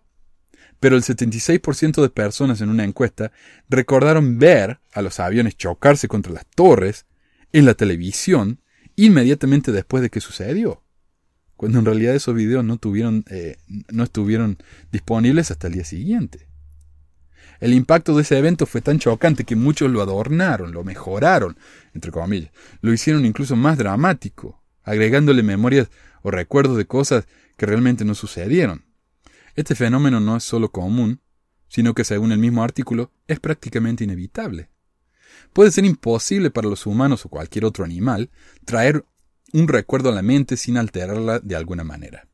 pero 0.79 0.95
el 0.95 1.03
76% 1.03 2.01
de 2.01 2.09
personas 2.09 2.61
en 2.61 2.69
una 2.69 2.83
encuesta 2.83 3.31
recordaron 3.69 4.39
ver 4.39 4.79
a 4.93 5.01
los 5.01 5.19
aviones 5.19 5.57
chocarse 5.57 6.07
contra 6.07 6.33
las 6.33 6.45
torres 6.45 7.05
en 7.51 7.65
la 7.65 7.73
televisión 7.73 8.61
inmediatamente 8.95 9.71
después 9.71 10.03
de 10.03 10.09
que 10.09 10.19
sucedió, 10.21 10.83
cuando 11.55 11.79
en 11.79 11.85
realidad 11.85 12.15
esos 12.15 12.35
videos 12.35 12.63
no, 12.63 12.77
tuvieron, 12.77 13.23
eh, 13.29 13.57
no 13.89 14.03
estuvieron 14.03 14.57
disponibles 14.91 15.51
hasta 15.51 15.67
el 15.67 15.73
día 15.73 15.85
siguiente. 15.85 16.47
El 17.59 17.73
impacto 17.73 18.15
de 18.15 18.21
ese 18.21 18.37
evento 18.37 18.65
fue 18.65 18.81
tan 18.81 18.99
chocante 18.99 19.43
que 19.43 19.55
muchos 19.55 19.91
lo 19.91 20.01
adornaron, 20.01 20.71
lo 20.71 20.83
mejoraron, 20.83 21.57
entre 21.93 22.11
comillas, 22.11 22.51
lo 22.81 22.93
hicieron 22.93 23.25
incluso 23.25 23.55
más 23.55 23.77
dramático, 23.77 24.61
agregándole 24.83 25.43
memorias 25.43 25.89
o 26.21 26.31
recuerdos 26.31 26.77
de 26.77 26.85
cosas 26.85 27.27
que 27.57 27.65
realmente 27.65 28.05
no 28.05 28.15
sucedieron. 28.15 28.88
Este 29.59 29.75
fenómeno 29.75 30.21
no 30.21 30.37
es 30.37 30.45
solo 30.45 30.71
común, 30.71 31.19
sino 31.67 31.93
que 31.93 32.05
según 32.05 32.31
el 32.31 32.39
mismo 32.39 32.63
artículo 32.63 33.11
es 33.27 33.41
prácticamente 33.41 34.05
inevitable. 34.05 34.69
Puede 35.51 35.71
ser 35.71 35.83
imposible 35.83 36.49
para 36.49 36.69
los 36.69 36.85
humanos 36.85 37.25
o 37.25 37.29
cualquier 37.29 37.65
otro 37.65 37.83
animal 37.83 38.29
traer 38.63 39.03
un 39.51 39.67
recuerdo 39.67 40.11
a 40.11 40.15
la 40.15 40.21
mente 40.21 40.55
sin 40.55 40.77
alterarla 40.77 41.41
de 41.41 41.57
alguna 41.57 41.83
manera. 41.83 42.25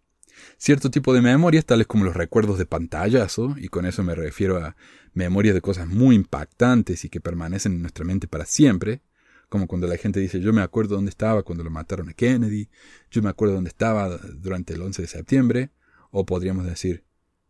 Cierto 0.59 0.91
tipo 0.91 1.15
de 1.15 1.21
memorias, 1.23 1.65
tales 1.65 1.88
como 1.88 2.05
los 2.05 2.15
recuerdos 2.15 2.59
de 2.59 2.67
pantallazo, 2.67 3.55
y 3.57 3.69
con 3.69 3.88
eso 3.88 4.03
me 4.03 4.13
refiero 4.13 4.63
a 4.63 4.75
memorias 5.15 5.55
de 5.55 5.61
cosas 5.61 5.88
muy 5.88 6.15
impactantes 6.15 7.05
y 7.05 7.09
que 7.09 7.21
permanecen 7.21 7.71
en 7.71 7.81
nuestra 7.81 8.05
mente 8.05 8.27
para 8.27 8.45
siempre, 8.45 9.01
como 9.49 9.65
cuando 9.65 9.88
la 9.88 9.97
gente 9.97 10.19
dice 10.19 10.41
yo 10.41 10.53
me 10.53 10.61
acuerdo 10.61 10.93
dónde 10.93 11.09
estaba 11.09 11.41
cuando 11.41 11.63
lo 11.63 11.71
mataron 11.71 12.07
a 12.07 12.13
Kennedy, 12.13 12.69
yo 13.09 13.23
me 13.23 13.31
acuerdo 13.31 13.55
dónde 13.55 13.69
estaba 13.69 14.15
durante 14.15 14.75
el 14.75 14.83
11 14.83 15.01
de 15.01 15.07
septiembre, 15.07 15.71
o 16.11 16.23
podríamos 16.23 16.67
decir, 16.67 17.03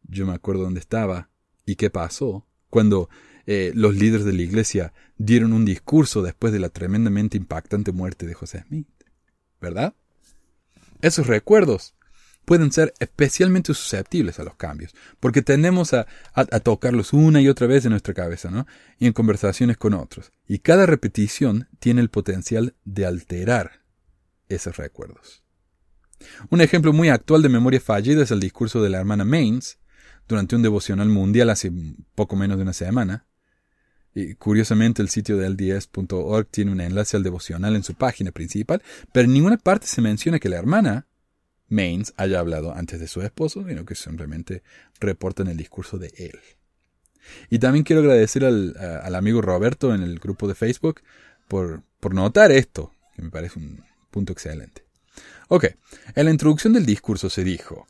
yo 0.08 0.26
me 0.26 0.34
acuerdo 0.34 0.64
dónde 0.64 0.80
estaba 0.80 1.30
y 1.66 1.76
qué 1.76 1.90
pasó 1.90 2.46
cuando 2.70 3.10
eh, 3.46 3.72
los 3.76 3.96
líderes 3.96 4.26
de 4.26 4.34
la 4.34 4.42
iglesia 4.42 4.94
dieron 5.18 5.54
un 5.54 5.66
discurso 5.66 6.22
después 6.22 6.52
de 6.52 6.60
la 6.60 6.70
tremendamente 6.70 7.38
impactante 7.38 7.92
muerte 7.92 8.26
de 8.26 8.34
José 8.34 8.64
Smith. 8.68 8.88
¿Verdad? 9.62 9.94
Esos 11.02 11.28
recuerdos 11.28 11.96
pueden 12.46 12.72
ser 12.72 12.94
especialmente 13.00 13.74
susceptibles 13.74 14.40
a 14.40 14.44
los 14.44 14.56
cambios, 14.56 14.94
porque 15.20 15.42
tendemos 15.42 15.94
a, 15.94 16.06
tocarlos 16.64 17.12
una 17.12 17.42
y 17.42 17.50
otra 17.50 17.68
vez 17.68 17.86
en 17.86 17.92
nuestra 17.92 18.14
cabeza, 18.14 18.52
¿no? 18.52 18.68
Y 19.00 19.08
en 19.08 19.14
conversaciones 19.14 19.78
con 19.78 19.94
otros. 19.96 20.32
Y 20.48 20.60
cada 20.60 20.86
repetición 20.86 21.68
tiene 21.80 22.02
el 22.02 22.10
potencial 22.10 22.76
de 22.86 23.06
alterar 23.06 23.84
esos 24.48 24.78
recuerdos. 24.78 25.44
Un 26.50 26.62
ejemplo 26.62 26.94
muy 26.94 27.10
actual 27.10 27.42
de 27.42 27.50
memoria 27.50 27.82
fallida 27.82 28.24
es 28.24 28.32
el 28.32 28.40
discurso 28.40 28.82
de 28.82 28.90
la 28.90 29.00
hermana 29.00 29.26
Maines 29.26 29.80
durante 30.28 30.56
un 30.56 30.62
devocional 30.62 31.10
mundial 31.10 31.50
hace 31.50 31.72
poco 32.16 32.36
menos 32.36 32.58
de 32.58 32.64
una 32.64 32.74
semana. 32.74 33.26
Y 34.14 34.36
curiosamente 34.36 35.02
el 35.02 35.10
sitio 35.10 35.38
de 35.38 35.50
LDS.org 35.50 36.48
tiene 36.48 36.72
un 36.72 36.80
enlace 36.80 37.18
al 37.18 37.24
devocional 37.24 37.76
en 37.76 37.84
su 37.84 37.96
página 37.96 38.32
principal, 38.32 38.82
pero 39.12 39.26
en 39.26 39.34
ninguna 39.34 39.58
parte 39.58 39.88
se 39.88 40.02
menciona 40.02 40.40
que 40.40 40.48
la 40.48 40.58
hermana 40.58 41.06
Maines 41.68 42.14
haya 42.16 42.40
hablado 42.40 42.74
antes 42.74 43.00
de 43.00 43.08
su 43.08 43.22
esposo, 43.22 43.66
sino 43.68 43.86
que 43.86 43.96
simplemente 43.96 44.64
reportan 45.00 45.48
el 45.48 45.58
discurso 45.58 45.98
de 45.98 46.14
él. 46.18 46.40
Y 47.50 47.60
también 47.60 47.84
quiero 47.84 48.02
agradecer 48.02 48.46
al, 48.46 48.78
al 48.78 49.16
amigo 49.16 49.42
Roberto 49.42 49.94
en 49.94 50.04
el 50.04 50.20
grupo 50.20 50.48
de 50.48 50.56
Facebook 50.56 51.02
por, 51.48 51.84
por 52.00 52.14
notar 52.14 52.52
esto, 52.52 52.94
que 53.16 53.22
me 53.22 53.32
parece 53.32 53.60
un 53.60 53.84
punto 54.12 54.32
excelente. 54.32 54.85
Ok, 55.48 55.66
en 56.16 56.26
la 56.26 56.32
introducción 56.32 56.74
del 56.74 56.86
discurso 56.86 57.30
se 57.30 57.44
dijo, 57.44 57.88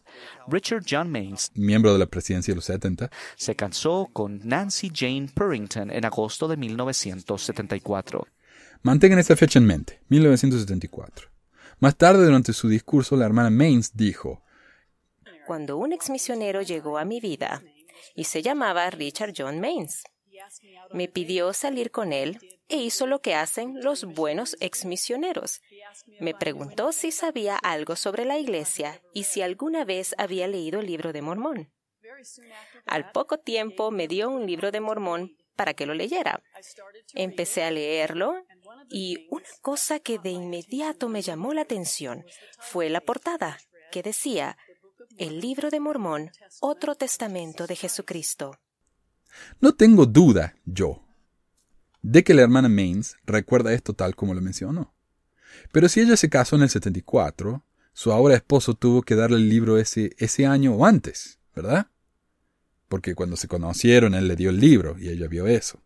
Richard 0.48 0.84
John 0.90 1.10
Maines, 1.10 1.52
miembro 1.56 1.94
de 1.94 2.00
la 2.00 2.06
presidencia 2.06 2.52
de 2.52 2.58
los 2.58 2.66
70, 2.66 3.10
se 3.38 3.56
casó 3.56 4.10
con 4.12 4.42
Nancy 4.44 4.92
Jane 4.94 5.30
Purrington 5.34 5.90
en 5.90 6.06
agosto 6.06 6.48
de 6.48 6.58
1974. 6.58 8.28
Mantengan 8.82 9.20
esa 9.20 9.36
fecha 9.36 9.60
en 9.60 9.66
mente, 9.66 10.02
1974. 10.10 11.30
Más 11.80 11.96
tarde, 11.96 12.26
durante 12.26 12.54
su 12.54 12.68
discurso, 12.68 13.16
la 13.16 13.26
hermana 13.26 13.50
Maines 13.50 13.96
dijo, 13.96 14.44
Cuando 15.48 15.78
un 15.78 15.94
exmisionero 15.94 16.62
llegó 16.62 16.98
a 16.98 17.06
mi 17.06 17.20
vida 17.20 17.64
y 18.16 18.26
se 18.26 18.42
llamaba 18.42 18.90
Richard 18.90 19.34
John 19.36 19.60
Maines, 19.60 20.04
me 20.92 21.08
pidió 21.08 21.54
salir 21.54 21.92
con 21.92 22.14
él 22.14 22.40
e 22.68 22.78
hizo 22.78 23.08
lo 23.08 23.22
que 23.22 23.36
hacen 23.36 23.82
los 23.84 24.06
buenos 24.06 24.58
exmisioneros. 24.60 25.62
Me 26.20 26.34
preguntó 26.34 26.92
si 26.92 27.12
sabía 27.12 27.58
algo 27.58 27.96
sobre 27.96 28.26
la 28.26 28.38
iglesia 28.38 29.02
y 29.14 29.24
si 29.24 29.42
alguna 29.42 29.86
vez 29.86 30.16
había 30.18 30.48
leído 30.48 30.80
el 30.80 30.88
libro 30.88 31.14
de 31.14 31.22
Mormón. 31.22 31.72
Al 32.86 33.12
poco 33.12 33.38
tiempo 33.38 33.92
me 33.92 34.08
dio 34.08 34.30
un 34.30 34.46
libro 34.46 34.72
de 34.72 34.80
Mormón 34.80 35.36
para 35.56 35.74
que 35.74 35.86
lo 35.86 35.94
leyera. 35.94 36.44
Empecé 37.14 37.64
a 37.64 37.72
leerlo 37.72 38.36
y 38.90 39.28
una 39.30 39.46
cosa 39.62 40.00
que 40.00 40.20
de 40.20 40.32
inmediato 40.32 41.10
me 41.10 41.22
llamó 41.22 41.54
la 41.54 41.62
atención 41.62 42.26
fue 42.60 42.90
la 42.90 43.02
portada, 43.02 43.58
que 43.92 44.04
decía, 44.04 44.58
El 45.18 45.40
libro 45.40 45.70
de 45.70 45.80
Mormón, 45.80 46.32
otro 46.62 46.96
testamento 46.96 47.68
de 47.68 47.76
Jesucristo. 47.76 48.60
No 49.60 49.74
tengo 49.74 50.06
duda, 50.06 50.56
yo, 50.66 51.06
de 52.02 52.24
que 52.24 52.34
la 52.34 52.44
hermana 52.44 52.70
Maines 52.70 53.18
recuerda 53.26 53.74
esto 53.74 53.94
tal 53.94 54.16
como 54.16 54.34
lo 54.34 54.42
mencionó. 54.42 54.94
Pero 55.72 55.90
si 55.90 56.02
ella 56.02 56.18
se 56.18 56.30
casó 56.30 56.56
en 56.56 56.64
el 56.64 56.70
74, 56.70 57.64
su 57.94 58.12
ahora 58.12 58.36
esposo 58.36 58.76
tuvo 58.76 59.02
que 59.02 59.16
darle 59.16 59.38
el 59.38 59.50
libro 59.50 59.78
ese, 59.78 60.16
ese 60.18 60.46
año 60.46 60.74
o 60.74 60.86
antes, 60.86 61.40
¿verdad? 61.56 61.88
Porque 62.90 63.16
cuando 63.16 63.38
se 63.38 63.48
conocieron, 63.48 64.14
él 64.14 64.28
le 64.28 64.36
dio 64.36 64.50
el 64.50 64.60
libro 64.60 64.98
y 65.00 65.10
ella 65.10 65.28
vio 65.28 65.48
eso. 65.48 65.82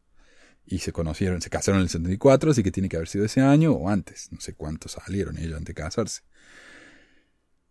Y 0.66 0.80
se 0.80 0.91
conocieron, 0.91 1.41
se 1.41 1.50
casaron 1.50 1.80
en 1.80 1.84
el 1.84 1.89
74, 1.89 2.52
así 2.52 2.64
que 2.64 2.72
tiene 2.72 2.89
que 2.89 2.97
haber 2.97 3.08
sido 3.08 3.26
ese 3.26 3.41
año 3.41 3.72
o 3.72 3.89
antes. 3.89 4.32
No 4.32 4.41
sé 4.41 4.54
cuántos 4.54 4.93
salieron 4.93 5.38
ellos 5.38 5.58
antes 5.58 5.76
de 5.76 5.82
casarse. 5.82 6.22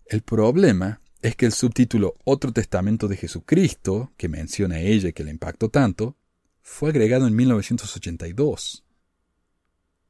El 0.07 0.23
problema 0.23 1.01
es 1.23 1.37
que 1.37 1.47
el 1.47 1.53
subtítulo 1.53 2.17
Otro 2.25 2.53
Testamento 2.53 3.09
de 3.09 3.17
Jesucristo, 3.17 4.13
que 4.17 4.29
menciona 4.29 4.77
a 4.77 4.81
ella 4.81 5.09
y 5.09 5.13
que 5.13 5.25
le 5.25 5.31
impactó 5.31 5.69
tanto, 5.69 6.17
fue 6.63 6.91
agregado 6.91 7.27
en 7.27 7.35
1982. 7.35 8.85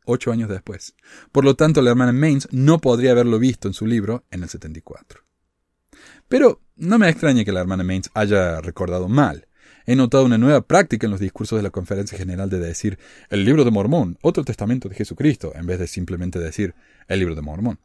ocho 0.04 0.32
años 0.32 0.48
después. 0.48 0.94
Por 1.32 1.44
lo 1.44 1.54
tanto, 1.54 1.82
la 1.82 1.90
hermana 1.90 2.12
Mains 2.12 2.48
no 2.50 2.78
podría 2.78 3.10
haberlo 3.10 3.38
visto 3.38 3.68
en 3.68 3.74
su 3.74 3.86
libro 3.86 4.24
en 4.30 4.42
el 4.42 4.48
74. 4.48 5.20
Pero 6.28 6.62
no 6.76 6.98
me 6.98 7.08
extraña 7.10 7.44
que 7.44 7.52
la 7.52 7.60
hermana 7.60 7.84
Mains 7.84 8.10
haya 8.14 8.60
recordado 8.62 9.08
mal. 9.08 9.48
He 9.86 9.96
notado 9.96 10.24
una 10.24 10.38
nueva 10.38 10.62
práctica 10.62 11.06
en 11.06 11.10
los 11.10 11.20
discursos 11.20 11.58
de 11.58 11.62
la 11.62 11.70
Conferencia 11.70 12.18
General 12.18 12.50
de 12.50 12.58
decir 12.58 12.98
el 13.30 13.44
libro 13.44 13.64
de 13.64 13.70
Mormón, 13.70 14.18
otro 14.22 14.44
testamento 14.44 14.88
de 14.88 14.94
Jesucristo, 14.94 15.52
en 15.54 15.66
vez 15.66 15.78
de 15.78 15.86
simplemente 15.86 16.38
decir 16.38 16.74
el 17.06 17.20
libro 17.20 17.34
de 17.34 17.42
Mormón. 17.42 17.78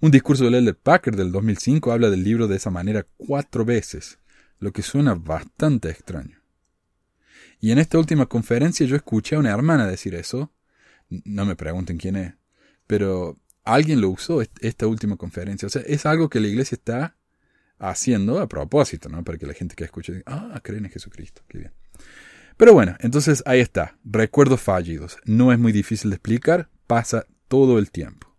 Un 0.00 0.10
discurso 0.10 0.48
de 0.48 0.58
Elder 0.58 0.76
Packer 0.76 1.16
del 1.16 1.32
2005 1.32 1.92
habla 1.92 2.10
del 2.10 2.22
libro 2.22 2.48
de 2.48 2.56
esa 2.56 2.70
manera 2.70 3.06
cuatro 3.16 3.64
veces, 3.64 4.18
lo 4.58 4.72
que 4.72 4.82
suena 4.82 5.14
bastante 5.14 5.90
extraño. 5.90 6.40
Y 7.60 7.70
en 7.70 7.78
esta 7.78 7.98
última 7.98 8.26
conferencia 8.26 8.86
yo 8.86 8.96
escuché 8.96 9.36
a 9.36 9.38
una 9.38 9.50
hermana 9.50 9.86
decir 9.86 10.14
eso. 10.14 10.52
No 11.08 11.46
me 11.46 11.56
pregunten 11.56 11.98
quién 11.98 12.16
es, 12.16 12.34
pero 12.86 13.36
alguien 13.64 14.00
lo 14.00 14.10
usó 14.10 14.42
esta 14.60 14.86
última 14.86 15.16
conferencia. 15.16 15.66
O 15.66 15.70
sea, 15.70 15.82
es 15.82 16.06
algo 16.06 16.28
que 16.28 16.40
la 16.40 16.48
iglesia 16.48 16.76
está 16.76 17.16
haciendo 17.78 18.40
a 18.40 18.48
propósito, 18.48 19.08
¿no? 19.08 19.22
Para 19.24 19.38
que 19.38 19.46
la 19.46 19.54
gente 19.54 19.74
que 19.74 19.84
escuche 19.84 20.12
diga, 20.12 20.24
ah, 20.26 20.60
creen 20.62 20.86
en 20.86 20.90
Jesucristo. 20.90 21.42
Qué 21.48 21.58
bien. 21.58 21.72
Pero 22.56 22.72
bueno, 22.72 22.96
entonces 23.00 23.42
ahí 23.46 23.60
está. 23.60 23.98
Recuerdos 24.04 24.60
fallidos. 24.60 25.18
No 25.24 25.52
es 25.52 25.58
muy 25.58 25.72
difícil 25.72 26.10
de 26.10 26.16
explicar, 26.16 26.70
pasa 26.86 27.26
todo 27.48 27.78
el 27.78 27.90
tiempo. 27.90 28.35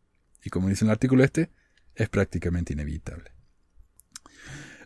Y 0.48 0.50
como 0.50 0.70
dice 0.70 0.86
el 0.86 0.92
artículo 0.92 1.26
este, 1.26 1.52
es 1.94 2.08
prácticamente 2.08 2.72
inevitable. 2.72 3.32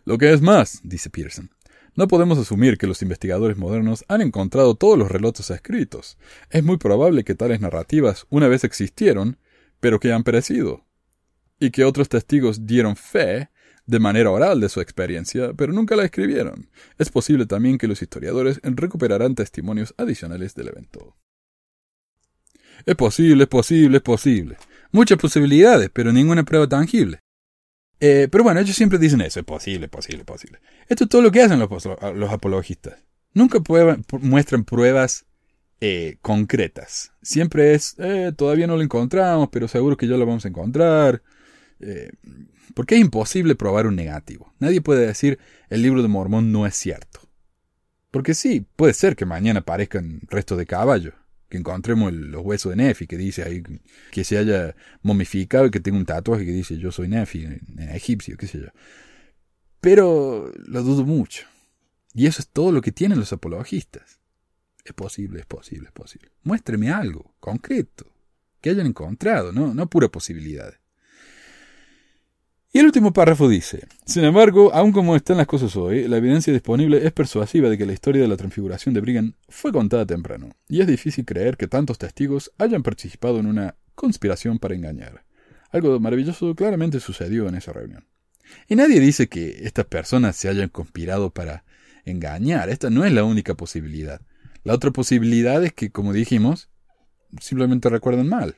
Lo 0.04 0.18
que 0.18 0.32
es 0.32 0.42
más, 0.42 0.80
dice 0.82 1.08
Pearson, 1.08 1.52
no 1.94 2.08
podemos 2.08 2.36
asumir 2.36 2.78
que 2.78 2.88
los 2.88 3.00
investigadores 3.00 3.56
modernos 3.56 4.04
han 4.08 4.22
encontrado 4.22 4.74
todos 4.74 4.98
los 4.98 5.08
relatos 5.08 5.52
escritos. 5.52 6.18
Es 6.50 6.64
muy 6.64 6.78
probable 6.78 7.22
que 7.22 7.36
tales 7.36 7.60
narrativas 7.60 8.26
una 8.28 8.48
vez 8.48 8.64
existieron, 8.64 9.38
pero 9.78 10.00
que 10.00 10.12
han 10.12 10.24
perecido. 10.24 10.84
Y 11.60 11.70
que 11.70 11.84
otros 11.84 12.08
testigos 12.08 12.66
dieron 12.66 12.96
fe 12.96 13.48
de 13.86 14.00
manera 14.00 14.32
oral 14.32 14.60
de 14.60 14.68
su 14.68 14.80
experiencia, 14.80 15.52
pero 15.52 15.72
nunca 15.72 15.94
la 15.94 16.04
escribieron. 16.04 16.70
Es 16.98 17.08
posible 17.08 17.46
también 17.46 17.78
que 17.78 17.86
los 17.86 18.02
historiadores 18.02 18.58
recuperarán 18.64 19.36
testimonios 19.36 19.94
adicionales 19.96 20.56
del 20.56 20.70
evento. 20.70 21.16
Es 22.84 22.96
posible, 22.96 23.44
es 23.44 23.48
posible, 23.48 23.98
es 23.98 24.02
posible. 24.02 24.56
Muchas 24.92 25.18
posibilidades, 25.18 25.90
pero 25.90 26.12
ninguna 26.12 26.44
prueba 26.44 26.68
tangible. 26.68 27.20
Eh, 27.98 28.28
pero 28.30 28.44
bueno, 28.44 28.60
ellos 28.60 28.76
siempre 28.76 28.98
dicen 28.98 29.22
eso, 29.22 29.40
es 29.40 29.46
posible, 29.46 29.88
posible, 29.88 30.24
posible. 30.24 30.60
Esto 30.86 31.04
es 31.04 31.10
todo 31.10 31.22
lo 31.22 31.32
que 31.32 31.42
hacen 31.42 31.58
los, 31.58 31.70
los 32.14 32.30
apologistas. 32.30 32.98
Nunca 33.32 33.60
muestran 34.20 34.64
pruebas 34.64 35.24
eh, 35.80 36.18
concretas. 36.20 37.12
Siempre 37.22 37.72
es, 37.72 37.94
eh, 37.98 38.32
todavía 38.36 38.66
no 38.66 38.76
lo 38.76 38.82
encontramos, 38.82 39.48
pero 39.50 39.66
seguro 39.66 39.96
que 39.96 40.06
ya 40.06 40.16
lo 40.16 40.26
vamos 40.26 40.44
a 40.44 40.48
encontrar. 40.48 41.22
porque 42.74 42.96
es 42.96 43.00
imposible 43.00 43.54
probar 43.54 43.86
un 43.86 43.96
negativo. 43.96 44.52
Nadie 44.58 44.82
puede 44.82 45.06
decir, 45.06 45.38
el 45.70 45.82
libro 45.82 46.02
de 46.02 46.08
Mormón 46.08 46.52
no 46.52 46.66
es 46.66 46.74
cierto. 46.76 47.20
Porque 48.10 48.34
sí, 48.34 48.66
puede 48.76 48.92
ser 48.92 49.16
que 49.16 49.24
mañana 49.24 49.60
aparezcan 49.60 50.20
restos 50.28 50.58
de 50.58 50.66
caballo 50.66 51.14
que 51.52 51.58
encontremos 51.58 52.10
los 52.14 52.42
huesos 52.42 52.70
de 52.70 52.76
Nefi, 52.76 53.06
que 53.06 53.18
dice 53.18 53.42
ahí 53.42 53.62
que 54.10 54.24
se 54.24 54.38
haya 54.38 54.74
momificado 55.02 55.66
y 55.66 55.70
que 55.70 55.80
tenga 55.80 55.98
un 55.98 56.06
tatuaje 56.06 56.46
que 56.46 56.50
dice 56.50 56.78
yo 56.78 56.90
soy 56.90 57.08
Nefi, 57.08 57.46
egipcio, 57.90 58.38
qué 58.38 58.46
sé 58.46 58.58
yo. 58.58 58.68
Pero 59.78 60.50
lo 60.64 60.82
dudo 60.82 61.04
mucho. 61.04 61.46
Y 62.14 62.24
eso 62.24 62.40
es 62.40 62.48
todo 62.48 62.72
lo 62.72 62.80
que 62.80 62.90
tienen 62.90 63.18
los 63.18 63.34
apologistas. 63.34 64.18
Es 64.82 64.94
posible, 64.94 65.40
es 65.40 65.46
posible, 65.46 65.88
es 65.88 65.92
posible. 65.92 66.30
Muéstreme 66.42 66.90
algo 66.90 67.34
concreto 67.38 68.06
que 68.62 68.70
hayan 68.70 68.86
encontrado, 68.86 69.52
no, 69.52 69.74
no 69.74 69.90
pura 69.90 70.08
posibilidad. 70.08 70.72
Y 72.74 72.78
el 72.78 72.86
último 72.86 73.12
párrafo 73.12 73.50
dice, 73.50 73.86
sin 74.06 74.24
embargo, 74.24 74.72
aun 74.72 74.92
como 74.92 75.14
están 75.14 75.36
las 75.36 75.46
cosas 75.46 75.76
hoy, 75.76 76.08
la 76.08 76.16
evidencia 76.16 76.54
disponible 76.54 77.06
es 77.06 77.12
persuasiva 77.12 77.68
de 77.68 77.76
que 77.76 77.84
la 77.84 77.92
historia 77.92 78.22
de 78.22 78.28
la 78.28 78.38
transfiguración 78.38 78.94
de 78.94 79.02
Brigham 79.02 79.34
fue 79.50 79.72
contada 79.72 80.06
temprano, 80.06 80.48
y 80.68 80.80
es 80.80 80.86
difícil 80.86 81.26
creer 81.26 81.58
que 81.58 81.68
tantos 81.68 81.98
testigos 81.98 82.50
hayan 82.56 82.82
participado 82.82 83.38
en 83.40 83.46
una 83.46 83.76
conspiración 83.94 84.58
para 84.58 84.74
engañar. 84.74 85.26
Algo 85.70 86.00
maravilloso 86.00 86.54
claramente 86.54 86.98
sucedió 86.98 87.46
en 87.46 87.56
esa 87.56 87.74
reunión. 87.74 88.06
Y 88.66 88.74
nadie 88.74 89.00
dice 89.00 89.28
que 89.28 89.66
estas 89.66 89.84
personas 89.84 90.36
se 90.36 90.48
hayan 90.48 90.70
conspirado 90.70 91.28
para 91.28 91.64
engañar, 92.06 92.70
esta 92.70 92.88
no 92.88 93.04
es 93.04 93.12
la 93.12 93.24
única 93.24 93.54
posibilidad. 93.54 94.22
La 94.64 94.72
otra 94.72 94.92
posibilidad 94.92 95.62
es 95.62 95.74
que, 95.74 95.90
como 95.90 96.14
dijimos, 96.14 96.70
simplemente 97.38 97.90
recuerden 97.90 98.30
mal, 98.30 98.56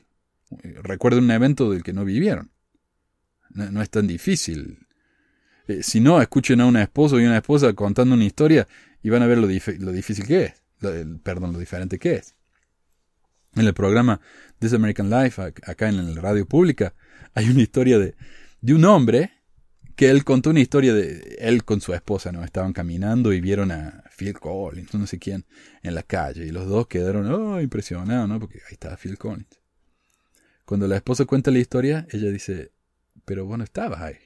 recuerden 0.83 1.25
un 1.25 1.31
evento 1.31 1.69
del 1.69 1.83
que 1.83 1.91
no 1.91 2.05
vivieron. 2.05 2.54
No, 3.49 3.81
es 3.81 3.89
tan 3.89 4.07
difícil. 4.07 4.79
Eh, 5.67 5.83
si 5.83 5.99
no, 5.99 6.21
escuchen 6.21 6.61
a 6.61 6.65
una 6.65 6.83
esposa 6.83 7.15
y 7.17 7.25
una 7.25 7.37
esposa 7.37 7.73
contando 7.73 8.15
una 8.15 8.25
historia 8.25 8.67
y 9.01 9.09
van 9.09 9.21
a 9.21 9.27
ver 9.27 9.37
lo, 9.37 9.47
lo 9.47 9.91
difícil 9.91 10.25
que 10.25 10.43
es. 10.45 10.53
perdón, 11.23 11.53
lo 11.53 11.59
diferente 11.59 11.97
que 11.99 12.15
es. 12.15 12.35
En 13.55 13.65
el 13.65 13.73
programa 13.73 14.19
This 14.59 14.73
American 14.73 15.09
Life, 15.09 15.41
acá 15.41 15.87
en 15.87 16.13
la 16.13 16.21
radio 16.21 16.45
pública, 16.45 16.93
hay 17.33 17.49
una 17.49 17.61
historia 17.61 17.97
de, 17.97 18.15
de 18.61 18.73
un 18.73 18.83
hombre 18.85 19.31
que 19.95 20.09
él 20.09 20.25
contó 20.25 20.49
una 20.49 20.59
historia 20.59 20.93
de 20.93 21.37
él 21.39 21.63
con 21.63 21.79
su 21.79 21.93
esposa, 21.93 22.31
¿no? 22.31 22.43
Estaban 22.43 22.73
caminando 22.73 23.31
y 23.31 23.39
vieron 23.39 23.71
a 23.71 24.03
Phil 24.17 24.33
Collins, 24.33 24.93
no 24.93 25.07
sé 25.07 25.19
quién, 25.19 25.45
en 25.83 25.95
la 25.95 26.03
calle. 26.03 26.45
Y 26.45 26.49
los 26.49 26.67
dos 26.67 26.87
quedaron, 26.87 27.31
oh, 27.31 27.61
impresionados, 27.61 28.27
¿no? 28.27 28.39
Porque 28.39 28.59
ahí 28.67 28.73
estaba 28.73 28.97
Phil 28.97 29.17
Collins. 29.17 29.61
Cuando 30.65 30.87
la 30.87 30.97
esposa 30.97 31.25
cuenta 31.25 31.51
la 31.51 31.59
historia, 31.59 32.07
ella 32.11 32.29
dice, 32.29 32.71
pero 33.25 33.45
vos 33.45 33.57
no 33.57 33.63
estabas 33.63 34.01
ahí. 34.01 34.17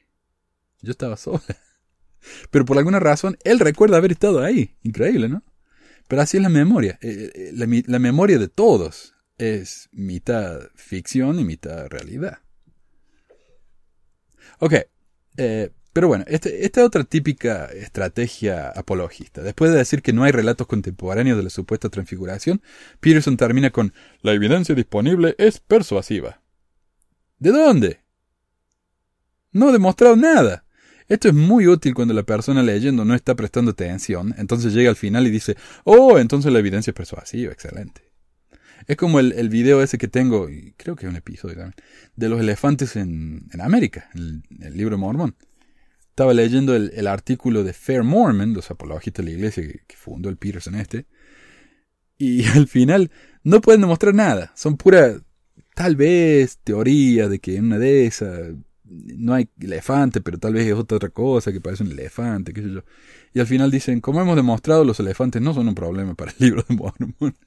Yo 0.82 0.91
estaba 0.91 1.18
sola. 1.18 1.41
Pero 2.52 2.66
por 2.66 2.78
alguna 2.78 3.00
razón, 3.00 3.38
él 3.45 3.60
recuerda 3.60 3.97
haber 3.97 4.12
estado 4.12 4.43
ahí. 4.43 4.76
Increíble, 4.84 5.30
¿no? 5.30 5.41
Pero 6.10 6.22
así 6.22 6.38
es 6.38 6.43
la 6.43 6.50
memoria. 6.50 7.00
Eh, 7.02 7.32
eh, 7.34 7.84
la, 7.88 8.00
memoria 8.00 8.38
de 8.39 8.50
todos 8.50 9.16
es 9.38 9.88
mitad 9.91 10.70
ficción 10.76 11.39
y 11.39 11.45
mitad 11.45 11.88
realidad. 11.88 12.39
Ok. 14.60 14.74
Eh, 15.38 15.70
pero 15.93 16.08
bueno, 16.08 16.24
este, 16.28 16.66
esta 16.66 16.82
es 16.82 16.88
otra 16.88 17.04
típica 17.04 17.66
estrategia 17.66 18.70
apologista. 18.70 19.41
Después 19.41 19.72
de 19.72 19.78
decir 19.78 20.02
que 20.02 20.14
no 20.14 20.24
hay 20.24 20.32
relatos 20.32 20.68
contemporáneos 20.68 21.38
de 21.38 21.43
la 21.43 21.50
supuesta 21.50 21.89
transfiguración, 21.89 22.62
Peterson 23.00 23.38
termina 23.38 23.72
con 23.72 23.93
la 24.22 24.34
evidencia 24.34 24.76
disponible 24.76 25.36
es 25.38 25.60
persuasiva. 25.60 26.41
¿De 27.38 27.52
dónde? 27.52 27.99
No 29.52 29.70
ha 29.70 29.72
demostrado 29.72 30.16
nada. 30.16 30.66
Esto 31.08 31.28
es 31.28 31.34
muy 31.34 31.68
útil 31.68 31.95
cuando 31.95 32.14
la 32.14 32.24
persona 32.24 32.62
leyendo 32.62 33.04
no 33.04 33.16
está 33.16 33.36
prestando 33.36 33.72
atención, 33.72 34.36
entonces 34.38 34.74
llega 34.74 34.91
al 34.91 34.95
final 34.95 35.26
y 35.26 35.32
dice, 35.32 35.58
oh, 35.84 36.20
entonces 36.20 36.54
la 36.54 36.60
evidencia 36.60 36.91
es 36.91 36.95
persuasiva, 36.95 37.52
excelente. 37.52 38.04
Es 38.86 38.95
como 38.95 39.20
el, 39.20 39.34
el 39.34 39.50
video 39.50 39.82
ese 39.82 39.97
que 39.97 40.08
tengo, 40.08 40.50
y 40.50 40.74
creo 40.78 40.95
que 40.95 41.08
es 41.08 41.10
un 41.10 41.16
episodio 41.16 41.56
también, 41.56 41.76
de 42.16 42.30
los 42.30 42.39
elefantes 42.39 42.95
en, 42.95 43.47
en 43.52 43.62
América, 43.62 44.10
el, 44.14 44.43
el 44.62 44.78
libro 44.78 45.00
Mormón. 45.00 45.36
Estaba 46.10 46.34
leyendo 46.36 46.76
el, 46.76 46.91
el, 46.93 47.08
artículo 47.08 47.64
de 47.64 47.74
Fair 47.74 48.04
Mormon, 48.04 48.54
los 48.54 48.70
apologistas 48.70 49.26
de 49.26 49.32
la 49.32 49.38
iglesia 49.38 49.64
que, 49.64 49.80
que 49.88 49.95
fundó 49.95 50.30
el 50.30 50.38
Peterson 50.38 50.76
este, 50.76 51.08
y 52.20 52.45
al 52.50 52.68
final 52.68 53.10
no 53.43 53.62
pueden 53.62 53.82
demostrar 53.82 54.14
nada, 54.14 54.52
son 54.56 54.78
pura, 54.78 55.20
tal 55.74 55.95
vez, 55.95 56.60
teoría 56.64 57.28
de 57.30 57.39
que 57.39 57.56
en 57.56 57.66
una 57.66 57.80
de 57.80 58.06
esas 58.06 58.54
no 58.89 59.33
hay 59.33 59.49
elefante, 59.59 60.21
pero 60.21 60.37
tal 60.37 60.53
vez 60.53 60.67
es 60.67 60.73
otra 60.73 61.09
cosa 61.09 61.51
que 61.51 61.61
parece 61.61 61.83
un 61.83 61.91
elefante, 61.91 62.53
qué 62.53 62.61
sé 62.61 62.71
yo. 62.71 62.83
Y 63.33 63.39
al 63.39 63.47
final 63.47 63.71
dicen, 63.71 64.01
como 64.01 64.21
hemos 64.21 64.35
demostrado, 64.35 64.83
los 64.83 64.99
elefantes 64.99 65.41
no 65.41 65.53
son 65.53 65.67
un 65.67 65.75
problema 65.75 66.15
para 66.15 66.31
el 66.31 66.37
libro 66.39 66.65
de 66.67 66.75
Mormon. 66.75 67.13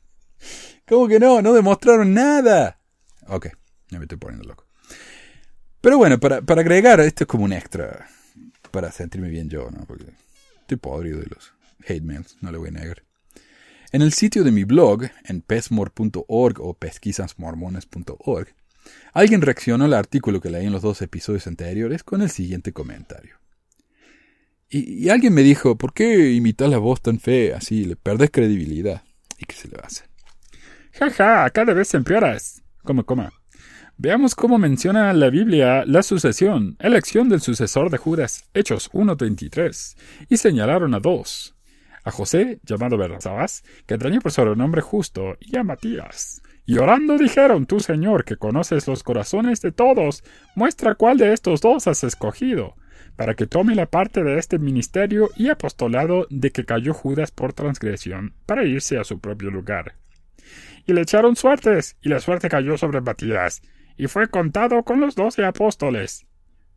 ¿Cómo 0.88 1.08
que 1.08 1.18
no? 1.18 1.42
No 1.42 1.52
demostraron 1.52 2.14
nada. 2.14 2.80
Ok, 3.28 3.48
ya 3.90 3.98
me 3.98 4.04
estoy 4.04 4.18
poniendo 4.18 4.48
loco. 4.48 4.66
Pero 5.80 5.98
bueno, 5.98 6.18
para, 6.20 6.42
para 6.42 6.60
agregar, 6.60 7.00
esto 7.00 7.24
es 7.24 7.28
como 7.28 7.44
un 7.44 7.52
extra, 7.52 8.06
para 8.70 8.92
sentirme 8.92 9.28
bien 9.28 9.48
yo, 9.48 9.70
¿no? 9.70 9.84
Porque 9.84 10.06
estoy 10.60 10.76
podrido 10.76 11.18
de 11.18 11.26
los 11.26 11.52
hate 11.86 12.02
mails, 12.02 12.36
no 12.40 12.52
le 12.52 12.58
voy 12.58 12.68
a 12.68 12.72
negar. 12.72 13.02
En 13.90 14.00
el 14.00 14.12
sitio 14.12 14.44
de 14.44 14.52
mi 14.52 14.64
blog, 14.64 15.02
en 15.24 15.42
pesmore.org 15.42 16.60
o 16.60 16.74
pesquisasmormones.org, 16.74 18.54
Alguien 19.12 19.42
reaccionó 19.42 19.84
al 19.84 19.94
artículo 19.94 20.40
que 20.40 20.50
leí 20.50 20.66
en 20.66 20.72
los 20.72 20.82
dos 20.82 21.02
episodios 21.02 21.46
anteriores 21.46 22.02
con 22.02 22.22
el 22.22 22.30
siguiente 22.30 22.72
comentario. 22.72 23.36
Y, 24.74 25.10
alguien 25.10 25.34
me 25.34 25.42
dijo, 25.42 25.76
¿por 25.76 25.92
qué 25.92 26.32
imitas 26.32 26.70
la 26.70 26.78
voz 26.78 27.02
tan 27.02 27.20
fea 27.20 27.58
así? 27.58 27.84
Le 27.84 27.94
perdés 27.94 28.30
credibilidad. 28.30 29.02
¿Y 29.38 29.44
qué 29.44 29.54
se 29.54 29.68
le 29.68 29.76
va 29.76 29.84
a? 29.84 30.98
Jaja, 30.98 31.50
cada 31.50 31.74
vez 31.74 31.92
empeoras. 31.92 32.62
Coma, 32.82 33.02
coma. 33.02 33.32
Veamos 33.98 34.34
cómo 34.34 34.58
menciona 34.58 35.12
la 35.12 35.28
Biblia 35.28 35.84
la 35.84 36.02
sucesión, 36.02 36.76
elección 36.80 37.28
del 37.28 37.42
sucesor 37.42 37.90
de 37.90 37.98
Judas, 37.98 38.44
Hechos 38.54 38.90
1.33, 38.92 39.96
y 40.28 40.38
señalaron 40.38 40.94
a 40.94 40.98
dos, 40.98 41.54
a 42.02 42.10
José, 42.10 42.58
llamado 42.64 42.96
Bersabás, 42.96 43.62
que 43.86 43.98
tenía 43.98 44.20
por 44.20 44.32
sobrenombre 44.32 44.80
justo, 44.80 45.36
y 45.38 45.56
a 45.56 45.62
Matías, 45.62 46.42
Y 46.64 46.78
orando 46.78 47.18
dijeron, 47.18 47.66
tú 47.66 47.80
Señor, 47.80 48.24
que 48.24 48.36
conoces 48.36 48.86
los 48.86 49.02
corazones 49.02 49.60
de 49.60 49.72
todos, 49.72 50.22
muestra 50.54 50.94
cuál 50.94 51.18
de 51.18 51.32
estos 51.32 51.60
dos 51.60 51.86
has 51.88 52.04
escogido, 52.04 52.76
para 53.16 53.34
que 53.34 53.46
tome 53.46 53.74
la 53.74 53.86
parte 53.86 54.22
de 54.22 54.38
este 54.38 54.58
ministerio 54.58 55.30
y 55.36 55.48
apostolado 55.48 56.26
de 56.30 56.50
que 56.50 56.64
cayó 56.64 56.94
Judas 56.94 57.30
por 57.30 57.52
transgresión, 57.52 58.34
para 58.46 58.64
irse 58.64 58.98
a 58.98 59.04
su 59.04 59.20
propio 59.20 59.50
lugar. 59.50 59.96
Y 60.86 60.92
le 60.92 61.02
echaron 61.02 61.36
suertes, 61.36 61.96
y 62.00 62.08
la 62.08 62.20
suerte 62.20 62.48
cayó 62.48 62.78
sobre 62.78 63.00
Matías, 63.00 63.62
y 63.96 64.06
fue 64.06 64.28
contado 64.28 64.82
con 64.84 65.00
los 65.00 65.14
doce 65.14 65.44
apóstoles. 65.44 66.26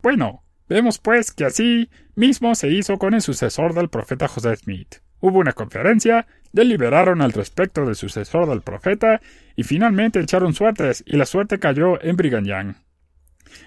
Bueno, 0.02 0.44
vemos 0.68 1.00
pues 1.00 1.32
que 1.32 1.46
así 1.46 1.90
mismo 2.16 2.56
se 2.56 2.70
hizo 2.70 2.98
con 2.98 3.14
el 3.14 3.22
sucesor 3.22 3.74
del 3.74 3.90
profeta 3.90 4.28
José 4.28 4.56
Smith. 4.56 4.96
Hubo 5.20 5.40
una 5.40 5.54
conferencia, 5.54 6.28
deliberaron 6.56 7.22
al 7.22 7.34
respecto 7.34 7.86
del 7.86 7.95
sucesor 7.95 8.47
del 8.47 8.62
profeta, 8.62 9.22
y 9.58 9.64
finalmente 9.64 10.22
echaron 10.22 10.53
suertes, 10.53 11.03
y 11.06 11.18
la 11.18 11.26
suerte 11.26 11.60
cayó 11.60 12.01
en 12.01 12.16
Brigham 12.16 12.45
Young. 12.45 12.76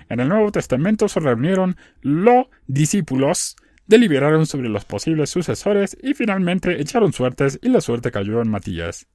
En 0.08 0.20
el 0.20 0.28
Nuevo 0.28 0.50
Testamento 0.50 1.06
se 1.06 1.20
reunieron 1.20 1.76
los 2.00 2.46
discípulos, 2.66 3.56
deliberaron 3.86 4.46
sobre 4.46 4.70
los 4.70 4.86
posibles 4.86 5.28
sucesores 5.30 5.96
y 6.02 6.14
finalmente 6.14 6.80
echaron 6.80 7.12
suertes 7.12 7.58
y 7.62 7.68
la 7.68 7.80
suerte 7.80 8.10
cayó 8.10 8.40
en 8.40 8.50
Matías. 8.50 9.06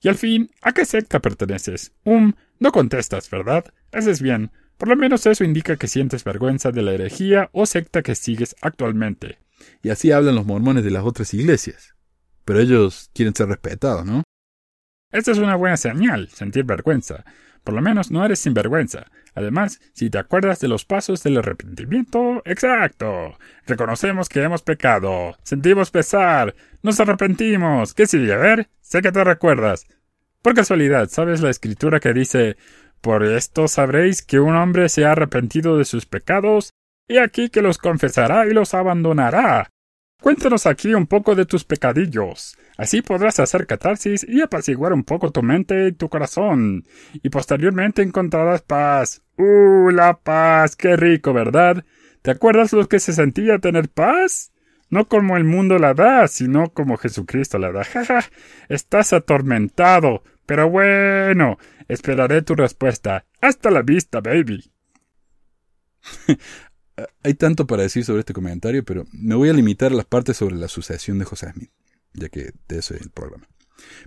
Y 0.00 0.08
al 0.08 0.16
fin, 0.16 0.50
¿a 0.62 0.72
qué 0.72 0.84
secta 0.84 1.20
perteneces? 1.20 1.92
Um, 2.04 2.32
no 2.58 2.72
contestas, 2.72 3.30
¿verdad? 3.30 3.64
Haces 3.92 4.20
bien. 4.20 4.50
Por 4.76 4.88
lo 4.88 4.96
menos 4.96 5.26
eso 5.26 5.42
indica 5.42 5.76
que 5.76 5.88
sientes 5.88 6.22
vergüenza 6.22 6.70
de 6.70 6.82
la 6.82 6.92
herejía 6.92 7.48
o 7.52 7.66
secta 7.66 8.02
que 8.02 8.14
sigues 8.14 8.54
actualmente. 8.60 9.38
Y 9.82 9.90
así 9.90 10.12
hablan 10.12 10.36
los 10.36 10.46
mormones 10.46 10.84
de 10.84 10.92
las 10.92 11.04
otras 11.04 11.34
iglesias. 11.34 11.97
Pero 12.48 12.60
ellos 12.60 13.10
quieren 13.12 13.34
ser 13.34 13.48
respetados, 13.48 14.06
¿no? 14.06 14.22
Esta 15.12 15.32
es 15.32 15.36
una 15.36 15.54
buena 15.54 15.76
señal, 15.76 16.28
sentir 16.28 16.64
vergüenza. 16.64 17.26
Por 17.62 17.74
lo 17.74 17.82
menos 17.82 18.10
no 18.10 18.24
eres 18.24 18.38
sinvergüenza. 18.38 19.10
Además, 19.34 19.80
si 19.92 20.08
te 20.08 20.16
acuerdas 20.16 20.58
de 20.58 20.68
los 20.68 20.86
pasos 20.86 21.22
del 21.22 21.36
arrepentimiento, 21.36 22.40
exacto. 22.46 23.36
Reconocemos 23.66 24.30
que 24.30 24.42
hemos 24.42 24.62
pecado. 24.62 25.36
Sentimos 25.42 25.90
pesar. 25.90 26.54
Nos 26.82 26.98
arrepentimos. 27.00 27.92
¿Qué 27.92 28.06
sigue? 28.06 28.32
A 28.32 28.38
ver, 28.38 28.70
sé 28.80 29.02
que 29.02 29.12
te 29.12 29.22
recuerdas. 29.24 29.86
Por 30.40 30.54
casualidad, 30.54 31.10
¿sabes 31.10 31.42
la 31.42 31.50
escritura 31.50 32.00
que 32.00 32.14
dice 32.14 32.56
Por 33.02 33.24
esto 33.24 33.68
sabréis 33.68 34.22
que 34.22 34.40
un 34.40 34.56
hombre 34.56 34.88
se 34.88 35.04
ha 35.04 35.12
arrepentido 35.12 35.76
de 35.76 35.84
sus 35.84 36.06
pecados, 36.06 36.70
y 37.06 37.18
aquí 37.18 37.50
que 37.50 37.60
los 37.60 37.76
confesará 37.76 38.46
y 38.46 38.54
los 38.54 38.72
abandonará? 38.72 39.68
Cuéntanos 40.20 40.66
aquí 40.66 40.94
un 40.94 41.06
poco 41.06 41.36
de 41.36 41.46
tus 41.46 41.64
pecadillos. 41.64 42.56
Así 42.76 43.02
podrás 43.02 43.38
hacer 43.38 43.66
catarsis 43.66 44.26
y 44.28 44.40
apaciguar 44.40 44.92
un 44.92 45.04
poco 45.04 45.30
tu 45.30 45.42
mente 45.42 45.88
y 45.88 45.92
tu 45.92 46.08
corazón. 46.08 46.84
Y 47.14 47.28
posteriormente 47.28 48.02
encontrarás 48.02 48.62
paz. 48.62 49.22
¡Uh, 49.36 49.90
la 49.90 50.18
paz! 50.18 50.74
¡Qué 50.74 50.96
rico, 50.96 51.32
¿verdad? 51.32 51.84
¿Te 52.22 52.32
acuerdas 52.32 52.72
lo 52.72 52.88
que 52.88 52.98
se 52.98 53.12
sentía 53.12 53.60
tener 53.60 53.88
paz? 53.88 54.52
No 54.90 55.06
como 55.06 55.36
el 55.36 55.44
mundo 55.44 55.78
la 55.78 55.94
da, 55.94 56.26
sino 56.26 56.72
como 56.72 56.96
Jesucristo 56.96 57.58
la 57.58 57.70
da. 57.70 57.84
ja! 58.06 58.24
Estás 58.68 59.12
atormentado. 59.12 60.24
Pero 60.46 60.68
bueno, 60.68 61.58
esperaré 61.86 62.42
tu 62.42 62.56
respuesta. 62.56 63.24
Hasta 63.40 63.70
la 63.70 63.82
vista, 63.82 64.20
baby. 64.20 64.72
Hay 67.22 67.34
tanto 67.34 67.66
para 67.66 67.82
decir 67.82 68.04
sobre 68.04 68.20
este 68.20 68.32
comentario, 68.32 68.84
pero 68.84 69.06
me 69.12 69.34
voy 69.34 69.48
a 69.48 69.52
limitar 69.52 69.92
a 69.92 69.96
las 69.96 70.06
partes 70.06 70.36
sobre 70.36 70.56
la 70.56 70.68
sucesión 70.68 71.18
de 71.18 71.24
José 71.24 71.52
Smith, 71.52 71.70
ya 72.14 72.28
que 72.28 72.52
de 72.68 72.78
eso 72.78 72.94
es 72.94 73.02
el 73.02 73.10
programa. 73.10 73.46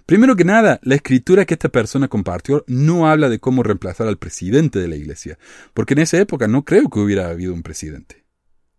Primero 0.05 0.35
que 0.35 0.43
nada, 0.43 0.79
la 0.83 0.95
escritura 0.95 1.45
que 1.45 1.53
esta 1.53 1.69
persona 1.69 2.07
compartió 2.07 2.63
no 2.67 3.07
habla 3.07 3.29
de 3.29 3.39
cómo 3.39 3.63
reemplazar 3.63 4.07
al 4.07 4.17
presidente 4.17 4.79
de 4.79 4.87
la 4.87 4.95
iglesia, 4.95 5.37
porque 5.73 5.93
en 5.93 5.99
esa 5.99 6.19
época 6.19 6.47
no 6.47 6.65
creo 6.65 6.89
que 6.89 6.99
hubiera 6.99 7.29
habido 7.29 7.53
un 7.53 7.63
presidente. 7.63 8.25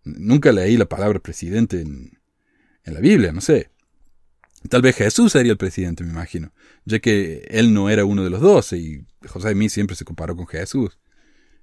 Nunca 0.05 0.53
leí 0.53 0.77
la 0.77 0.87
palabra 0.87 1.21
presidente 1.21 1.81
en, 1.81 2.19
la 2.85 3.01
Biblia, 3.01 3.33
no 3.33 3.41
sé. 3.41 3.71
Tal 4.69 4.83
vez 4.83 4.97
Jesús 4.97 5.33
sería 5.33 5.53
el 5.53 5.59
presidente, 5.59 6.05
me 6.05 6.11
imagino, 6.11 6.53
ya 6.85 6.99
que 6.99 7.47
él 7.49 7.73
no 7.73 7.89
era 7.89 8.05
uno 8.05 8.23
de 8.25 8.31
los 8.31 8.41
doce 8.41 8.77
y 8.79 9.07
José 9.27 9.53
Smith 9.53 9.71
siempre 9.71 9.97
se 9.97 10.05
comparó 10.05 10.37
con 10.37 10.47
Jesús. 10.47 10.99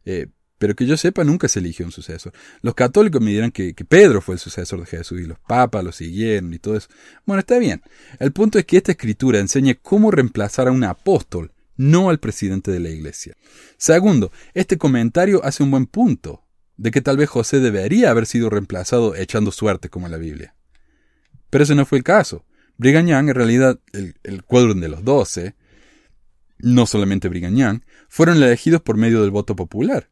Eh, 0.06 0.28
pero 0.60 0.76
que 0.76 0.86
yo 0.86 0.98
sepa 0.98 1.24
nunca 1.24 1.48
se 1.48 1.60
eligió 1.60 1.86
un 1.86 1.92
sucesor. 1.92 2.34
Los 2.62 2.76
católicos 2.76 3.22
me 3.22 3.32
dirán 3.32 3.52
que, 3.52 3.74
Pedro 3.74 4.22
fue 4.22 4.36
el 4.36 4.40
sucesor 4.40 4.82
de 4.82 4.86
Jesús 4.86 5.22
y 5.22 5.26
los 5.26 5.40
papas 5.40 5.84
lo 5.84 5.92
siguieron 5.92 6.54
y 6.54 6.60
todo 6.60 6.76
eso. 6.76 6.90
Bueno, 7.26 7.40
está 7.40 7.58
bien. 7.58 7.82
El 8.20 8.34
punto 8.34 8.60
es 8.60 8.66
que 8.66 8.78
esta 8.78 8.92
escritura 8.92 9.40
enseña 9.40 9.74
cómo 9.76 10.12
reemplazar 10.12 10.68
a 10.68 10.72
un 10.72 10.84
apóstol, 10.84 11.54
no 11.78 12.10
al 12.10 12.20
presidente 12.20 12.72
de 12.72 12.82
la 12.82 12.90
iglesia. 12.90 13.36
Segundo, 13.78 14.32
este 14.54 14.78
comentario 14.78 15.44
hace 15.44 15.64
un 15.64 15.72
buen 15.72 15.86
punto 15.86 16.44
de 16.76 16.92
que 16.92 17.02
tal 17.02 17.18
vez 17.18 17.30
José 17.30 17.62
debería 17.62 18.12
haber 18.12 18.26
sido 18.26 18.50
reemplazado 18.50 19.16
echando 19.16 19.52
suerte 19.52 19.90
como 19.90 20.10
la 20.10 20.18
Biblia. 20.18 20.56
Pero 21.50 21.64
ese 21.64 21.74
no 21.74 21.86
fue 21.86 21.98
el 21.98 22.04
caso. 22.04 22.46
Brigham 22.78 23.08
en 23.10 23.34
realidad, 23.34 23.80
el, 23.94 24.16
el 24.24 24.44
cuadro 24.44 24.74
de 24.74 24.88
los 24.90 25.04
doce, 25.04 25.56
no 26.60 26.86
solamente 26.86 27.30
Brigham 27.30 27.82
fueron 28.10 28.38
elegidos 28.38 28.82
por 28.82 28.98
medio 28.98 29.22
del 29.22 29.32
voto 29.32 29.56
popular. 29.56 30.10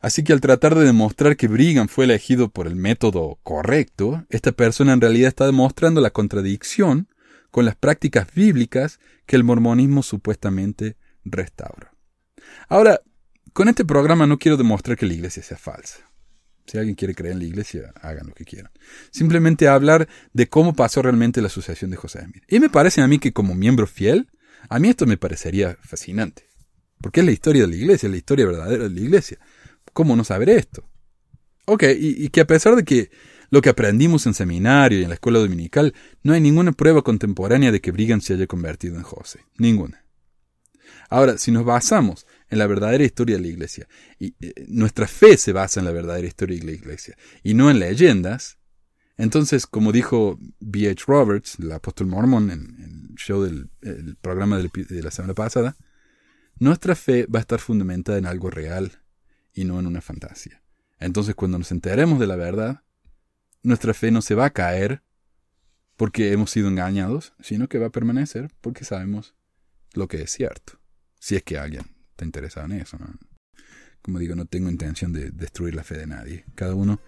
Así 0.00 0.22
que 0.22 0.32
al 0.32 0.40
tratar 0.40 0.74
de 0.74 0.84
demostrar 0.84 1.36
que 1.36 1.48
Brigham 1.48 1.88
fue 1.88 2.04
elegido 2.04 2.50
por 2.50 2.66
el 2.66 2.76
método 2.76 3.38
correcto, 3.42 4.24
esta 4.30 4.52
persona 4.52 4.92
en 4.92 5.00
realidad 5.00 5.28
está 5.28 5.46
demostrando 5.46 6.00
la 6.00 6.10
contradicción 6.10 7.08
con 7.50 7.64
las 7.64 7.74
prácticas 7.74 8.32
bíblicas 8.32 9.00
que 9.26 9.36
el 9.36 9.44
mormonismo 9.44 10.02
supuestamente 10.02 10.96
restaura. 11.24 11.92
Ahora, 12.68 13.00
con 13.52 13.68
este 13.68 13.84
programa 13.84 14.26
no 14.26 14.38
quiero 14.38 14.56
demostrar 14.56 14.96
que 14.96 15.06
la 15.06 15.14
iglesia 15.14 15.42
sea 15.42 15.56
falsa. 15.56 16.08
Si 16.66 16.76
alguien 16.76 16.94
quiere 16.94 17.14
creer 17.14 17.32
en 17.32 17.38
la 17.38 17.46
iglesia, 17.46 17.92
hagan 18.00 18.26
lo 18.26 18.34
que 18.34 18.44
quieran. 18.44 18.70
Simplemente 19.10 19.68
hablar 19.68 20.06
de 20.34 20.48
cómo 20.48 20.74
pasó 20.74 21.00
realmente 21.00 21.40
la 21.40 21.48
sucesión 21.48 21.90
de 21.90 21.96
José 21.96 22.22
Smith. 22.22 22.44
Y 22.46 22.60
me 22.60 22.68
parece 22.68 23.00
a 23.00 23.08
mí 23.08 23.18
que 23.18 23.32
como 23.32 23.54
miembro 23.54 23.86
fiel, 23.86 24.30
a 24.68 24.78
mí 24.78 24.88
esto 24.88 25.06
me 25.06 25.16
parecería 25.16 25.78
fascinante. 25.80 26.44
Porque 27.00 27.20
es 27.20 27.26
la 27.26 27.32
historia 27.32 27.62
de 27.62 27.68
la 27.68 27.76
iglesia, 27.76 28.08
la 28.08 28.16
historia 28.18 28.44
verdadera 28.44 28.84
de 28.84 28.90
la 28.90 29.00
iglesia. 29.00 29.38
¿Cómo 29.98 30.14
no 30.14 30.22
saber 30.22 30.48
esto? 30.48 30.88
Ok, 31.64 31.82
y, 31.98 32.28
que 32.28 32.42
a 32.42 32.46
pesar 32.46 32.76
de 32.76 32.84
que 32.84 33.10
lo 33.50 33.60
que 33.60 33.68
aprendimos 33.68 34.26
en 34.26 34.34
seminario 34.34 35.00
y 35.00 35.02
en 35.02 35.08
la 35.08 35.16
escuela 35.16 35.40
dominical, 35.40 35.92
no 36.22 36.34
hay 36.34 36.40
ninguna 36.40 36.70
prueba 36.70 37.02
contemporánea 37.02 37.72
de 37.72 37.80
que 37.80 37.90
Brigham 37.90 38.20
se 38.20 38.34
haya 38.34 38.46
convertido 38.46 38.94
en 38.94 39.02
José. 39.02 39.40
Ninguna. 39.56 40.04
Ahora, 41.10 41.36
si 41.36 41.50
nos 41.50 41.64
basamos 41.64 42.28
en 42.48 42.58
la 42.58 42.68
verdadera 42.68 43.02
historia 43.02 43.38
de 43.38 43.42
la 43.42 43.48
iglesia, 43.48 43.88
y 44.20 44.36
eh, 44.40 44.66
nuestra 44.68 45.08
fe 45.08 45.36
se 45.36 45.52
basa 45.52 45.80
en 45.80 45.86
la 45.86 45.90
verdadera 45.90 46.28
historia 46.28 46.56
de 46.60 46.64
la 46.64 46.72
iglesia, 46.72 47.16
y 47.42 47.54
no 47.54 47.68
en 47.68 47.80
leyendas, 47.80 48.58
entonces, 49.16 49.66
como 49.66 49.90
dijo 49.90 50.38
B.H. 50.60 51.06
Roberts, 51.08 51.56
el 51.58 51.72
apóstol 51.72 52.06
mormón, 52.06 52.52
en 52.52 53.16
show 53.16 53.42
del 53.42 53.68
el 53.82 54.14
programa 54.14 54.58
de 54.58 55.02
la 55.02 55.10
semana 55.10 55.34
pasada, 55.34 55.76
nuestra 56.60 56.94
fe 56.94 57.26
va 57.26 57.40
a 57.40 57.42
estar 57.42 57.58
fundamentada 57.58 58.16
en 58.18 58.26
algo 58.26 58.48
real 58.48 58.92
y 59.60 59.64
no 59.64 59.80
en 59.80 59.88
una 59.88 60.00
fantasía. 60.00 60.62
Entonces 61.00 61.34
cuando 61.34 61.58
nos 61.58 61.72
enteremos 61.72 62.20
de 62.20 62.28
la 62.28 62.36
verdad, 62.36 62.82
nuestra 63.64 63.92
fe 63.92 64.12
no 64.12 64.22
se 64.22 64.36
va 64.36 64.46
a 64.46 64.50
caer 64.50 65.02
porque 65.96 66.32
hemos 66.32 66.52
sido 66.52 66.68
engañados, 66.68 67.32
sino 67.40 67.68
que 67.68 67.78
va 67.78 67.88
a 67.88 67.90
permanecer 67.90 68.52
porque 68.60 68.84
sabemos 68.84 69.34
lo 69.94 70.06
que 70.06 70.22
es 70.22 70.30
cierto. 70.30 70.74
Si 71.18 71.34
es 71.34 71.42
que 71.42 71.58
alguien 71.58 71.82
está 72.10 72.24
interesado 72.24 72.66
en 72.66 72.80
eso. 72.80 72.98
¿no? 72.98 73.06
Como 74.00 74.20
digo, 74.20 74.36
no 74.36 74.44
tengo 74.44 74.70
intención 74.70 75.12
de 75.12 75.32
destruir 75.32 75.74
la 75.74 75.82
fe 75.82 75.98
de 75.98 76.06
nadie. 76.06 76.44
Cada 76.54 76.76
uno 76.76 77.00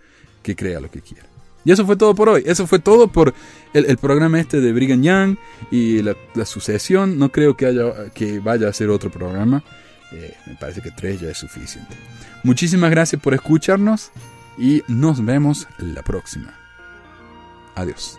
que 0.42 0.56
crea 0.56 0.80
lo 0.80 0.90
que 0.90 1.02
quiera. 1.02 1.28
Y 1.64 1.70
eso 1.70 1.86
fue 1.86 1.96
todo 1.96 2.16
por 2.16 2.30
hoy. 2.30 2.42
Eso 2.46 2.66
fue 2.66 2.80
todo 2.80 3.12
por 3.12 3.32
el, 3.74 3.84
el 3.84 3.96
programa 3.98 4.40
este 4.40 4.60
de 4.60 4.72
Brigham 4.72 5.02
Young 5.02 5.36
y 5.70 6.02
la, 6.02 6.16
la, 6.34 6.46
sucesión. 6.46 7.16
No 7.16 7.30
creo 7.30 7.56
que, 7.56 7.66
haya, 7.66 8.10
que 8.10 8.40
vaya 8.40 8.68
a 8.68 8.72
ser 8.72 8.90
otro 8.90 9.08
programa. 9.08 9.62
Eh, 10.12 10.34
me 10.46 10.56
parece 10.56 10.80
que 10.80 10.90
tres 10.90 11.20
ya 11.20 11.30
es 11.30 11.38
suficiente. 11.38 11.94
Muchísimas 12.42 12.90
gracias 12.90 13.20
por 13.20 13.34
escucharnos 13.34 14.10
y 14.58 14.82
nos 14.88 15.24
vemos 15.24 15.66
la 15.78 16.02
próxima. 16.02 16.54
Adiós. 17.74 18.18